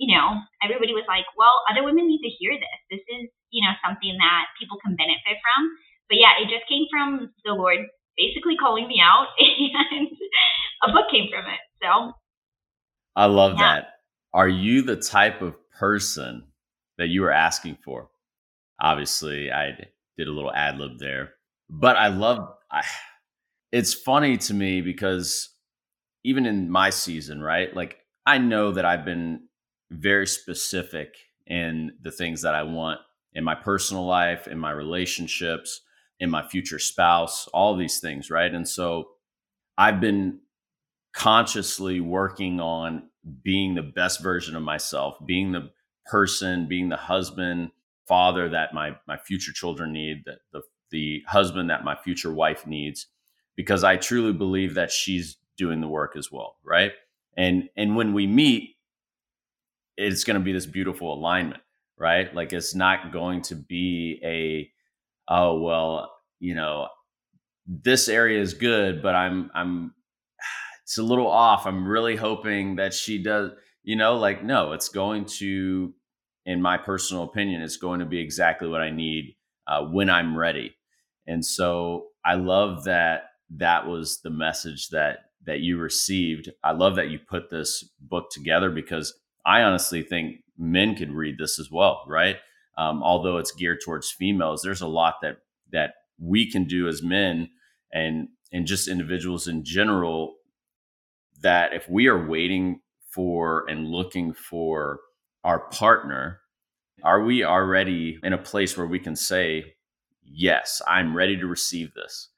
you 0.00 0.16
know, 0.16 0.40
everybody 0.64 0.96
was 0.96 1.04
like, 1.06 1.28
well, 1.36 1.60
other 1.68 1.84
women 1.84 2.08
need 2.08 2.24
to 2.24 2.32
hear 2.40 2.56
this. 2.56 2.80
This 2.88 3.04
is, 3.04 3.28
you 3.52 3.60
know, 3.60 3.76
something 3.84 4.16
that 4.16 4.48
people 4.56 4.80
can 4.80 4.96
benefit 4.96 5.36
from. 5.44 5.60
But 6.08 6.16
yeah, 6.16 6.40
it 6.40 6.48
just 6.48 6.64
came 6.72 6.88
from 6.88 7.28
the 7.44 7.52
Lord 7.52 7.84
basically 8.16 8.56
calling 8.56 8.88
me 8.88 8.96
out 9.04 9.28
and 9.92 10.08
a 10.88 10.92
book 10.92 11.12
came 11.12 11.28
from 11.28 11.44
it. 11.44 11.60
So 11.84 12.16
I 13.14 13.26
love 13.26 13.60
yeah. 13.60 13.74
that. 13.74 13.84
Are 14.32 14.48
you 14.48 14.80
the 14.80 14.96
type 14.96 15.42
of 15.42 15.54
person 15.78 16.44
that 16.96 17.08
you 17.08 17.20
were 17.20 17.32
asking 17.32 17.76
for? 17.84 18.08
Obviously, 18.80 19.52
I 19.52 19.76
did 20.16 20.28
a 20.28 20.32
little 20.32 20.52
ad 20.52 20.78
lib 20.78 20.98
there, 20.98 21.34
but 21.68 21.96
I 21.96 22.08
love. 22.08 22.48
I, 22.72 22.82
it's 23.70 23.92
funny 23.92 24.38
to 24.38 24.54
me 24.54 24.80
because 24.80 25.50
even 26.24 26.46
in 26.46 26.70
my 26.70 26.88
season, 26.88 27.42
right? 27.42 27.74
Like 27.76 27.98
I 28.24 28.38
know 28.38 28.72
that 28.72 28.86
I've 28.86 29.04
been 29.04 29.42
very 29.90 30.26
specific 30.26 31.14
in 31.46 31.92
the 32.02 32.10
things 32.10 32.42
that 32.42 32.54
I 32.54 32.62
want 32.62 33.00
in 33.32 33.44
my 33.44 33.54
personal 33.54 34.06
life, 34.06 34.46
in 34.46 34.58
my 34.58 34.70
relationships, 34.70 35.82
in 36.18 36.30
my 36.30 36.46
future 36.46 36.78
spouse, 36.78 37.48
all 37.48 37.76
these 37.76 38.00
things, 38.00 38.30
right? 38.30 38.52
And 38.52 38.68
so 38.68 39.10
I've 39.78 40.00
been 40.00 40.40
consciously 41.12 42.00
working 42.00 42.60
on 42.60 43.08
being 43.42 43.74
the 43.74 43.82
best 43.82 44.22
version 44.22 44.56
of 44.56 44.62
myself, 44.62 45.16
being 45.26 45.52
the 45.52 45.70
person, 46.06 46.68
being 46.68 46.88
the 46.88 46.96
husband, 46.96 47.70
father 48.06 48.48
that 48.48 48.74
my 48.74 48.96
my 49.06 49.16
future 49.16 49.52
children 49.52 49.92
need, 49.92 50.24
that 50.26 50.38
the 50.52 50.62
the 50.90 51.22
husband 51.26 51.70
that 51.70 51.84
my 51.84 51.96
future 51.96 52.32
wife 52.32 52.66
needs, 52.66 53.06
because 53.56 53.84
I 53.84 53.96
truly 53.96 54.32
believe 54.32 54.74
that 54.74 54.90
she's 54.90 55.36
doing 55.56 55.80
the 55.80 55.88
work 55.88 56.16
as 56.16 56.30
well, 56.30 56.56
right? 56.64 56.92
And 57.36 57.68
and 57.76 57.96
when 57.96 58.12
we 58.12 58.26
meet, 58.26 58.76
it's 60.00 60.24
going 60.24 60.38
to 60.38 60.44
be 60.44 60.52
this 60.52 60.66
beautiful 60.66 61.12
alignment, 61.12 61.60
right? 61.98 62.34
Like 62.34 62.52
it's 62.52 62.74
not 62.74 63.12
going 63.12 63.42
to 63.42 63.54
be 63.54 64.20
a 64.24 64.70
oh 65.32 65.60
well, 65.60 66.10
you 66.38 66.54
know, 66.54 66.88
this 67.66 68.08
area 68.08 68.40
is 68.40 68.54
good, 68.54 69.02
but 69.02 69.14
I'm 69.14 69.50
I'm 69.54 69.94
it's 70.82 70.98
a 70.98 71.02
little 71.02 71.28
off. 71.28 71.66
I'm 71.66 71.86
really 71.86 72.16
hoping 72.16 72.76
that 72.76 72.94
she 72.94 73.22
does, 73.22 73.52
you 73.82 73.96
know, 73.96 74.16
like, 74.16 74.42
no, 74.42 74.72
it's 74.72 74.88
going 74.88 75.26
to, 75.38 75.94
in 76.46 76.62
my 76.62 76.78
personal 76.78 77.24
opinion, 77.24 77.62
it's 77.62 77.76
going 77.76 78.00
to 78.00 78.06
be 78.06 78.20
exactly 78.20 78.68
what 78.68 78.80
I 78.80 78.90
need 78.90 79.36
uh, 79.66 79.84
when 79.84 80.08
I'm 80.08 80.36
ready. 80.36 80.74
And 81.26 81.44
so 81.44 82.06
I 82.24 82.34
love 82.34 82.84
that 82.84 83.24
that 83.56 83.86
was 83.86 84.20
the 84.22 84.30
message 84.30 84.88
that 84.88 85.18
that 85.46 85.60
you 85.60 85.78
received. 85.78 86.50
I 86.64 86.72
love 86.72 86.96
that 86.96 87.10
you 87.10 87.18
put 87.18 87.50
this 87.50 87.84
book 88.00 88.30
together 88.30 88.70
because 88.70 89.19
I 89.44 89.62
honestly 89.62 90.02
think 90.02 90.42
men 90.58 90.94
could 90.94 91.12
read 91.12 91.36
this 91.38 91.58
as 91.58 91.70
well, 91.70 92.04
right? 92.06 92.36
Um, 92.76 93.02
although 93.02 93.38
it's 93.38 93.52
geared 93.52 93.78
towards 93.84 94.10
females, 94.10 94.62
there's 94.62 94.80
a 94.80 94.86
lot 94.86 95.16
that 95.22 95.38
that 95.72 95.94
we 96.18 96.50
can 96.50 96.64
do 96.64 96.88
as 96.88 97.02
men 97.02 97.48
and 97.92 98.28
and 98.52 98.66
just 98.66 98.88
individuals 98.88 99.48
in 99.48 99.64
general 99.64 100.36
that 101.42 101.72
if 101.72 101.88
we 101.88 102.06
are 102.06 102.26
waiting 102.26 102.80
for 103.10 103.68
and 103.68 103.88
looking 103.88 104.32
for 104.32 105.00
our 105.44 105.60
partner, 105.70 106.40
are 107.02 107.22
we 107.22 107.44
already 107.44 108.18
in 108.22 108.32
a 108.32 108.38
place 108.38 108.76
where 108.76 108.86
we 108.86 108.98
can 108.98 109.16
say, 109.16 109.74
Yes, 110.22 110.80
I'm 110.86 111.16
ready 111.16 111.36
to 111.38 111.46
receive 111.46 111.92
this? 111.94 112.28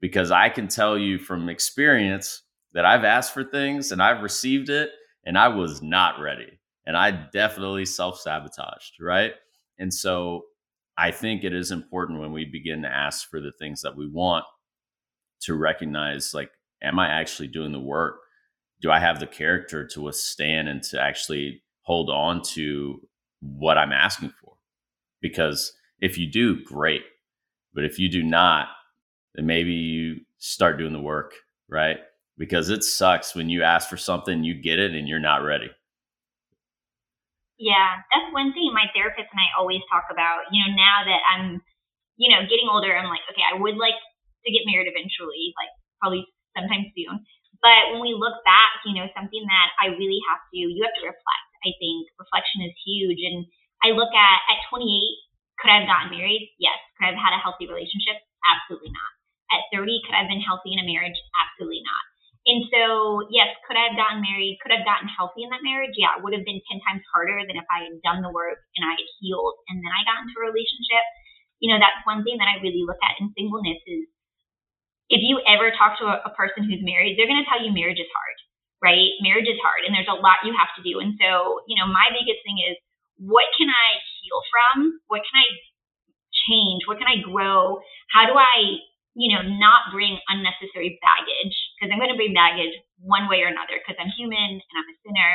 Because 0.00 0.30
I 0.30 0.48
can 0.48 0.68
tell 0.68 0.98
you 0.98 1.18
from 1.18 1.48
experience 1.48 2.42
that 2.74 2.84
I've 2.84 3.04
asked 3.04 3.32
for 3.32 3.42
things 3.42 3.90
and 3.90 4.02
I've 4.02 4.22
received 4.22 4.68
it 4.68 4.90
and 5.28 5.38
I 5.38 5.46
was 5.46 5.82
not 5.82 6.20
ready. 6.20 6.58
And 6.86 6.96
I 6.96 7.12
definitely 7.12 7.84
self 7.84 8.18
sabotaged, 8.20 8.96
right? 9.00 9.34
And 9.78 9.94
so 9.94 10.46
I 10.96 11.12
think 11.12 11.44
it 11.44 11.54
is 11.54 11.70
important 11.70 12.18
when 12.18 12.32
we 12.32 12.46
begin 12.46 12.82
to 12.82 12.88
ask 12.88 13.30
for 13.30 13.40
the 13.40 13.52
things 13.52 13.82
that 13.82 13.96
we 13.96 14.08
want 14.08 14.44
to 15.42 15.54
recognize 15.54 16.34
like, 16.34 16.50
am 16.82 16.98
I 16.98 17.08
actually 17.08 17.48
doing 17.48 17.70
the 17.70 17.78
work? 17.78 18.16
do 18.80 18.90
I 18.90 19.00
have 19.00 19.20
the 19.20 19.26
character 19.26 19.86
to 19.86 20.00
withstand 20.02 20.68
and 20.68 20.82
to 20.84 21.00
actually 21.00 21.62
hold 21.82 22.10
on 22.10 22.42
to 22.54 23.00
what 23.40 23.78
I'm 23.78 23.92
asking 23.92 24.32
for? 24.40 24.54
Because 25.20 25.72
if 26.00 26.16
you 26.16 26.30
do, 26.30 26.62
great. 26.62 27.02
But 27.74 27.84
if 27.84 27.98
you 27.98 28.08
do 28.08 28.22
not, 28.22 28.68
then 29.34 29.46
maybe 29.46 29.72
you 29.72 30.20
start 30.38 30.78
doing 30.78 30.92
the 30.92 31.00
work, 31.00 31.34
right? 31.68 31.98
Because 32.38 32.70
it 32.70 32.84
sucks 32.84 33.34
when 33.34 33.50
you 33.50 33.62
ask 33.62 33.90
for 33.90 33.98
something, 33.98 34.44
you 34.44 34.54
get 34.54 34.78
it, 34.78 34.94
and 34.94 35.08
you're 35.08 35.18
not 35.18 35.42
ready. 35.42 35.70
Yeah, 37.58 37.98
that's 38.14 38.30
one 38.30 38.54
thing 38.54 38.70
my 38.70 38.86
therapist 38.94 39.34
and 39.34 39.42
I 39.42 39.50
always 39.58 39.82
talk 39.90 40.06
about. 40.14 40.46
You 40.54 40.62
know, 40.62 40.78
now 40.78 41.02
that 41.02 41.18
I'm, 41.26 41.58
you 42.14 42.30
know, 42.30 42.46
getting 42.46 42.70
older, 42.70 42.94
I'm 42.94 43.10
like, 43.10 43.26
okay, 43.26 43.42
I 43.42 43.58
would 43.58 43.74
like 43.74 43.98
to 44.46 44.54
get 44.54 44.62
married 44.62 44.86
eventually, 44.86 45.50
like 45.58 45.74
probably 45.98 46.22
sometime 46.54 46.86
soon. 46.94 47.18
But 47.58 47.90
when 47.90 47.98
we 47.98 48.14
look 48.14 48.38
back, 48.46 48.78
you 48.86 48.94
know, 48.94 49.10
something 49.18 49.42
that 49.42 49.68
I 49.82 49.90
really 49.98 50.22
have 50.30 50.38
to, 50.54 50.58
you 50.62 50.78
have 50.86 50.94
to 50.94 51.10
reflect. 51.10 51.48
I 51.66 51.74
think 51.82 52.06
reflection 52.14 52.62
is 52.62 52.74
huge. 52.86 53.18
And 53.18 53.42
I 53.82 53.90
look 53.90 54.14
at, 54.14 54.38
at 54.46 54.62
28, 54.70 54.86
could 55.58 55.70
I 55.74 55.82
have 55.82 55.90
gotten 55.90 56.14
married? 56.14 56.54
Yes. 56.62 56.78
Could 56.94 57.10
I 57.10 57.18
have 57.18 57.18
had 57.18 57.34
a 57.34 57.42
healthy 57.42 57.66
relationship? 57.66 58.22
Absolutely 58.46 58.94
not. 58.94 59.10
At 59.50 59.66
30, 59.74 60.06
could 60.06 60.14
I 60.14 60.22
have 60.22 60.30
been 60.30 60.44
healthy 60.44 60.70
in 60.70 60.78
a 60.78 60.86
marriage? 60.86 61.18
Absolutely 61.34 61.82
not. 61.82 62.04
And 62.48 62.64
so, 62.72 63.28
yes, 63.28 63.52
could 63.68 63.76
I 63.76 63.92
have 63.92 64.00
gotten 64.00 64.24
married? 64.24 64.56
Could 64.64 64.72
I 64.72 64.80
have 64.80 64.88
gotten 64.88 65.12
healthy 65.12 65.44
in 65.44 65.52
that 65.52 65.60
marriage? 65.60 65.92
Yeah, 66.00 66.16
it 66.16 66.24
would 66.24 66.32
have 66.32 66.48
been 66.48 66.64
10 66.64 66.80
times 66.80 67.04
harder 67.12 67.44
than 67.44 67.60
if 67.60 67.68
I 67.68 67.84
had 67.84 68.00
done 68.00 68.24
the 68.24 68.32
work 68.32 68.64
and 68.72 68.88
I 68.88 68.96
had 68.96 69.08
healed 69.20 69.60
and 69.68 69.84
then 69.84 69.92
I 69.92 70.08
got 70.08 70.24
into 70.24 70.40
a 70.40 70.48
relationship. 70.48 71.04
You 71.60 71.68
know, 71.68 71.76
that's 71.76 72.00
one 72.08 72.24
thing 72.24 72.40
that 72.40 72.48
I 72.48 72.64
really 72.64 72.88
look 72.88 72.96
at 73.04 73.20
in 73.20 73.36
singleness 73.36 73.84
is 73.84 74.08
if 75.12 75.20
you 75.20 75.44
ever 75.44 75.68
talk 75.76 76.00
to 76.00 76.08
a, 76.08 76.24
a 76.24 76.32
person 76.32 76.64
who's 76.64 76.80
married, 76.80 77.20
they're 77.20 77.28
going 77.28 77.40
to 77.40 77.48
tell 77.48 77.60
you 77.60 77.68
marriage 77.68 78.00
is 78.00 78.08
hard, 78.16 78.36
right? 78.80 79.12
Marriage 79.20 79.48
is 79.48 79.60
hard 79.60 79.84
and 79.84 79.92
there's 79.92 80.08
a 80.08 80.16
lot 80.16 80.40
you 80.44 80.56
have 80.56 80.72
to 80.80 80.84
do. 80.84 81.04
And 81.04 81.20
so, 81.20 81.60
you 81.68 81.76
know, 81.76 81.84
my 81.84 82.08
biggest 82.16 82.40
thing 82.48 82.64
is 82.64 82.80
what 83.20 83.44
can 83.60 83.68
I 83.68 83.88
heal 84.24 84.40
from? 84.48 84.96
What 85.12 85.20
can 85.20 85.36
I 85.36 85.48
change? 86.48 86.88
What 86.88 86.96
can 86.96 87.08
I 87.12 87.20
grow? 87.20 87.84
How 88.08 88.24
do 88.24 88.36
I, 88.36 88.80
you 89.18 89.34
know, 89.34 89.42
not 89.42 89.90
bring 89.90 90.22
unnecessary 90.30 91.02
baggage? 91.02 91.56
Because 91.74 91.90
I'm 91.90 91.98
going 91.98 92.14
to 92.14 92.20
bring 92.20 92.38
baggage 92.38 92.72
one 93.02 93.26
way 93.26 93.42
or 93.42 93.50
another 93.50 93.82
because 93.82 93.98
I'm 93.98 94.14
human 94.14 94.62
and 94.62 94.74
I'm 94.78 94.86
a 94.86 94.96
sinner. 95.02 95.32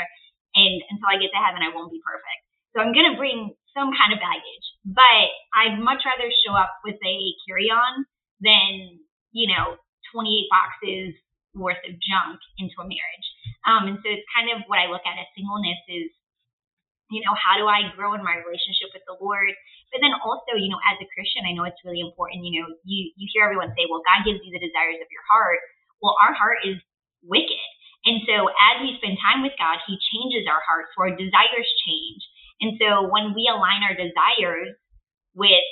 And 0.55 0.79
until 0.87 1.11
I 1.11 1.19
get 1.19 1.35
to 1.35 1.41
heaven, 1.43 1.59
I 1.59 1.75
won't 1.75 1.91
be 1.91 1.99
perfect. 1.99 2.41
So 2.71 2.79
I'm 2.79 2.95
going 2.95 3.11
to 3.11 3.19
bring 3.19 3.51
some 3.75 3.91
kind 3.91 4.15
of 4.15 4.23
baggage. 4.23 4.65
But 4.87 5.27
I'd 5.51 5.83
much 5.83 6.07
rather 6.07 6.31
show 6.47 6.55
up 6.55 6.79
with 6.87 6.95
a 6.95 7.15
carry 7.45 7.67
on 7.67 8.07
than 8.39 9.03
you 9.33 9.49
know, 9.49 9.75
28 10.13 10.47
boxes 10.47 11.17
worth 11.57 11.81
of 11.83 11.97
junk 11.97 12.37
into 12.61 12.77
a 12.79 12.85
marriage. 12.85 13.27
Um, 13.65 13.89
and 13.89 13.97
so 13.99 14.07
it's 14.13 14.25
kind 14.31 14.53
of 14.53 14.63
what 14.69 14.79
I 14.79 14.87
look 14.87 15.03
at 15.03 15.17
as 15.17 15.27
singleness 15.33 15.81
is, 15.89 16.09
you 17.11 17.21
know, 17.25 17.33
how 17.37 17.57
do 17.57 17.65
I 17.65 17.93
grow 17.93 18.13
in 18.13 18.23
my 18.23 18.37
relationship 18.41 18.93
with 18.93 19.05
the 19.09 19.17
Lord? 19.19 19.53
But 19.93 20.01
then 20.01 20.17
also, 20.25 20.57
you 20.57 20.73
know, 20.73 20.81
as 20.89 20.97
a 20.97 21.07
Christian, 21.13 21.45
I 21.45 21.53
know 21.53 21.69
it's 21.69 21.79
really 21.85 22.01
important. 22.01 22.41
You 22.41 22.65
know, 22.65 22.67
you 22.83 23.13
you 23.13 23.29
hear 23.29 23.45
everyone 23.45 23.71
say, 23.77 23.85
"Well, 23.85 24.01
God 24.01 24.25
gives 24.25 24.41
you 24.41 24.49
the 24.49 24.59
desires 24.59 24.97
of 24.97 25.07
your 25.13 25.25
heart." 25.29 25.61
Well, 26.01 26.17
our 26.25 26.33
heart 26.33 26.65
is 26.65 26.81
wicked, 27.21 27.63
and 28.09 28.25
so 28.25 28.49
as 28.49 28.81
we 28.81 28.97
spend 28.97 29.21
time 29.21 29.45
with 29.45 29.53
God, 29.55 29.77
He 29.85 30.01
changes 30.11 30.49
our 30.49 30.59
hearts, 30.65 30.91
so 30.97 31.05
our 31.05 31.13
desires 31.13 31.69
change. 31.85 32.21
And 32.59 32.75
so 32.81 33.07
when 33.07 33.37
we 33.37 33.45
align 33.45 33.85
our 33.85 33.93
desires 33.93 34.73
with 35.37 35.67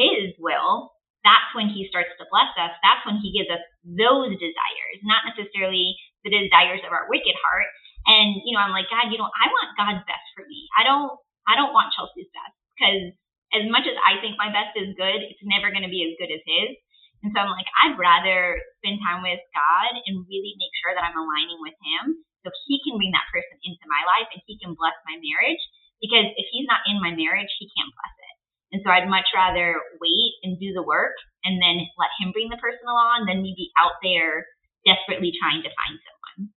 His 0.00 0.32
will, 0.40 0.96
that's 1.28 1.50
when 1.52 1.68
he 1.68 1.84
starts 1.92 2.14
to 2.16 2.24
bless 2.30 2.52
us. 2.56 2.72
That's 2.80 3.04
when 3.04 3.18
he 3.20 3.34
gives 3.34 3.50
us 3.50 3.62
those 3.84 4.32
desires, 4.38 4.98
not 5.04 5.26
necessarily 5.28 5.98
the 6.24 6.32
desires 6.32 6.80
of 6.86 6.94
our 6.94 7.10
wicked 7.10 7.34
heart. 7.36 7.68
And, 8.08 8.40
you 8.46 8.56
know, 8.56 8.64
I'm 8.64 8.72
like, 8.72 8.88
God, 8.88 9.10
you 9.10 9.20
know, 9.20 9.28
I 9.28 9.52
want 9.52 9.76
God's 9.76 10.04
best 10.08 10.24
for 10.32 10.46
me. 10.48 10.64
I 10.78 10.86
don't, 10.86 11.12
I 11.44 11.58
don't 11.58 11.76
want 11.76 11.92
Chelsie's 11.92 12.30
best 12.32 12.54
because 12.72 13.12
as 13.52 13.64
much 13.68 13.84
as 13.84 13.98
I 14.00 14.22
think 14.22 14.37
my 14.48 14.56
best 14.56 14.72
is 14.80 14.96
good, 14.96 15.20
it's 15.20 15.44
never 15.44 15.68
going 15.68 15.84
to 15.84 15.92
be 15.92 16.08
as 16.08 16.16
good 16.16 16.32
as 16.32 16.40
his. 16.48 16.72
And 17.20 17.34
so 17.36 17.44
I'm 17.44 17.52
like, 17.52 17.68
I'd 17.84 18.00
rather 18.00 18.56
spend 18.80 19.04
time 19.04 19.20
with 19.20 19.42
God 19.52 19.92
and 20.08 20.24
really 20.24 20.54
make 20.56 20.72
sure 20.80 20.96
that 20.96 21.04
I'm 21.04 21.18
aligning 21.18 21.60
with 21.60 21.76
him 21.84 22.24
so 22.40 22.48
he 22.64 22.80
can 22.80 22.96
bring 22.96 23.12
that 23.12 23.28
person 23.28 23.60
into 23.60 23.84
my 23.90 24.00
life 24.08 24.30
and 24.32 24.40
he 24.48 24.56
can 24.56 24.72
bless 24.72 24.96
my 25.04 25.20
marriage. 25.20 25.60
Because 26.00 26.30
if 26.38 26.46
he's 26.54 26.70
not 26.70 26.86
in 26.86 27.02
my 27.02 27.10
marriage, 27.12 27.50
he 27.58 27.66
can't 27.74 27.90
bless 27.90 28.16
it. 28.16 28.34
And 28.70 28.80
so 28.86 28.88
I'd 28.94 29.10
much 29.10 29.26
rather 29.34 29.82
wait 29.98 30.32
and 30.46 30.62
do 30.62 30.72
the 30.72 30.86
work 30.86 31.18
and 31.42 31.58
then 31.58 31.82
let 31.98 32.14
him 32.22 32.30
bring 32.30 32.48
the 32.48 32.62
person 32.62 32.86
along 32.86 33.26
than 33.26 33.42
me 33.42 33.52
be 33.58 33.74
out 33.82 33.98
there 34.00 34.46
desperately 34.86 35.34
trying 35.34 35.66
to 35.66 35.74
find 35.74 35.98
someone. 35.98 36.54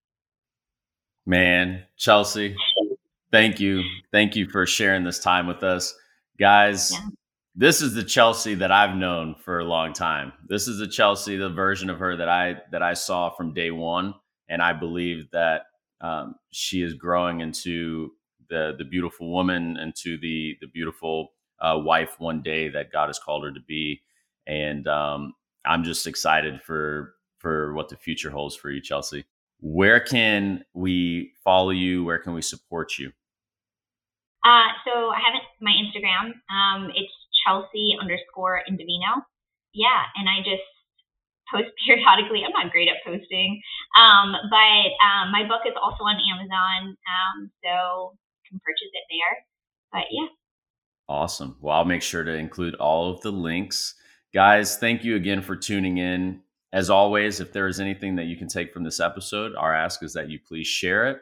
Man, 1.25 1.83
Chelsie, 1.97 2.53
thank 3.31 3.59
you. 3.59 3.81
Thank 4.11 4.35
you 4.35 4.45
for 4.45 4.67
sharing 4.67 5.03
this 5.03 5.17
time 5.19 5.47
with 5.47 5.63
us. 5.63 5.95
Guys, 6.37 6.91
yeah. 6.91 7.09
This 7.53 7.81
is 7.81 7.93
the 7.93 8.03
Chelsie 8.03 8.57
that 8.59 8.71
I've 8.71 8.95
known 8.95 9.35
for 9.35 9.59
a 9.59 9.65
long 9.65 9.91
time. 9.91 10.31
This 10.47 10.67
is 10.67 10.79
the 10.79 10.85
Chelsie, 10.85 11.37
the 11.37 11.49
version 11.49 11.89
of 11.89 11.99
her 11.99 12.15
that 12.15 12.29
I 12.29 12.55
that 12.71 12.81
I 12.81 12.93
saw 12.93 13.29
from 13.29 13.53
day 13.53 13.71
one. 13.71 14.13
And 14.47 14.61
I 14.61 14.73
believe 14.73 15.29
that 15.31 15.63
um, 15.99 16.35
she 16.51 16.81
is 16.81 16.93
growing 16.93 17.41
into 17.41 18.11
the 18.49 18.75
the 18.77 18.85
beautiful 18.85 19.31
woman, 19.31 19.77
into 19.77 20.17
the 20.17 20.57
the 20.61 20.67
beautiful 20.67 21.33
uh, 21.59 21.77
wife 21.77 22.15
one 22.19 22.41
day 22.41 22.69
that 22.69 22.91
God 22.91 23.07
has 23.07 23.19
called 23.19 23.43
her 23.43 23.51
to 23.51 23.61
be. 23.67 24.01
And 24.47 24.87
um, 24.87 25.33
I'm 25.65 25.83
just 25.83 26.07
excited 26.07 26.61
for 26.63 27.15
for 27.39 27.73
what 27.73 27.89
the 27.89 27.97
future 27.97 28.29
holds 28.29 28.55
for 28.55 28.69
you, 28.71 28.81
Chelsie. 28.81 29.25
Where 29.59 29.99
can 29.99 30.63
we 30.73 31.33
follow 31.43 31.71
you? 31.71 32.03
Where 32.03 32.17
can 32.17 32.33
we 32.33 32.41
support 32.41 32.97
you? 32.97 33.11
Uh, 34.43 34.69
so 34.85 35.09
I 35.09 35.19
have 35.19 35.41
my 35.59 35.71
Instagram. 35.71 36.33
Um, 36.49 36.89
it's 36.95 37.13
Chelsie 37.41 37.99
underscore 37.99 38.61
Indovino. 38.69 39.23
Yeah, 39.73 40.03
and 40.15 40.27
I 40.27 40.39
just 40.39 40.63
post 41.51 41.69
periodically. 41.85 42.43
I'm 42.45 42.51
not 42.51 42.71
great 42.71 42.89
at 42.89 43.03
posting, 43.05 43.61
um, 43.97 44.35
but 44.49 44.87
um, 45.03 45.31
my 45.31 45.43
book 45.47 45.61
is 45.65 45.73
also 45.81 46.03
on 46.03 46.17
Amazon, 46.31 46.95
um, 47.07 47.51
so 47.63 48.13
you 48.13 48.49
can 48.49 48.59
purchase 48.63 48.91
it 48.93 49.05
there. 49.09 49.45
But 49.91 50.07
yeah. 50.11 50.27
Awesome. 51.09 51.57
Well, 51.59 51.75
I'll 51.75 51.85
make 51.85 52.01
sure 52.03 52.23
to 52.23 52.33
include 52.33 52.75
all 52.75 53.11
of 53.11 53.21
the 53.21 53.31
links. 53.31 53.95
Guys, 54.33 54.77
thank 54.77 55.03
you 55.03 55.15
again 55.17 55.41
for 55.41 55.57
tuning 55.57 55.97
in. 55.97 56.41
As 56.71 56.89
always, 56.89 57.41
if 57.41 57.51
there 57.51 57.67
is 57.67 57.81
anything 57.81 58.15
that 58.15 58.27
you 58.27 58.37
can 58.37 58.47
take 58.47 58.73
from 58.73 58.85
this 58.85 59.01
episode, 59.01 59.53
our 59.57 59.75
ask 59.75 60.01
is 60.03 60.13
that 60.13 60.29
you 60.29 60.39
please 60.39 60.67
share 60.67 61.07
it 61.07 61.17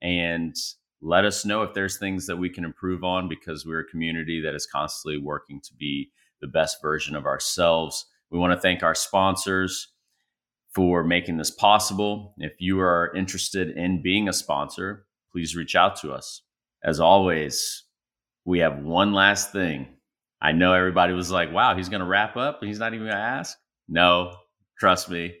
and 0.00 0.54
let 1.02 1.24
us 1.24 1.44
know 1.44 1.62
if 1.62 1.74
there's 1.74 1.98
things 1.98 2.26
that 2.26 2.36
we 2.36 2.48
can 2.48 2.64
improve 2.64 3.04
on 3.04 3.28
because 3.28 3.66
we're 3.66 3.80
a 3.80 3.88
community 3.88 4.40
that 4.40 4.54
is 4.54 4.66
constantly 4.66 5.18
working 5.18 5.60
to 5.62 5.74
be 5.74 6.10
the 6.40 6.46
best 6.46 6.80
version 6.80 7.16
of 7.16 7.26
ourselves. 7.26 8.06
We 8.30 8.38
want 8.38 8.52
to 8.52 8.60
thank 8.60 8.82
our 8.82 8.94
sponsors 8.94 9.88
for 10.74 11.04
making 11.04 11.36
this 11.36 11.50
possible. 11.50 12.34
If 12.38 12.52
you 12.60 12.80
are 12.80 13.12
interested 13.14 13.70
in 13.76 14.02
being 14.02 14.28
a 14.28 14.32
sponsor, 14.32 15.06
please 15.30 15.54
reach 15.54 15.76
out 15.76 15.96
to 15.96 16.12
us. 16.12 16.42
As 16.82 17.00
always, 17.00 17.84
we 18.44 18.60
have 18.60 18.78
one 18.78 19.12
last 19.12 19.52
thing. 19.52 19.88
I 20.40 20.52
know 20.52 20.72
everybody 20.72 21.12
was 21.12 21.30
like, 21.30 21.52
wow, 21.52 21.76
he's 21.76 21.88
going 21.88 22.00
to 22.00 22.06
wrap 22.06 22.36
up 22.36 22.60
and 22.60 22.68
he's 22.68 22.78
not 22.78 22.94
even 22.94 23.06
going 23.06 23.16
to 23.16 23.22
ask. 23.22 23.56
No, 23.88 24.36
Trust 24.82 25.10
me. 25.10 25.32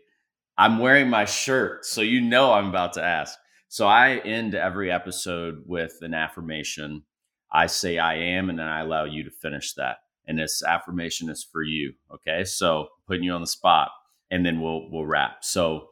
I'm 0.56 0.78
wearing 0.78 1.10
my 1.10 1.24
shirt, 1.24 1.84
so 1.84 2.00
you 2.00 2.20
know 2.20 2.52
I'm 2.52 2.68
about 2.68 2.92
to 2.92 3.02
ask. 3.02 3.36
So 3.72 3.86
I 3.86 4.16
end 4.16 4.54
every 4.54 4.92
episode 4.92 5.62
with 5.64 5.96
an 6.02 6.12
affirmation. 6.12 7.04
I 7.50 7.68
say 7.68 7.96
I 7.96 8.16
am, 8.16 8.50
and 8.50 8.58
then 8.58 8.68
I 8.68 8.80
allow 8.80 9.04
you 9.04 9.24
to 9.24 9.30
finish 9.30 9.72
that. 9.76 10.00
And 10.28 10.38
this 10.38 10.62
affirmation 10.62 11.30
is 11.30 11.42
for 11.42 11.62
you. 11.62 11.94
Okay. 12.12 12.44
So 12.44 12.88
putting 13.06 13.24
you 13.24 13.32
on 13.32 13.40
the 13.40 13.46
spot, 13.46 13.90
and 14.30 14.44
then 14.44 14.60
we'll 14.60 14.90
we'll 14.90 15.06
wrap. 15.06 15.42
So 15.42 15.88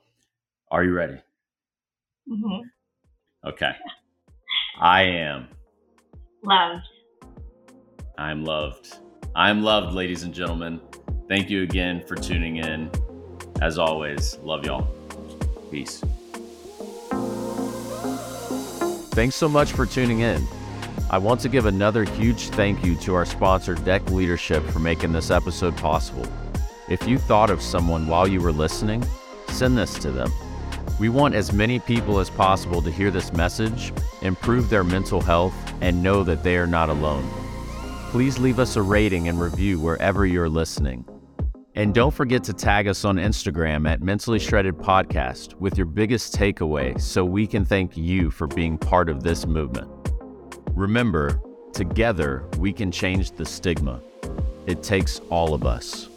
are 0.70 0.84
you 0.84 0.92
ready? 0.92 1.22
Mm-hmm. 2.30 3.48
Okay. 3.48 3.72
I 4.78 5.04
am 5.04 5.48
loved. 6.44 6.84
I'm 8.18 8.44
loved. 8.44 8.98
I'm 9.34 9.62
loved, 9.62 9.94
ladies 9.94 10.22
and 10.22 10.34
gentlemen. 10.34 10.82
Thank 11.30 11.48
you 11.48 11.62
again 11.62 12.04
for 12.06 12.14
tuning 12.14 12.56
in. 12.56 12.90
As 13.62 13.78
always, 13.78 14.36
love 14.42 14.66
y'all. 14.66 14.82
Peace. 15.70 16.04
Thanks 19.10 19.34
so 19.34 19.48
much 19.48 19.72
for 19.72 19.86
tuning 19.86 20.20
in. 20.20 20.46
I 21.10 21.18
want 21.18 21.40
to 21.40 21.48
give 21.48 21.66
another 21.66 22.04
huge 22.04 22.48
thank 22.50 22.84
you 22.84 22.94
to 22.98 23.14
our 23.16 23.26
sponsor, 23.26 23.74
Deck 23.74 24.08
Leadership, 24.12 24.64
for 24.70 24.78
making 24.78 25.12
this 25.12 25.32
episode 25.32 25.76
possible. 25.76 26.24
If 26.88 27.08
you 27.08 27.18
thought 27.18 27.50
of 27.50 27.60
someone 27.60 28.06
while 28.06 28.28
you 28.28 28.40
were 28.40 28.52
listening, 28.52 29.04
send 29.48 29.76
this 29.76 29.94
to 29.98 30.12
them. 30.12 30.32
We 31.00 31.08
want 31.08 31.34
as 31.34 31.52
many 31.52 31.80
people 31.80 32.20
as 32.20 32.30
possible 32.30 32.80
to 32.82 32.90
hear 32.90 33.10
this 33.10 33.32
message, 33.32 33.92
improve 34.22 34.70
their 34.70 34.84
mental 34.84 35.20
health, 35.20 35.54
and 35.80 36.04
know 36.04 36.22
that 36.22 36.44
they 36.44 36.56
are 36.56 36.68
not 36.68 36.88
alone. 36.88 37.28
Please 38.10 38.38
leave 38.38 38.60
us 38.60 38.76
a 38.76 38.82
rating 38.82 39.26
and 39.26 39.40
review 39.40 39.80
wherever 39.80 40.24
you're 40.24 40.48
listening. 40.48 41.04
And 41.76 41.94
don't 41.94 42.12
forget 42.12 42.42
to 42.44 42.52
tag 42.52 42.88
us 42.88 43.04
on 43.04 43.16
Instagram 43.16 43.88
at 43.88 44.02
Mentally 44.02 44.40
Shredded 44.40 44.76
Podcast 44.76 45.54
with 45.54 45.78
your 45.78 45.86
biggest 45.86 46.34
takeaway 46.34 47.00
so 47.00 47.24
we 47.24 47.46
can 47.46 47.64
thank 47.64 47.96
you 47.96 48.30
for 48.30 48.48
being 48.48 48.76
part 48.76 49.08
of 49.08 49.22
this 49.22 49.46
movement. 49.46 49.88
Remember, 50.74 51.40
together 51.72 52.44
we 52.58 52.72
can 52.72 52.90
change 52.90 53.30
the 53.32 53.46
stigma. 53.46 54.02
It 54.66 54.82
takes 54.82 55.20
all 55.30 55.54
of 55.54 55.64
us. 55.64 56.09